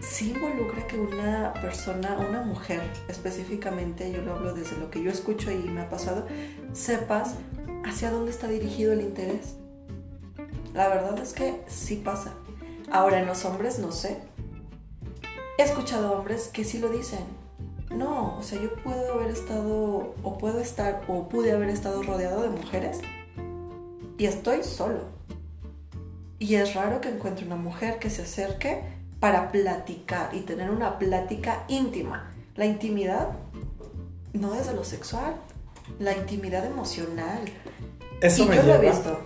Sí 0.00 0.32
involucra 0.32 0.88
que 0.88 0.98
una 0.98 1.52
persona, 1.62 2.16
una 2.28 2.42
mujer 2.42 2.80
específicamente, 3.06 4.10
yo 4.10 4.20
lo 4.20 4.34
hablo 4.34 4.52
desde 4.52 4.76
lo 4.78 4.90
que 4.90 5.00
yo 5.00 5.12
escucho 5.12 5.52
y 5.52 5.58
me 5.58 5.82
ha 5.82 5.88
pasado, 5.88 6.26
sepas 6.72 7.36
hacia 7.84 8.10
dónde 8.10 8.32
está 8.32 8.48
dirigido 8.48 8.92
el 8.92 9.00
interés. 9.00 9.58
La 10.74 10.88
verdad 10.88 11.18
es 11.20 11.32
que 11.32 11.62
sí 11.66 11.96
pasa. 11.96 12.34
Ahora 12.92 13.20
en 13.20 13.26
los 13.26 13.44
hombres 13.44 13.78
no 13.78 13.92
sé, 13.92 14.18
He 15.56 15.62
escuchado 15.62 16.12
hombres 16.12 16.48
que 16.48 16.64
sí 16.64 16.78
lo 16.78 16.88
dicen. 16.88 17.20
No, 17.90 18.36
o 18.38 18.42
sea, 18.42 18.60
yo 18.60 18.74
puedo 18.82 19.14
haber 19.14 19.30
estado, 19.30 20.14
o 20.24 20.38
puedo 20.38 20.58
estar, 20.58 21.02
o 21.06 21.28
pude 21.28 21.52
haber 21.52 21.68
estado 21.68 22.02
rodeado 22.02 22.42
de 22.42 22.48
mujeres 22.48 23.00
y 24.18 24.26
estoy 24.26 24.64
solo. 24.64 25.04
Y 26.40 26.56
es 26.56 26.74
raro 26.74 27.00
que 27.00 27.08
encuentre 27.08 27.46
una 27.46 27.54
mujer 27.56 28.00
que 28.00 28.10
se 28.10 28.22
acerque 28.22 28.82
para 29.20 29.52
platicar 29.52 30.34
y 30.34 30.40
tener 30.40 30.70
una 30.70 30.98
plática 30.98 31.64
íntima. 31.68 32.32
La 32.56 32.66
intimidad 32.66 33.28
no 34.32 34.52
desde 34.52 34.74
lo 34.74 34.82
sexual, 34.82 35.36
la 36.00 36.16
intimidad 36.16 36.66
emocional. 36.66 37.42
Eso 38.20 38.42
y 38.42 38.48
me 38.48 38.56
yo 38.56 38.62
lo 38.64 38.74
he 38.74 38.78
lleva. 38.80 38.92
visto. 38.92 39.18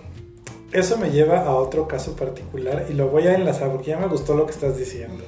Eso 0.71 0.97
me 0.97 1.09
lleva 1.09 1.39
a 1.43 1.55
otro 1.55 1.87
caso 1.87 2.15
particular 2.15 2.85
y 2.89 2.93
lo 2.93 3.07
voy 3.09 3.27
a 3.27 3.33
enlazar 3.35 3.71
porque 3.71 3.87
ya 3.87 3.97
me 3.97 4.07
gustó 4.07 4.35
lo 4.35 4.45
que 4.45 4.51
estás 4.51 4.77
diciendo. 4.77 5.23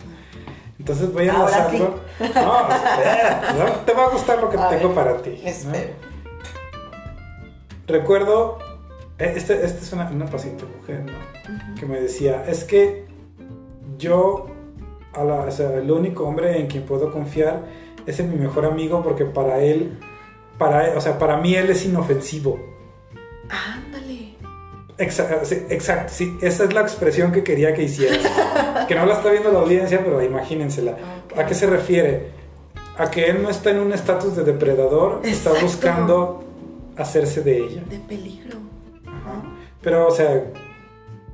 Entonces 0.80 1.12
voy 1.14 1.28
a 1.30 1.34
Ahora 1.34 1.70
enlazarlo. 1.70 1.96
No, 2.20 2.26
espera, 2.76 3.54
no, 3.58 3.66
te 3.86 3.94
va 3.94 4.06
a 4.06 4.10
gustar 4.10 4.40
lo 4.42 4.50
que 4.50 4.58
A 4.58 4.70
tengo 4.70 4.88
ver, 4.90 4.96
para 4.96 5.18
ti. 5.22 5.40
¿no? 5.42 5.50
Espero. 5.50 5.94
Recuerdo, 7.88 8.60
eh, 9.20 9.34
este, 9.36 9.66
este 9.66 9.80
es 9.84 9.94
una, 9.94 10.10
una 10.10 10.26
paciente 10.28 10.64
mujer, 10.66 11.04
¿no? 11.06 11.76
Que 11.80 11.86
me 11.86 12.00
decía, 12.00 12.46
es 12.48 12.64
que 12.64 13.06
yo, 13.98 14.48
a 15.14 15.24
la- 15.24 15.42
o 15.42 15.52
sea, 15.52 15.74
el 15.74 15.90
único 15.92 16.24
hombre 16.26 16.60
en 16.60 16.68
quien 16.68 16.84
puedo 16.84 17.12
confiar 17.12 17.64
es 18.06 18.20
en 18.20 18.32
mi 18.32 18.38
mejor 18.38 18.66
amigo 18.66 19.04
porque 19.04 19.26
para 19.26 19.60
él, 19.60 20.00
para 20.58 20.88
él- 20.88 20.98
o 20.98 21.02
sea, 21.02 21.18
para 21.20 21.38
mí 21.38 21.56
él 21.56 21.70
es 21.70 21.86
inofensivo. 21.86 22.60
Ándale. 23.50 23.81
Sí, 25.10 25.66
Exacto, 25.70 26.14
sí, 26.14 26.38
esa 26.42 26.64
es 26.66 26.74
la 26.74 26.82
expresión 26.82 27.32
que 27.32 27.44
quería 27.44 27.74
que 27.74 27.84
hicieras. 27.84 28.20
que 28.88 28.96
no 28.96 29.06
la 29.06 29.16
está 29.16 29.32
viendo 29.32 29.52
la 29.52 29.60
audiencia, 29.60 30.02
pero 30.04 30.22
imagínensela. 30.22 30.98
¿A 31.36 31.46
qué 31.46 31.54
se 31.54 31.68
refiere? 31.68 32.28
A 32.98 33.10
que 33.10 33.26
él 33.30 33.42
no 33.42 33.50
está 33.50 33.72
en 33.72 33.80
un 33.80 33.94
estatus 33.94 34.36
de 34.36 34.44
depredador, 34.44 35.22
está 35.24 35.52
buscando 35.62 36.44
hacerse 36.98 37.42
de 37.42 37.58
ella. 37.58 37.84
De 37.90 37.98
peligro. 38.00 38.58
Ajá. 39.08 39.42
Pero, 39.82 40.08
o 40.08 40.12
sea, 40.12 40.44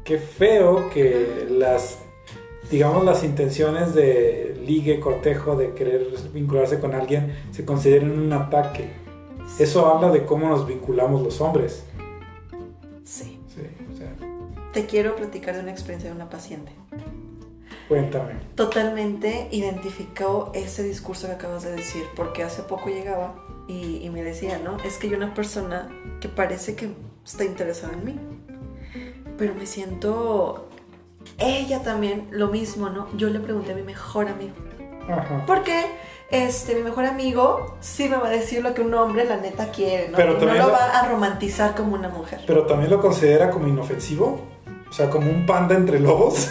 qué 0.03 0.17
feo 0.17 0.89
que 0.89 1.47
las, 1.49 1.99
digamos, 2.71 3.03
las 3.03 3.23
intenciones 3.25 3.93
de 3.93 4.57
ligue, 4.65 5.01
cortejo, 5.01 5.57
de 5.57 5.73
querer 5.73 6.07
vincularse 6.33 6.79
con 6.79 6.93
alguien, 6.93 7.35
se 7.51 7.65
consideren 7.65 8.17
un 8.17 8.31
ataque. 8.31 8.89
Eso 9.59 9.87
habla 9.87 10.11
de 10.11 10.25
cómo 10.25 10.47
nos 10.47 10.65
vinculamos 10.65 11.21
los 11.21 11.41
hombres. 11.41 11.83
Te 14.73 14.85
quiero 14.85 15.15
platicar 15.15 15.55
de 15.55 15.61
una 15.61 15.71
experiencia 15.71 16.09
de 16.09 16.15
una 16.15 16.29
paciente. 16.29 16.71
cuéntame. 17.87 18.33
Totalmente 18.55 19.47
identificó 19.51 20.51
ese 20.53 20.83
discurso 20.83 21.27
que 21.27 21.33
acabas 21.33 21.63
de 21.63 21.71
decir, 21.71 22.03
porque 22.15 22.43
hace 22.43 22.61
poco 22.63 22.89
llegaba 22.89 23.35
y, 23.67 23.97
y 24.03 24.09
me 24.09 24.23
decía, 24.23 24.59
¿no? 24.63 24.77
Es 24.83 24.97
que 24.97 25.07
hay 25.07 25.13
una 25.15 25.33
persona 25.33 25.89
que 26.19 26.27
parece 26.29 26.75
que 26.75 26.89
está 27.25 27.43
interesada 27.45 27.93
en 27.93 28.05
mí, 28.05 28.19
pero 29.37 29.53
me 29.55 29.65
siento... 29.65 30.67
Ella 31.39 31.83
también, 31.83 32.27
lo 32.31 32.47
mismo, 32.47 32.89
¿no? 32.89 33.07
Yo 33.17 33.29
le 33.29 33.39
pregunté 33.39 33.73
a 33.73 33.75
mi 33.75 33.81
mejor 33.83 34.27
amigo, 34.29 34.53
Ajá. 35.09 35.43
porque 35.45 35.85
este, 36.31 36.73
mi 36.75 36.83
mejor 36.83 37.05
amigo 37.05 37.75
sí 37.81 38.07
me 38.07 38.15
va 38.15 38.27
a 38.27 38.31
decir 38.31 38.63
lo 38.63 38.73
que 38.73 38.81
un 38.81 38.93
hombre 38.93 39.25
la 39.25 39.35
neta 39.37 39.69
quiere, 39.71 40.07
¿no? 40.09 40.15
Pero 40.17 40.33
no 40.39 40.45
lo 40.45 40.53
lo- 40.53 40.71
va 40.71 40.99
a 40.99 41.07
romantizar 41.09 41.75
como 41.75 41.95
una 41.95 42.07
mujer. 42.09 42.41
Pero 42.47 42.65
también 42.65 42.89
lo 42.91 43.01
considera 43.01 43.49
como 43.49 43.67
inofensivo. 43.67 44.39
O 44.89 44.93
sea, 44.93 45.09
como 45.09 45.29
un 45.29 45.45
panda 45.45 45.75
entre 45.75 45.99
lobos. 45.99 46.49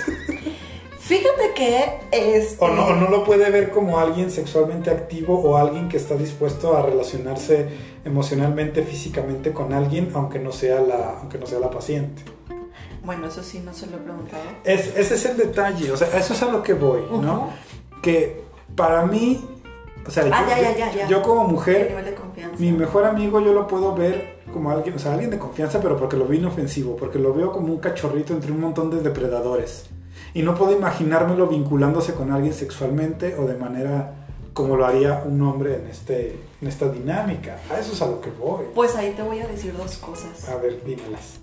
Fíjate 0.99 1.53
que 1.55 1.85
este, 2.11 2.65
o, 2.65 2.69
no, 2.69 2.97
no 2.97 3.09
lo 3.09 3.23
puede 3.23 3.49
ver 3.51 3.71
como 3.71 3.99
alguien 4.01 4.31
sexualmente 4.31 4.91
activo 4.91 5.39
o 5.39 5.57
alguien 5.57 5.89
que 5.89 5.97
está 5.97 6.17
dispuesto 6.17 6.77
a 6.77 6.83
relacionarse 6.83 7.69
emocionalmente, 8.05 8.83
físicamente 8.83 9.53
con 9.53 9.73
alguien, 9.73 10.11
aunque 10.15 10.41
no 10.41 10.51
sea 10.51 10.81
la, 10.81 11.19
aunque 11.21 11.39
no 11.39 11.47
sea 11.47 11.61
la 11.61 11.71
paciente. 11.71 12.23
Bueno, 13.05 13.29
eso 13.29 13.45
sí 13.45 13.61
no 13.65 13.73
se 13.73 13.87
lo 13.87 13.99
he 13.99 14.01
preguntado. 14.01 14.43
Es- 14.65 14.97
ese 14.97 15.15
es 15.15 15.25
el 15.27 15.37
detalle. 15.37 15.93
O 15.93 15.97
sea, 15.97 16.09
eso 16.19 16.35
es 16.35 16.43
a 16.43 16.51
lo 16.51 16.65
que 16.65 16.75
voy, 16.75 17.03
¿no? 17.23 17.51
Que 18.03 18.43
para 18.75 19.07
mí, 19.07 19.45
o 20.07 20.11
sea, 20.11 20.25
Ah, 20.33 20.45
yo, 20.49 20.63
ya, 20.63 20.77
ya, 20.77 20.93
ya, 20.93 21.09
yo 21.09 21.23
como 21.23 21.45
mujer, 21.45 21.95
mi 22.59 22.73
mejor 22.73 23.05
amigo 23.05 23.41
yo 23.41 23.53
lo 23.53 23.67
puedo 23.67 23.95
ver 23.95 24.37
como 24.53 24.71
alguien, 24.71 24.95
o 24.97 24.99
sea, 24.99 25.13
alguien 25.13 25.31
de 25.31 25.39
confianza, 25.39 25.81
pero 25.81 25.97
porque 25.97 26.17
lo 26.17 26.27
veo 26.27 26.39
inofensivo, 26.39 26.97
porque 26.97 27.19
lo 27.19 27.35
veo 27.35 27.53
como 27.53 27.73
un 27.73 27.79
cachorrito 27.79 28.33
entre 28.33 28.53
un 28.53 28.61
montón 28.61 28.91
de 28.91 29.01
depredadores. 29.01 29.87
Y 30.35 30.43
no 30.43 30.55
puedo 30.55 30.73
imaginármelo 30.73 31.47
vinculándose 31.47 32.15
con 32.15 32.31
alguien 32.31 32.53
sexualmente 32.53 33.37
o 33.39 33.47
de 33.47 33.55
manera 33.57 34.15
como 34.53 34.77
lo 34.77 34.87
haría 34.87 35.23
un 35.27 35.41
hombre 35.43 35.77
en, 35.77 35.87
este, 35.89 36.39
en 36.63 36.69
esta 36.69 36.89
dinámica. 36.89 37.59
A 37.71 37.79
eso 37.79 37.93
es 37.93 38.01
a 38.01 38.07
lo 38.07 38.21
que 38.21 38.31
voy. 38.31 38.65
Pues 38.75 38.97
ahí 38.97 39.13
te 39.15 39.23
voy 39.23 39.41
a 39.41 39.47
decir 39.47 39.77
dos 39.77 39.97
cosas. 39.99 40.49
A 40.49 40.57
ver, 40.57 40.83
dímelas. 40.85 41.41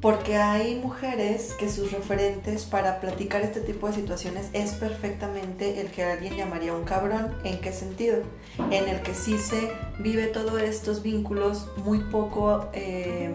Porque 0.00 0.36
hay 0.36 0.76
mujeres 0.76 1.52
que 1.58 1.68
sus 1.68 1.92
referentes 1.92 2.64
para 2.64 3.00
platicar 3.00 3.42
este 3.42 3.60
tipo 3.60 3.86
de 3.86 3.92
situaciones 3.92 4.48
es 4.54 4.72
perfectamente 4.72 5.82
el 5.82 5.90
que 5.90 6.04
alguien 6.04 6.36
llamaría 6.36 6.72
un 6.72 6.84
cabrón. 6.84 7.34
¿En 7.44 7.60
qué 7.60 7.70
sentido? 7.70 8.22
En 8.70 8.88
el 8.88 9.02
que 9.02 9.14
sí 9.14 9.38
se 9.38 9.70
vive 9.98 10.28
todos 10.28 10.62
estos 10.62 11.02
vínculos 11.02 11.68
muy 11.84 11.98
poco, 11.98 12.70
eh, 12.72 13.34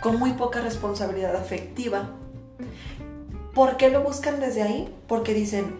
con 0.00 0.18
muy 0.18 0.32
poca 0.32 0.62
responsabilidad 0.62 1.36
afectiva. 1.36 2.08
¿Por 3.54 3.76
qué 3.76 3.90
lo 3.90 4.02
buscan 4.02 4.40
desde 4.40 4.62
ahí? 4.62 4.94
Porque 5.06 5.34
dicen, 5.34 5.74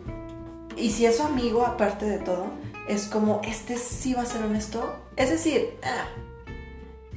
y 0.76 0.90
si 0.90 1.06
es 1.06 1.16
su 1.16 1.22
amigo, 1.22 1.64
aparte 1.64 2.04
de 2.04 2.18
todo, 2.18 2.48
es 2.86 3.06
como, 3.06 3.40
este 3.44 3.78
sí 3.78 4.12
va 4.12 4.22
a 4.22 4.26
ser 4.26 4.42
honesto. 4.42 4.94
Es 5.16 5.30
decir, 5.30 5.78
ah, 5.82 6.06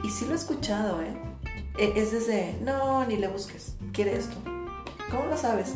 y 0.02 0.10
sí 0.10 0.26
lo 0.26 0.32
he 0.32 0.36
escuchado, 0.36 1.02
¿eh? 1.02 1.29
E, 1.80 1.94
es 1.96 2.12
desde, 2.12 2.56
no, 2.62 3.06
ni 3.06 3.16
le 3.16 3.30
busques, 3.30 3.76
quiere 3.94 4.18
esto. 4.18 4.36
¿Cómo 5.10 5.26
lo 5.30 5.38
sabes? 5.38 5.76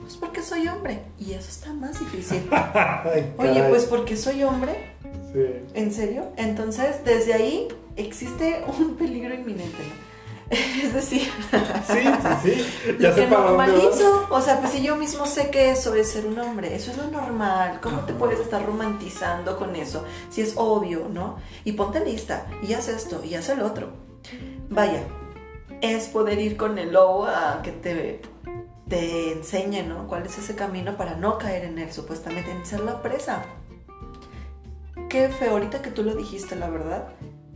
Pues 0.00 0.16
porque 0.16 0.40
soy 0.40 0.68
hombre. 0.68 1.02
Y 1.18 1.32
eso 1.32 1.48
está 1.48 1.72
más 1.72 1.98
difícil. 1.98 2.48
Oye, 3.38 3.64
pues 3.68 3.84
porque 3.86 4.16
soy 4.16 4.44
hombre. 4.44 4.94
Sí. 5.32 5.40
¿En 5.74 5.92
serio? 5.92 6.30
Entonces, 6.36 7.04
desde 7.04 7.34
ahí 7.34 7.68
existe 7.96 8.62
un 8.78 8.94
peligro 8.94 9.34
inminente, 9.34 9.78
¿no? 9.78 10.12
Es 10.82 10.92
decir, 10.92 11.30
sí, 11.86 11.94
sí, 11.94 12.54
sí. 12.54 12.92
Ya 13.00 13.08
lo 13.08 13.14
que 13.14 13.26
normalizo, 13.26 14.26
o 14.30 14.40
sea, 14.42 14.60
pues 14.60 14.72
si 14.72 14.82
yo 14.82 14.96
mismo 14.96 15.24
sé 15.24 15.48
que 15.48 15.70
eso 15.70 15.94
es 15.94 16.10
ser 16.10 16.26
un 16.26 16.38
hombre, 16.38 16.74
eso 16.74 16.90
es 16.90 16.98
lo 16.98 17.06
normal, 17.06 17.80
¿cómo 17.82 18.00
te 18.00 18.12
puedes 18.12 18.38
estar 18.38 18.64
romantizando 18.64 19.56
con 19.56 19.74
eso? 19.76 20.04
Si 20.28 20.42
es 20.42 20.52
obvio, 20.56 21.08
¿no? 21.10 21.38
Y 21.64 21.72
ponte 21.72 22.04
lista, 22.04 22.46
y 22.62 22.74
haz 22.74 22.88
esto, 22.88 23.22
y 23.24 23.34
haz 23.34 23.48
el 23.48 23.62
otro. 23.62 23.92
Vaya, 24.68 25.02
es 25.82 26.06
poder 26.06 26.38
ir 26.38 26.56
con 26.56 26.78
el 26.78 26.92
lobo 26.92 27.26
a 27.26 27.60
que 27.62 27.72
te, 27.72 28.22
te 28.88 29.32
enseñe, 29.32 29.82
¿no? 29.82 30.06
¿Cuál 30.06 30.24
es 30.24 30.38
ese 30.38 30.54
camino 30.54 30.96
para 30.96 31.16
no 31.16 31.38
caer 31.38 31.64
en 31.64 31.78
él, 31.78 31.92
supuestamente, 31.92 32.52
en 32.52 32.64
ser 32.64 32.80
la 32.80 33.02
presa? 33.02 33.44
Qué 35.10 35.28
feo, 35.28 35.50
ahorita 35.50 35.82
que 35.82 35.90
tú 35.90 36.04
lo 36.04 36.14
dijiste, 36.14 36.54
la 36.54 36.70
verdad, 36.70 37.08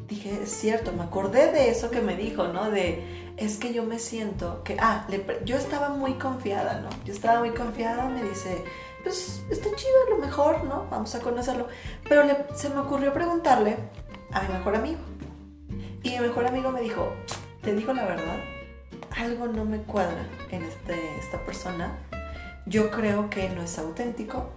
dije, 0.09 0.41
es 0.43 0.51
cierto, 0.51 0.93
me 0.93 1.05
acordé 1.05 1.53
de 1.53 1.71
eso 1.71 1.91
que 1.91 2.01
me 2.01 2.17
dijo, 2.17 2.49
¿no? 2.49 2.69
De, 2.69 3.33
es 3.37 3.59
que 3.59 3.73
yo 3.73 3.85
me 3.85 4.01
siento 4.01 4.65
que, 4.65 4.77
ah, 4.81 5.07
yo 5.45 5.57
estaba 5.57 5.91
muy 5.91 6.15
confiada, 6.15 6.81
¿no? 6.81 6.89
Yo 7.05 7.13
estaba 7.13 7.39
muy 7.39 7.51
confiada, 7.51 8.09
me 8.09 8.25
dice, 8.25 8.65
pues 9.05 9.41
está 9.51 9.69
chido, 9.77 9.95
a 10.09 10.11
lo 10.11 10.19
mejor, 10.19 10.65
¿no? 10.65 10.89
Vamos 10.91 11.15
a 11.15 11.21
conocerlo. 11.21 11.69
Pero 12.09 12.25
se 12.57 12.71
me 12.71 12.81
ocurrió 12.81 13.13
preguntarle 13.13 13.77
a 14.33 14.43
mi 14.43 14.49
mejor 14.49 14.75
amigo. 14.75 14.99
Y 16.03 16.11
mi 16.11 16.19
mejor 16.19 16.47
amigo 16.47 16.73
me 16.73 16.81
dijo, 16.81 17.13
te 17.67 17.75
digo 17.75 17.93
la 17.93 18.05
verdad, 18.05 18.39
algo 19.19 19.49
no 19.49 19.65
me 19.65 19.79
cuadra 19.83 20.25
en 20.53 20.63
este, 20.63 20.95
esta 21.19 21.45
persona. 21.45 21.99
Yo 22.65 22.93
creo 22.93 23.29
que 23.29 23.49
no 23.49 23.63
es 23.63 23.77
auténtico. 23.79 24.51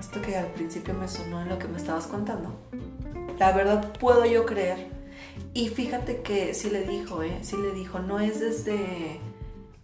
Esto 0.00 0.22
que 0.22 0.36
al 0.36 0.46
principio 0.46 0.94
me 0.94 1.06
sonó 1.06 1.42
en 1.42 1.50
lo 1.50 1.58
que 1.58 1.68
me 1.68 1.76
estabas 1.76 2.06
contando 2.06 2.56
la 3.38 3.52
verdad 3.52 3.92
puedo 3.98 4.24
yo 4.24 4.46
creer. 4.46 4.88
Y 5.52 5.68
fíjate 5.68 6.22
que 6.22 6.54
sí 6.54 6.70
le 6.70 6.84
dijo, 6.84 7.22
¿eh? 7.22 7.38
Sí 7.42 7.56
le 7.56 7.72
dijo, 7.72 7.98
no 7.98 8.20
es 8.20 8.40
desde... 8.40 9.20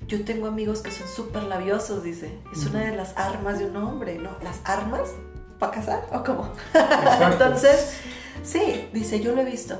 Yo 0.09 0.25
tengo 0.25 0.47
amigos 0.47 0.81
que 0.81 0.91
son 0.91 1.07
súper 1.09 1.43
labiosos, 1.43 2.03
dice. 2.03 2.39
Es 2.53 2.64
una 2.64 2.81
de 2.81 2.97
las 2.97 3.14
armas 3.18 3.59
de 3.59 3.66
un 3.66 3.77
hombre, 3.77 4.18
¿no? 4.18 4.31
¿Las 4.43 4.61
armas? 4.64 5.11
¿Para 5.59 5.73
casar? 5.73 6.07
¿O 6.11 6.25
cómo? 6.25 6.51
Entonces, 7.31 7.99
sí, 8.43 8.89
dice, 8.95 9.20
yo 9.20 9.35
lo 9.35 9.43
he 9.43 9.45
visto, 9.45 9.77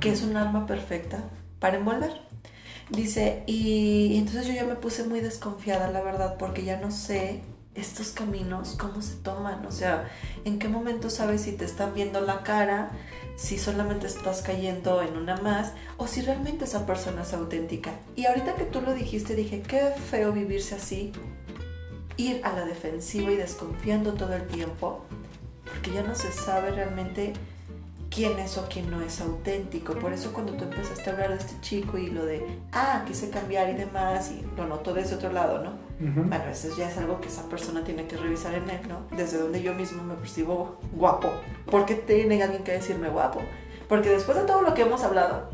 que 0.00 0.10
es 0.10 0.22
un 0.22 0.36
arma 0.36 0.66
perfecta 0.66 1.24
para 1.60 1.76
envolver. 1.76 2.20
Dice, 2.90 3.44
y 3.46 4.16
entonces 4.18 4.48
yo 4.48 4.52
ya 4.52 4.64
me 4.64 4.74
puse 4.74 5.04
muy 5.04 5.20
desconfiada, 5.20 5.90
la 5.90 6.00
verdad, 6.00 6.36
porque 6.38 6.64
ya 6.64 6.80
no 6.80 6.90
sé 6.90 7.42
estos 7.76 8.08
caminos, 8.08 8.76
cómo 8.78 9.00
se 9.00 9.14
toman, 9.14 9.64
o 9.64 9.70
sea, 9.70 10.10
en 10.44 10.58
qué 10.58 10.68
momento 10.68 11.08
sabes 11.08 11.42
si 11.42 11.52
te 11.52 11.64
están 11.64 11.94
viendo 11.94 12.20
la 12.20 12.42
cara, 12.42 12.90
si 13.36 13.58
solamente 13.58 14.08
estás 14.08 14.42
cayendo 14.42 15.02
en 15.02 15.16
una 15.16 15.36
más, 15.36 15.72
o 15.96 16.08
si 16.08 16.20
realmente 16.20 16.64
esa 16.64 16.84
persona 16.84 17.22
es 17.22 17.32
auténtica. 17.32 17.92
Y 18.16 18.26
ahorita 18.26 18.56
que 18.56 18.64
tú 18.64 18.80
lo 18.80 18.92
dijiste, 18.92 19.36
dije, 19.36 19.62
qué 19.62 19.92
feo 20.10 20.32
vivirse 20.32 20.74
así, 20.74 21.12
ir 22.16 22.40
a 22.44 22.52
la 22.52 22.64
defensiva 22.64 23.30
y 23.30 23.36
desconfiando 23.36 24.14
todo 24.14 24.34
el 24.34 24.46
tiempo, 24.48 25.04
porque 25.64 25.92
ya 25.92 26.02
no 26.02 26.16
se 26.16 26.32
sabe 26.32 26.72
realmente 26.72 27.34
quién 28.10 28.38
es 28.38 28.58
o 28.58 28.66
quién 28.68 28.90
no 28.90 29.00
es 29.00 29.20
auténtico. 29.20 29.94
Por 29.94 30.12
eso 30.12 30.32
cuando 30.32 30.52
tú 30.54 30.64
empezaste 30.64 31.08
a 31.08 31.12
hablar 31.12 31.30
de 31.30 31.36
este 31.36 31.60
chico 31.60 31.96
y 31.96 32.08
lo 32.08 32.26
de, 32.26 32.44
ah, 32.72 33.04
quise 33.06 33.30
cambiar 33.30 33.70
y 33.70 33.74
demás, 33.74 34.32
y 34.32 34.44
lo 34.56 34.66
notó 34.66 34.92
desde 34.92 35.14
otro 35.14 35.32
lado, 35.32 35.62
¿no? 35.62 35.90
Bueno, 36.00 36.44
eso 36.50 36.68
ya 36.78 36.88
es 36.88 36.96
algo 36.96 37.20
que 37.20 37.28
esa 37.28 37.46
persona 37.50 37.84
tiene 37.84 38.06
que 38.06 38.16
revisar 38.16 38.54
en 38.54 38.68
él, 38.70 38.80
¿no? 38.88 39.02
Desde 39.14 39.38
donde 39.38 39.62
yo 39.62 39.74
mismo 39.74 40.02
me 40.02 40.14
percibo 40.14 40.78
guapo. 40.92 41.28
¿Por 41.70 41.84
qué 41.84 41.94
tiene 41.94 42.42
alguien 42.42 42.64
que 42.64 42.72
decirme 42.72 43.10
guapo? 43.10 43.42
Porque 43.86 44.08
después 44.08 44.38
de 44.38 44.44
todo 44.44 44.62
lo 44.62 44.72
que 44.72 44.82
hemos 44.82 45.04
hablado, 45.04 45.50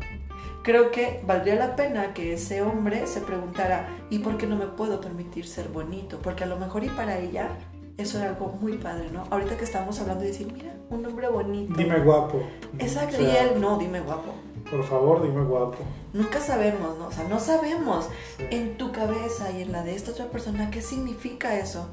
creo 0.63 0.91
que 0.91 1.21
valdría 1.25 1.55
la 1.55 1.75
pena 1.75 2.13
que 2.13 2.33
ese 2.33 2.61
hombre 2.61 3.07
se 3.07 3.19
preguntara, 3.19 3.89
¿y 4.09 4.19
por 4.19 4.37
qué 4.37 4.47
no 4.47 4.55
me 4.55 4.67
puedo 4.67 5.01
permitir 5.01 5.45
ser 5.47 5.67
bonito? 5.67 6.19
Porque 6.21 6.45
a 6.45 6.47
lo 6.47 6.57
mejor 6.57 6.85
y 6.85 6.89
para 6.89 7.19
ella 7.19 7.49
eso 7.97 8.19
era 8.19 8.29
algo 8.29 8.55
muy 8.61 8.73
padre, 8.73 9.09
¿no? 9.11 9.23
Ahorita 9.31 9.57
que 9.57 9.63
estamos 9.63 9.99
hablando 9.99 10.21
de 10.21 10.29
decir, 10.29 10.51
mira, 10.53 10.73
un 10.89 11.03
hombre 11.05 11.27
bonito. 11.29 11.73
Dime 11.75 11.99
guapo. 11.99 12.43
Exacto, 12.77 13.21
y 13.21 13.25
él 13.25 13.59
no, 13.59 13.77
dime 13.79 14.01
guapo. 14.01 14.33
Por 14.69 14.83
favor, 14.83 15.23
dime 15.23 15.43
guapo. 15.43 15.77
Nunca 16.13 16.39
sabemos, 16.39 16.97
¿no? 16.99 17.07
O 17.07 17.11
sea, 17.11 17.27
no 17.27 17.39
sabemos 17.39 18.09
en 18.51 18.77
tu 18.77 18.91
cabeza 18.91 19.51
y 19.51 19.63
en 19.63 19.71
la 19.71 19.83
de 19.83 19.95
esta 19.95 20.11
otra 20.11 20.27
persona 20.27 20.69
qué 20.69 20.81
significa 20.81 21.57
eso. 21.57 21.87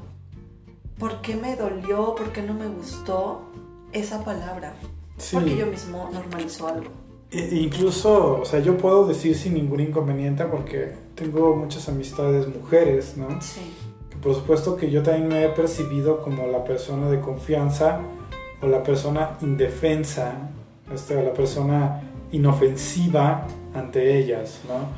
¿Por 0.99 1.21
qué 1.21 1.35
me 1.35 1.55
dolió? 1.55 2.13
¿Por 2.15 2.31
qué 2.31 2.41
no 2.41 2.53
me 2.53 2.67
gustó 2.67 3.41
esa 3.91 4.23
palabra? 4.23 4.73
Sí. 5.17 5.35
Porque 5.35 5.57
yo 5.57 5.65
mismo 5.65 6.09
normalizo 6.13 6.67
algo. 6.67 6.91
E 7.31 7.55
incluso, 7.55 8.41
o 8.41 8.45
sea, 8.45 8.59
yo 8.59 8.77
puedo 8.77 9.07
decir 9.07 9.35
sin 9.35 9.55
ningún 9.55 9.79
inconveniente 9.79 10.45
porque 10.45 10.93
tengo 11.15 11.55
muchas 11.55 11.89
amistades 11.89 12.47
mujeres, 12.47 13.17
¿no? 13.17 13.41
Sí 13.41 13.73
por 14.25 14.33
supuesto 14.33 14.75
que 14.75 14.89
yo 14.89 15.03
también 15.03 15.27
me 15.27 15.45
he 15.45 15.49
percibido 15.49 16.23
como 16.23 16.47
la 16.47 16.63
persona 16.63 17.11
de 17.11 17.19
confianza 17.19 17.99
o 18.59 18.65
la 18.65 18.81
persona 18.81 19.37
indefensa, 19.41 20.49
este, 20.91 21.21
la 21.21 21.31
persona 21.31 22.01
inofensiva 22.31 23.45
ante 23.75 24.17
ellas, 24.17 24.61
¿no? 24.67 24.89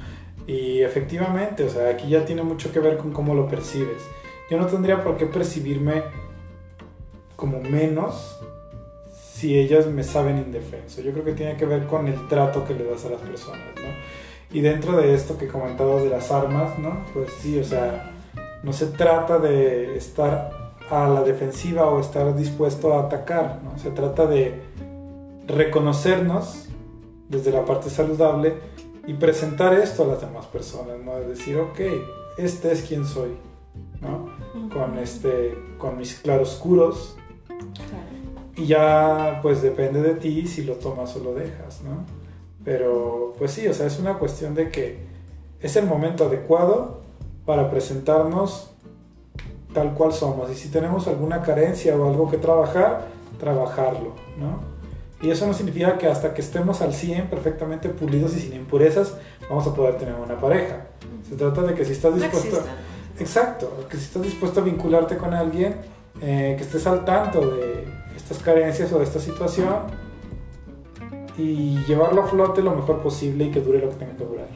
Y 0.50 0.82
efectivamente, 0.82 1.66
o 1.66 1.70
sea, 1.70 1.90
aquí 1.90 2.08
ya 2.08 2.24
tiene 2.24 2.42
mucho 2.42 2.72
que 2.72 2.80
ver 2.80 2.96
con 2.96 3.12
cómo 3.12 3.36
lo 3.36 3.50
percibes. 3.50 4.02
Yo 4.50 4.58
no 4.58 4.66
tendría 4.68 5.04
por 5.04 5.18
qué 5.18 5.26
percibirme 5.26 6.04
como 7.36 7.60
menos 7.60 8.40
si 9.12 9.60
ellas 9.60 9.88
me 9.88 10.06
saben 10.06 10.38
indefenso. 10.38 11.02
Yo 11.02 11.12
creo 11.12 11.26
que 11.26 11.34
tiene 11.34 11.58
que 11.58 11.66
ver 11.66 11.86
con 11.88 12.08
el 12.08 12.30
trato 12.30 12.64
que 12.64 12.74
le 12.74 12.86
das 12.86 13.04
a 13.04 13.10
las 13.10 13.20
personas, 13.20 13.76
¿no? 13.76 14.58
Y 14.58 14.62
dentro 14.62 14.96
de 14.96 15.14
esto 15.14 15.38
que 15.38 15.50
comentabas 15.50 16.04
de 16.04 16.10
las 16.12 16.32
armas, 16.32 16.80
¿no? 16.80 17.04
Pues 17.14 17.30
sí, 17.42 17.60
o 17.60 17.64
sea, 17.66 18.14
no 18.64 18.74
se 18.74 18.88
trata 18.88 19.40
de 19.40 19.98
estar 19.98 20.76
a 20.90 21.08
la 21.08 21.24
defensiva 21.24 21.86
o 21.90 22.00
estar 22.00 22.36
dispuesto 22.36 22.94
a 22.94 23.02
atacar, 23.02 23.62
¿no? 23.64 23.78
se 23.78 23.92
trata 23.92 24.26
de 24.26 24.62
reconocernos 25.48 26.66
desde 27.30 27.52
la 27.52 27.66
parte 27.66 27.90
saludable 27.90 28.56
y 29.06 29.14
presentar 29.14 29.74
esto 29.74 30.04
a 30.04 30.08
las 30.08 30.22
demás 30.22 30.46
personas, 30.46 30.98
¿no? 31.04 31.16
de 31.16 31.28
decir, 31.28 31.58
ok, 31.58 31.80
este 32.38 32.72
es 32.72 32.84
quien 32.84 33.06
soy, 33.06 33.32
¿no? 34.02 34.30
con, 34.70 34.98
este, 34.98 35.58
con 35.78 35.98
mis 35.98 36.16
claroscuros. 36.16 37.16
Y 38.56 38.66
ya 38.66 39.40
pues 39.42 39.62
depende 39.62 40.02
de 40.02 40.16
ti 40.16 40.48
si 40.48 40.64
lo 40.64 40.74
tomas 40.76 41.16
o 41.16 41.20
lo 41.20 41.36
dejas, 41.36 41.82
¿no? 41.84 42.06
Pero 42.66 43.36
pues 43.38 43.52
sí, 43.52 43.68
o 43.68 43.74
sea, 43.74 43.86
es 43.86 44.00
una 44.00 44.18
cuestión 44.18 44.56
de 44.56 44.70
que 44.72 44.98
es 45.60 45.76
el 45.76 45.86
momento 45.86 46.26
adecuado 46.26 47.02
para 47.48 47.72
presentarnos 47.72 48.70
tal 49.74 49.94
cual 49.94 50.12
somos. 50.12 50.52
Y 50.52 50.56
si 50.56 50.68
tenemos 50.68 51.08
alguna 51.08 51.42
carencia 51.42 51.96
o 51.96 52.08
algo 52.08 52.30
que 52.30 52.38
trabajar, 52.38 53.08
trabajarlo, 53.40 54.14
¿no? 54.38 54.60
Y 55.22 55.32
eso 55.32 55.48
no 55.48 55.54
significa 55.54 55.98
que 55.98 56.08
hasta 56.08 56.34
que 56.34 56.42
estemos 56.42 56.82
al 56.82 56.94
100 56.94 57.30
perfectamente 57.30 57.90
pulidos 57.90 58.36
y 58.36 58.42
sin 58.42 58.54
impurezas, 58.54 59.16
vamos 59.50 59.66
a 59.66 59.74
poder 59.74 59.96
tener 59.98 60.14
una 60.14 60.38
pareja. 60.38 60.88
Se 61.28 61.36
trata 61.36 61.62
de 61.62 61.74
que 61.74 61.86
si 61.86 61.94
estás 61.94 62.16
dispuesto... 62.16 62.62
exacto, 63.18 63.88
que 63.90 63.98
si 63.98 64.04
estás 64.04 64.24
dispuesto 64.24 64.60
a 64.60 64.64
vincularte 64.64 65.18
con 65.18 65.34
alguien, 65.34 65.78
eh, 66.22 66.56
que 66.58 66.64
estés 66.64 66.86
al 66.86 67.06
tanto 67.06 67.40
de 67.40 67.88
estas 68.16 68.40
carencias 68.40 68.92
o 68.92 69.00
de 69.00 69.06
esta 69.06 69.20
situación 69.20 69.74
y 71.38 71.78
llevarlo 71.86 72.24
a 72.24 72.28
flote 72.28 72.62
lo 72.62 72.76
mejor 72.76 73.02
posible 73.02 73.46
y 73.46 73.52
que 73.52 73.62
dure 73.62 73.80
lo 73.80 73.90
que 73.92 73.96
tenga 73.96 74.18
que 74.18 74.26
durar. 74.26 74.48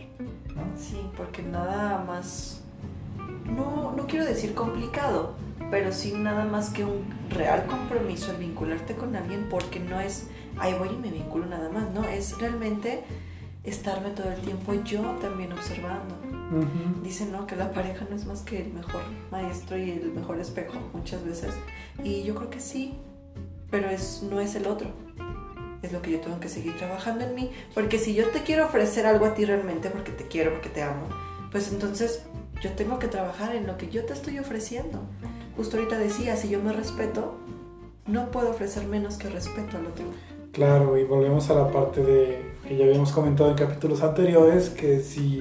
Sí, 0.77 1.09
porque 1.15 1.41
nada 1.41 2.03
más 2.05 2.61
no, 3.45 3.93
no 3.95 4.07
quiero 4.07 4.25
decir 4.25 4.53
complicado, 4.53 5.35
pero 5.69 5.91
sí 5.91 6.13
nada 6.13 6.45
más 6.45 6.69
que 6.69 6.83
un 6.83 7.05
real 7.29 7.65
compromiso 7.65 8.31
el 8.31 8.37
vincularte 8.37 8.95
con 8.95 9.15
alguien 9.15 9.47
porque 9.49 9.79
no 9.79 9.99
es, 9.99 10.27
ahí 10.57 10.73
voy 10.77 10.89
y 10.89 10.97
me 10.97 11.09
vinculo 11.09 11.45
nada 11.45 11.69
más, 11.69 11.89
no, 11.91 12.03
es 12.03 12.37
realmente 12.37 13.03
estarme 13.63 14.09
todo 14.09 14.31
el 14.31 14.41
tiempo 14.41 14.73
yo 14.83 15.01
también 15.21 15.51
observando. 15.53 16.15
Dicen, 17.01 17.31
¿no? 17.31 17.47
Que 17.47 17.55
la 17.55 17.71
pareja 17.71 18.05
no 18.09 18.15
es 18.15 18.25
más 18.25 18.41
que 18.41 18.61
el 18.61 18.73
mejor 18.73 19.03
maestro 19.31 19.77
y 19.77 19.91
el 19.91 20.11
mejor 20.11 20.37
espejo 20.37 20.73
muchas 20.93 21.23
veces. 21.23 21.53
Y 22.03 22.23
yo 22.23 22.35
creo 22.35 22.49
que 22.49 22.59
sí, 22.59 22.95
pero 23.69 23.89
es, 23.89 24.21
no 24.29 24.41
es 24.41 24.55
el 24.55 24.67
otro. 24.67 24.89
Es 25.81 25.93
lo 25.93 26.01
que 26.01 26.11
yo 26.11 26.19
tengo 26.19 26.41
que 26.41 26.49
seguir 26.49 26.75
trabajando 26.77 27.23
en 27.23 27.35
mí. 27.35 27.51
Porque 27.73 27.99
si 27.99 28.13
yo 28.13 28.27
te 28.31 28.43
quiero 28.43 28.65
ofrecer 28.65 29.05
algo 29.05 29.27
a 29.27 29.33
ti 29.33 29.45
realmente, 29.45 29.89
porque 29.89 30.11
te 30.11 30.27
quiero, 30.27 30.51
porque 30.51 30.67
te 30.67 30.83
amo, 30.83 31.07
pues 31.51 31.71
entonces 31.71 32.25
yo 32.61 32.71
tengo 32.73 32.99
que 32.99 33.07
trabajar 33.07 33.55
en 33.55 33.67
lo 33.67 33.77
que 33.77 33.89
yo 33.89 34.05
te 34.05 34.13
estoy 34.13 34.39
ofreciendo. 34.39 34.99
Justo 35.57 35.77
ahorita 35.77 35.97
decía, 35.97 36.35
si 36.35 36.49
yo 36.49 36.61
me 36.61 36.73
respeto, 36.73 37.35
no 38.07 38.31
puedo 38.31 38.49
ofrecer 38.51 38.85
menos 38.87 39.17
que 39.17 39.29
respeto 39.29 39.77
al 39.77 39.87
otro. 39.87 40.05
Claro, 40.51 40.97
y 40.97 41.03
volvemos 41.05 41.49
a 41.49 41.55
la 41.55 41.71
parte 41.71 42.03
de 42.03 42.51
que 42.67 42.77
ya 42.77 42.85
habíamos 42.85 43.11
comentado 43.11 43.49
en 43.51 43.55
capítulos 43.55 44.01
anteriores, 44.03 44.69
que 44.69 44.99
si, 44.99 45.39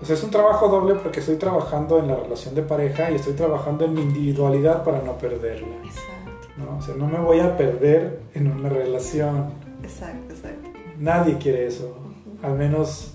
o 0.00 0.04
sea, 0.04 0.14
es 0.14 0.22
un 0.22 0.30
trabajo 0.30 0.68
doble 0.68 0.94
porque 0.94 1.20
estoy 1.20 1.36
trabajando 1.36 1.98
en 1.98 2.08
la 2.08 2.16
relación 2.16 2.54
de 2.54 2.62
pareja 2.62 3.10
y 3.10 3.16
estoy 3.16 3.34
trabajando 3.34 3.84
en 3.84 3.94
mi 3.94 4.02
individualidad 4.02 4.84
para 4.84 5.02
no 5.02 5.18
perderla, 5.18 5.76
Exacto, 5.84 6.48
¿no? 6.56 6.78
O 6.78 6.82
sea, 6.82 6.94
no 6.94 7.06
me 7.08 7.18
voy 7.18 7.40
a 7.40 7.56
perder 7.56 8.20
en 8.34 8.50
una 8.50 8.68
relación. 8.68 9.50
exacto, 9.82 10.32
exacto. 10.34 10.70
Nadie 10.98 11.36
quiere 11.38 11.66
eso, 11.66 11.96
al 12.42 12.54
menos 12.56 13.11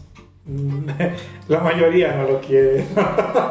la 1.48 1.60
mayoría 1.60 2.16
no 2.16 2.24
lo 2.24 2.40
quiere, 2.40 2.86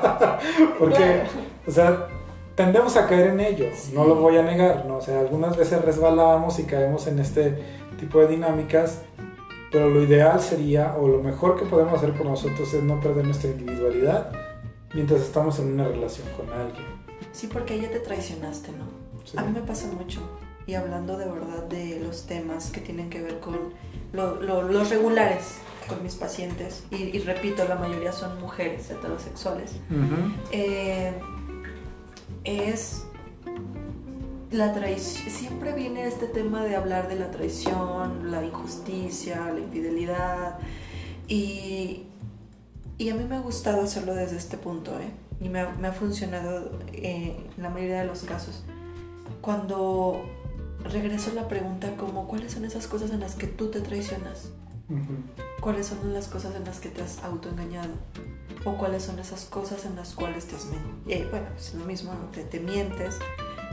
porque, 0.79 1.23
o 1.67 1.71
sea, 1.71 2.09
tendemos 2.55 2.97
a 2.97 3.07
caer 3.07 3.29
en 3.29 3.41
ello, 3.41 3.67
no 3.93 4.05
lo 4.05 4.17
voy 4.17 4.37
a 4.39 4.43
negar, 4.43 4.87
¿no? 4.87 4.97
O 4.97 5.01
sea, 5.01 5.21
algunas 5.21 5.57
veces 5.57 5.85
resbalamos 5.85 6.59
y 6.59 6.65
caemos 6.65 7.07
en 7.07 7.19
este 7.19 7.63
tipo 8.01 8.21
de 8.21 8.29
dinámicas, 8.29 9.03
pero 9.71 9.91
lo 9.91 10.03
ideal 10.03 10.41
sería, 10.41 10.95
o 10.99 11.07
lo 11.07 11.23
mejor 11.23 11.59
que 11.59 11.67
podemos 11.67 11.95
hacer 11.95 12.13
por 12.15 12.27
nosotros 12.27 12.73
es 12.73 12.83
no 12.83 13.01
perder 13.01 13.25
nuestra 13.27 13.51
individualidad 13.51 14.33
mientras 14.95 15.21
estamos 15.21 15.59
en 15.59 15.73
una 15.73 15.87
relación 15.87 16.27
con 16.37 16.51
alguien. 16.51 16.87
Sí, 17.33 17.49
porque 17.53 17.79
ya 17.79 17.91
te 17.91 18.01
traicionaste, 18.01 18.73
¿no? 18.73 18.87
¿sí? 19.25 19.37
A 19.37 19.43
mí 19.43 19.53
me 19.53 19.61
pasa 19.61 19.89
mucho. 19.89 20.21
Y 20.67 20.75
hablando 20.75 21.17
de 21.17 21.27
verdad 21.27 21.63
de 21.65 22.01
los 22.01 22.27
temas 22.27 22.71
que 22.71 22.81
tienen 22.81 23.09
que 23.11 23.23
ver 23.23 23.39
con 23.41 23.57
lo- 24.13 24.41
lo- 24.41 24.63
los 24.63 24.91
regulares 24.91 25.59
con 25.89 26.03
mis 26.03 26.17
pacientes, 26.17 26.83
y, 26.91 26.97
y 27.17 27.19
repito, 27.21 27.65
la 27.69 27.77
mayoría 27.77 28.11
son 28.13 28.41
mujeres 28.41 28.91
heterosexuales, 28.91 29.73
eh, 30.51 31.13
es 32.43 33.05
la 34.51 34.73
traición. 34.73 35.31
Siempre 35.31 35.73
viene 35.73 36.07
este 36.07 36.27
tema 36.27 36.65
de 36.65 36.75
hablar 36.75 37.07
de 37.09 37.17
la 37.17 37.31
traición, 37.31 38.31
la 38.33 38.45
injusticia, 38.45 39.51
la 39.53 39.61
infidelidad. 39.61 40.59
Y, 41.29 42.05
y 42.99 43.11
a 43.11 43.15
mí 43.15 43.25
me 43.25 43.37
ha 43.37 43.41
gustado 43.41 43.83
hacerlo 43.83 44.15
desde 44.15 44.37
este 44.37 44.57
punto, 44.57 44.93
¿eh? 44.99 45.11
Y 45.41 45.49
me 45.49 45.61
ha, 45.61 45.71
me 45.81 45.89
ha 45.89 45.93
funcionado 45.93 46.79
eh, 46.93 47.37
en 47.57 47.63
la 47.63 47.71
mayoría 47.71 48.01
de 48.01 48.07
los 48.07 48.21
casos. 48.23 48.65
Cuando 49.41 50.23
regreso 50.91 51.31
a 51.31 51.35
la 51.35 51.49
pregunta 51.49 51.97
como, 51.97 52.27
¿cuáles 52.29 52.53
son 52.53 52.65
esas 52.65 52.87
cosas 52.87 53.11
en 53.11 53.21
las 53.21 53.35
que 53.35 53.47
tú 53.47 53.71
te 53.71 53.81
traicionas? 53.81 54.51
Ujú. 54.89 55.17
¿Cuáles 55.61 55.87
son 55.87 56.13
las 56.13 56.29
cosas 56.29 56.55
en 56.55 56.65
las 56.65 56.81
que 56.81 56.89
te 56.89 57.03
has 57.03 57.23
autoengañado? 57.25 57.95
¿O 58.65 58.77
cuáles 58.77 59.05
son 59.05 59.19
esas 59.19 59.45
cosas 59.45 59.85
en 59.85 59.97
las 59.97 60.15
cuales 60.15 60.47
te 60.47 60.57
has 60.57 60.67
mentido? 60.67 61.31
bueno, 61.31 61.47
es 61.57 61.75
lo 61.75 61.85
mismo, 61.85 62.13
te, 62.33 62.43
te 62.45 62.61
mientes, 62.61 63.19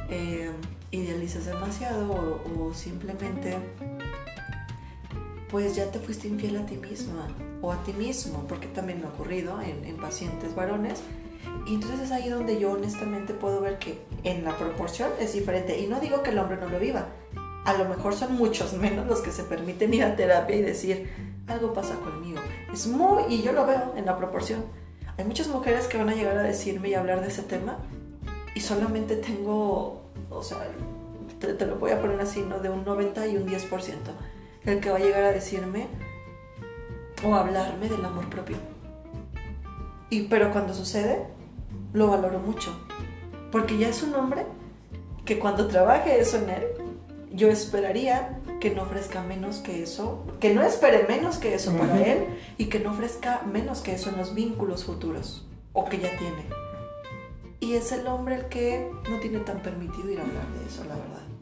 eh, 0.09 0.51
idealizas 0.91 1.45
demasiado 1.45 2.11
o, 2.11 2.67
o 2.67 2.73
simplemente 2.73 3.57
pues 5.53 5.75
ya 5.75 5.91
te 5.91 5.99
fuiste 5.99 6.27
infiel 6.27 6.57
a 6.57 6.65
ti 6.65 6.77
misma 6.77 7.27
o 7.61 7.71
a 7.71 7.83
ti 7.83 7.93
mismo, 7.93 8.43
porque 8.47 8.67
también 8.67 8.99
me 8.99 9.05
ha 9.05 9.09
ocurrido 9.09 9.61
en, 9.61 9.85
en 9.85 9.97
pacientes 9.97 10.55
varones. 10.55 11.01
Y 11.65 11.75
entonces 11.75 12.01
es 12.01 12.11
ahí 12.11 12.29
donde 12.29 12.59
yo 12.59 12.71
honestamente 12.71 13.33
puedo 13.33 13.61
ver 13.61 13.79
que 13.79 14.01
en 14.23 14.43
la 14.43 14.57
proporción 14.57 15.09
es 15.19 15.33
diferente. 15.33 15.79
Y 15.79 15.87
no 15.87 15.99
digo 15.99 16.23
que 16.23 16.31
el 16.31 16.39
hombre 16.39 16.57
no 16.57 16.67
lo 16.67 16.79
viva. 16.79 17.07
A 17.65 17.73
lo 17.73 17.85
mejor 17.85 18.13
son 18.13 18.35
muchos 18.35 18.73
menos 18.73 19.07
los 19.07 19.21
que 19.21 19.31
se 19.31 19.43
permiten 19.43 19.93
ir 19.93 20.03
a 20.03 20.15
terapia 20.15 20.55
y 20.55 20.61
decir, 20.61 21.09
algo 21.47 21.73
pasa 21.73 21.95
conmigo. 21.95 22.41
Es 22.71 22.87
muy, 22.87 23.23
y 23.29 23.41
yo 23.41 23.53
lo 23.53 23.65
veo 23.65 23.93
en 23.95 24.05
la 24.05 24.17
proporción. 24.17 24.65
Hay 25.17 25.25
muchas 25.25 25.47
mujeres 25.47 25.87
que 25.87 25.97
van 25.97 26.09
a 26.09 26.15
llegar 26.15 26.37
a 26.37 26.43
decirme 26.43 26.89
y 26.89 26.93
hablar 26.95 27.21
de 27.21 27.27
ese 27.27 27.43
tema 27.43 27.77
y 28.55 28.59
solamente 28.59 29.15
tengo, 29.15 30.01
o 30.29 30.43
sea, 30.43 30.57
te, 31.39 31.53
te 31.53 31.65
lo 31.65 31.75
voy 31.75 31.91
a 31.91 32.01
poner 32.01 32.19
así, 32.19 32.41
¿no? 32.41 32.59
De 32.59 32.69
un 32.69 32.83
90 32.83 33.27
y 33.27 33.37
un 33.37 33.47
10%. 33.47 33.95
El 34.65 34.79
que 34.79 34.89
va 34.89 34.97
a 34.97 34.99
llegar 34.99 35.23
a 35.23 35.31
decirme 35.31 35.87
o 37.23 37.35
hablarme 37.35 37.89
del 37.89 38.03
amor 38.03 38.29
propio. 38.29 38.57
Y, 40.13 40.27
pero 40.29 40.51
cuando 40.51 40.75
sucede, 40.75 41.25
lo 41.91 42.07
valoro 42.07 42.37
mucho. 42.37 42.71
Porque 43.51 43.79
ya 43.79 43.89
es 43.89 44.03
un 44.03 44.13
hombre 44.13 44.45
que 45.25 45.39
cuando 45.39 45.67
trabaje 45.67 46.19
eso 46.19 46.37
en 46.37 46.51
él, 46.51 46.63
yo 47.31 47.49
esperaría 47.49 48.39
que 48.59 48.69
no 48.69 48.83
ofrezca 48.83 49.23
menos 49.23 49.57
que 49.57 49.81
eso, 49.81 50.23
que 50.39 50.53
no 50.53 50.61
espere 50.61 51.07
menos 51.07 51.39
que 51.39 51.55
eso 51.55 51.75
para 51.75 51.99
él 52.05 52.27
y 52.59 52.65
que 52.65 52.79
no 52.79 52.91
ofrezca 52.91 53.41
menos 53.51 53.81
que 53.81 53.95
eso 53.95 54.11
en 54.11 54.17
los 54.17 54.35
vínculos 54.35 54.83
futuros 54.83 55.47
o 55.73 55.85
que 55.85 55.97
ya 55.97 56.15
tiene. 56.17 56.45
Y 57.59 57.73
es 57.73 57.91
el 57.91 58.05
hombre 58.05 58.35
el 58.35 58.45
que 58.49 58.91
no 59.09 59.19
tiene 59.19 59.39
tan 59.39 59.63
permitido 59.63 60.11
ir 60.11 60.19
a 60.19 60.23
hablar 60.25 60.47
de 60.59 60.67
eso, 60.67 60.83
la 60.83 60.95
verdad. 60.95 61.32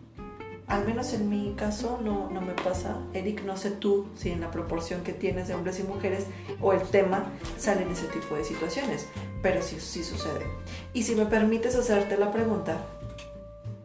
Al 0.72 0.86
menos 0.86 1.12
en 1.12 1.30
mi 1.30 1.54
caso 1.58 2.00
no, 2.02 2.30
no 2.30 2.40
me 2.40 2.54
pasa. 2.54 2.96
Eric, 3.14 3.44
no 3.44 3.58
sé 3.58 3.72
tú 3.72 4.08
si 4.16 4.32
en 4.32 4.40
la 4.40 4.52
proporción 4.52 5.04
que 5.04 5.12
tienes 5.12 5.50
de 5.50 5.54
hombres 5.54 5.82
y 5.82 5.84
mujeres 5.84 6.28
o 6.62 6.72
el 6.72 6.82
tema 6.84 7.26
salen 7.58 7.92
ese 7.92 8.08
tipo 8.08 8.36
de 8.36 8.46
situaciones, 8.46 9.06
pero 9.42 9.62
sí, 9.62 9.82
sí 9.82 10.02
sucede. 10.02 10.46
Y 10.94 11.04
si 11.04 11.14
me 11.14 11.26
permites 11.26 11.76
hacerte 11.76 12.18
la 12.18 12.32
pregunta, 12.32 12.78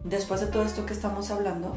después 0.05 0.41
de 0.41 0.47
todo 0.47 0.63
esto 0.63 0.87
que 0.87 0.93
estamos 0.93 1.33
hablando, 1.33 1.77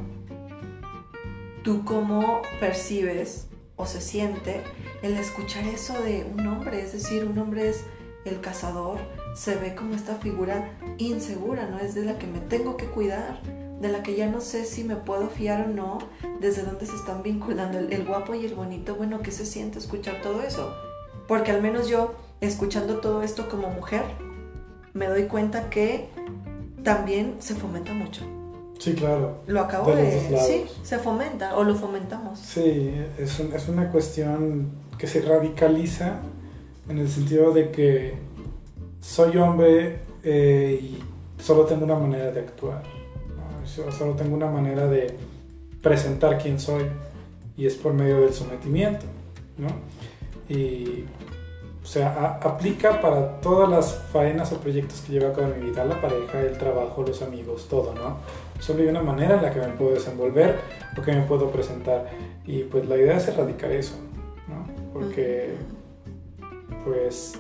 ¿tú 1.63 1.83
cómo 1.85 2.43
percibes 2.59 3.47
o 3.77 3.87
se 3.87 4.01
siente 4.01 4.61
el 5.01 5.17
escuchar 5.17 5.63
eso 5.63 5.99
de 6.03 6.31
un 6.31 6.45
hombre? 6.45 6.83
Es 6.83 6.93
decir, 6.93 7.25
un 7.25 7.39
hombre 7.39 7.69
es 7.69 7.83
el 8.25 8.41
cazador, 8.41 8.99
se 9.33 9.55
ve 9.55 9.73
como 9.73 9.95
esta 9.95 10.17
figura 10.17 10.77
insegura, 10.99 11.67
¿no? 11.67 11.79
Es 11.79 11.95
de 11.95 12.05
la 12.05 12.19
que 12.19 12.27
me 12.27 12.41
tengo 12.41 12.77
que 12.77 12.85
cuidar, 12.85 13.41
de 13.79 13.89
la 13.89 14.03
que 14.03 14.15
ya 14.15 14.27
no 14.27 14.41
sé 14.41 14.65
si 14.65 14.83
me 14.83 14.95
puedo 14.95 15.29
fiar 15.29 15.67
o 15.69 15.73
no, 15.73 15.99
desde 16.41 16.63
dónde 16.63 16.85
se 16.85 16.95
están 16.95 17.23
vinculando 17.23 17.79
el, 17.79 17.93
el 17.93 18.05
guapo 18.05 18.35
y 18.35 18.45
el 18.45 18.55
bonito. 18.55 18.95
Bueno, 18.95 19.19
¿qué 19.21 19.31
se 19.31 19.45
siente 19.45 19.79
escuchar 19.79 20.21
todo 20.21 20.41
eso? 20.41 20.73
Porque 21.27 21.51
al 21.51 21.61
menos 21.61 21.87
yo, 21.87 22.13
escuchando 22.41 22.97
todo 22.99 23.21
esto 23.23 23.47
como 23.49 23.69
mujer, 23.69 24.03
me 24.93 25.07
doy 25.07 25.23
cuenta 25.23 25.69
que 25.69 26.09
también 26.83 27.35
se 27.39 27.55
fomenta 27.55 27.93
mucho. 27.93 28.21
Sí, 28.79 28.93
claro. 28.93 29.41
Lo 29.45 29.59
acabo 29.61 29.91
De 29.91 30.03
de... 30.03 30.39
sí, 30.39 30.65
se 30.83 30.99
fomenta 30.99 31.55
o 31.57 31.63
lo 31.63 31.75
fomentamos. 31.75 32.39
Sí, 32.39 32.93
es, 33.17 33.39
un- 33.39 33.53
es 33.53 33.67
una 33.67 33.91
cuestión 33.91 34.69
que 34.97 35.05
se 35.07 35.21
radicaliza 35.21 36.21
en 36.89 36.97
el 36.97 37.09
sentido 37.09 37.51
de 37.51 37.71
que 37.71 38.13
soy 39.01 39.37
hombre 39.37 39.99
eh, 40.23 40.79
y 40.81 41.03
solo 41.41 41.65
tengo 41.65 41.85
una 41.85 41.95
manera 41.95 42.31
de 42.31 42.39
actuar. 42.39 42.83
Solo 43.69 44.13
tengo 44.13 44.35
una 44.35 44.49
manera 44.49 44.87
de 44.87 45.15
presentar 45.81 46.37
quién 46.37 46.59
soy 46.59 46.83
y 47.57 47.65
es 47.65 47.75
por 47.75 47.93
medio 47.93 48.21
del 48.21 48.33
sometimiento. 48.33 49.05
¿no? 49.57 49.67
Y, 50.47 51.05
o 51.83 51.85
sea, 51.85 52.39
aplica 52.41 53.01
para 53.01 53.39
todas 53.41 53.69
las 53.69 53.95
faenas 54.11 54.51
o 54.51 54.57
proyectos 54.57 55.01
que 55.01 55.13
llevo 55.13 55.27
a 55.27 55.33
cabo 55.33 55.53
en 55.53 55.59
mi 55.59 55.69
vida, 55.69 55.85
la 55.85 56.01
pareja, 56.01 56.41
el 56.41 56.57
trabajo, 56.57 57.03
los 57.03 57.21
amigos, 57.21 57.67
todo, 57.67 57.93
¿no? 57.93 58.17
Solo 58.59 58.81
hay 58.81 58.87
una 58.87 59.01
manera 59.01 59.35
en 59.35 59.41
la 59.41 59.51
que 59.51 59.59
me 59.59 59.69
puedo 59.69 59.93
desenvolver 59.93 60.59
o 60.97 61.01
que 61.01 61.13
me 61.13 61.21
puedo 61.21 61.51
presentar. 61.51 62.09
Y 62.45 62.63
pues 62.63 62.87
la 62.87 62.97
idea 62.97 63.17
es 63.17 63.27
erradicar 63.27 63.71
eso, 63.71 63.95
¿no? 64.47 64.65
Porque 64.93 65.55
pues 66.85 67.33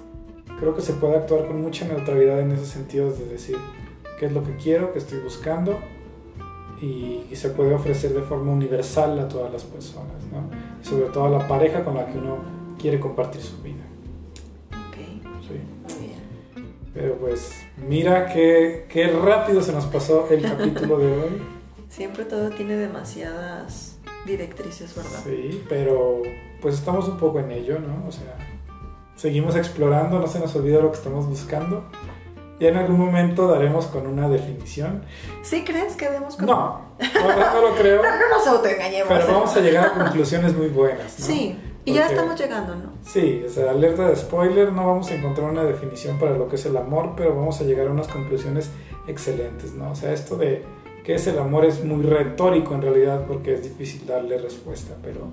creo 0.59 0.75
que 0.75 0.81
se 0.81 0.93
puede 0.93 1.15
actuar 1.17 1.45
con 1.47 1.61
mucha 1.61 1.85
neutralidad 1.85 2.39
en 2.39 2.51
ese 2.51 2.65
sentido 2.65 3.11
de 3.11 3.25
decir 3.25 3.57
qué 4.19 4.27
es 4.27 4.31
lo 4.31 4.43
que 4.43 4.55
quiero, 4.57 4.93
qué 4.93 4.99
estoy 4.99 5.19
buscando 5.19 5.79
y, 6.81 7.25
y 7.29 7.35
se 7.35 7.49
puede 7.49 7.73
ofrecer 7.73 8.13
de 8.13 8.21
forma 8.21 8.51
universal 8.51 9.19
a 9.19 9.27
todas 9.27 9.51
las 9.51 9.63
personas, 9.63 10.23
¿no? 10.31 10.49
Y 10.81 10.85
sobre 10.85 11.05
todo 11.11 11.25
a 11.25 11.29
la 11.29 11.47
pareja 11.47 11.83
con 11.83 11.95
la 11.95 12.05
que 12.05 12.17
uno 12.17 12.37
quiere 12.79 12.99
compartir 12.99 13.41
su 13.41 13.61
vida. 13.61 13.83
¿sí? 15.41 15.93
muy 15.95 16.07
bien. 16.07 16.19
Pero 16.93 17.15
pues 17.15 17.51
mira 17.87 18.27
qué, 18.27 18.87
qué 18.89 19.07
rápido 19.07 19.61
se 19.61 19.71
nos 19.71 19.85
pasó 19.85 20.27
el 20.29 20.41
capítulo 20.41 20.97
de 20.97 21.11
hoy. 21.11 21.41
Siempre 21.89 22.25
todo 22.25 22.49
tiene 22.51 22.75
demasiadas 22.75 23.97
directrices, 24.25 24.95
¿verdad? 24.95 25.19
Sí, 25.23 25.63
pero 25.67 26.21
pues 26.61 26.75
estamos 26.75 27.07
un 27.07 27.17
poco 27.17 27.39
en 27.39 27.51
ello, 27.51 27.79
¿no? 27.79 28.07
O 28.07 28.11
sea, 28.11 28.35
seguimos 29.15 29.55
explorando, 29.55 30.19
no 30.19 30.27
se 30.27 30.39
nos 30.39 30.55
olvida 30.55 30.81
lo 30.81 30.91
que 30.91 30.97
estamos 30.97 31.27
buscando. 31.27 31.85
Y 32.59 32.67
en 32.67 32.75
algún 32.75 32.99
momento 32.99 33.47
daremos 33.47 33.85
con 33.87 34.05
una 34.05 34.27
definición. 34.27 35.03
¿Sí 35.43 35.63
crees 35.63 35.95
que 35.95 36.09
demos 36.09 36.35
con... 36.35 36.45
No, 36.45 36.81
no, 36.99 37.53
no 37.53 37.61
lo 37.61 37.75
creo. 37.75 38.01
No, 38.03 38.09
no 38.09 38.37
nos 38.37 38.47
autoengañemos. 38.47 39.07
Pero 39.07 39.27
vamos 39.27 39.55
a 39.55 39.61
llegar 39.61 39.85
a 39.87 39.93
conclusiones 39.93 40.55
muy 40.55 40.67
buenas, 40.67 41.19
¿no? 41.19 41.25
Sí. 41.25 41.57
Y 41.85 41.93
ya 41.93 42.07
estamos 42.07 42.39
llegando, 42.39 42.75
¿no? 42.75 42.93
Sí, 43.03 43.43
o 43.47 43.49
sea, 43.49 43.71
alerta 43.71 44.09
de 44.09 44.15
spoiler, 44.15 44.71
no 44.73 44.85
vamos 44.85 45.09
a 45.09 45.15
encontrar 45.15 45.49
una 45.49 45.63
definición 45.63 46.19
para 46.19 46.37
lo 46.37 46.47
que 46.47 46.55
es 46.55 46.65
el 46.65 46.77
amor, 46.77 47.13
pero 47.15 47.33
vamos 47.33 47.61
a 47.61 47.63
llegar 47.63 47.87
a 47.87 47.91
unas 47.91 48.07
conclusiones 48.07 48.69
excelentes, 49.07 49.73
¿no? 49.73 49.91
O 49.91 49.95
sea, 49.95 50.13
esto 50.13 50.35
de 50.35 50.63
qué 51.03 51.15
es 51.15 51.25
el 51.27 51.39
amor 51.39 51.65
es 51.65 51.83
muy 51.83 52.03
retórico 52.03 52.75
en 52.75 52.81
realidad 52.81 53.25
porque 53.27 53.55
es 53.55 53.63
difícil 53.63 54.05
darle 54.05 54.37
respuesta, 54.37 54.95
pero 55.01 55.29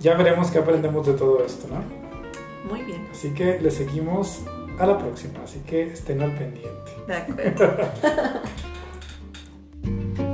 ya 0.00 0.16
veremos 0.16 0.50
qué 0.50 0.58
aprendemos 0.58 1.06
de 1.06 1.12
todo 1.12 1.44
esto, 1.44 1.68
¿no? 1.68 1.84
Muy 2.68 2.82
bien, 2.82 3.06
Así 3.10 3.30
que 3.30 3.60
le 3.60 3.70
seguimos 3.70 4.42
a 4.80 4.86
la 4.86 4.98
próxima, 4.98 5.42
así 5.44 5.60
que 5.60 5.92
estén 5.92 6.22
al 6.22 6.34
pendiente. 6.34 6.92
De 7.06 7.14
acuerdo. 7.14 7.90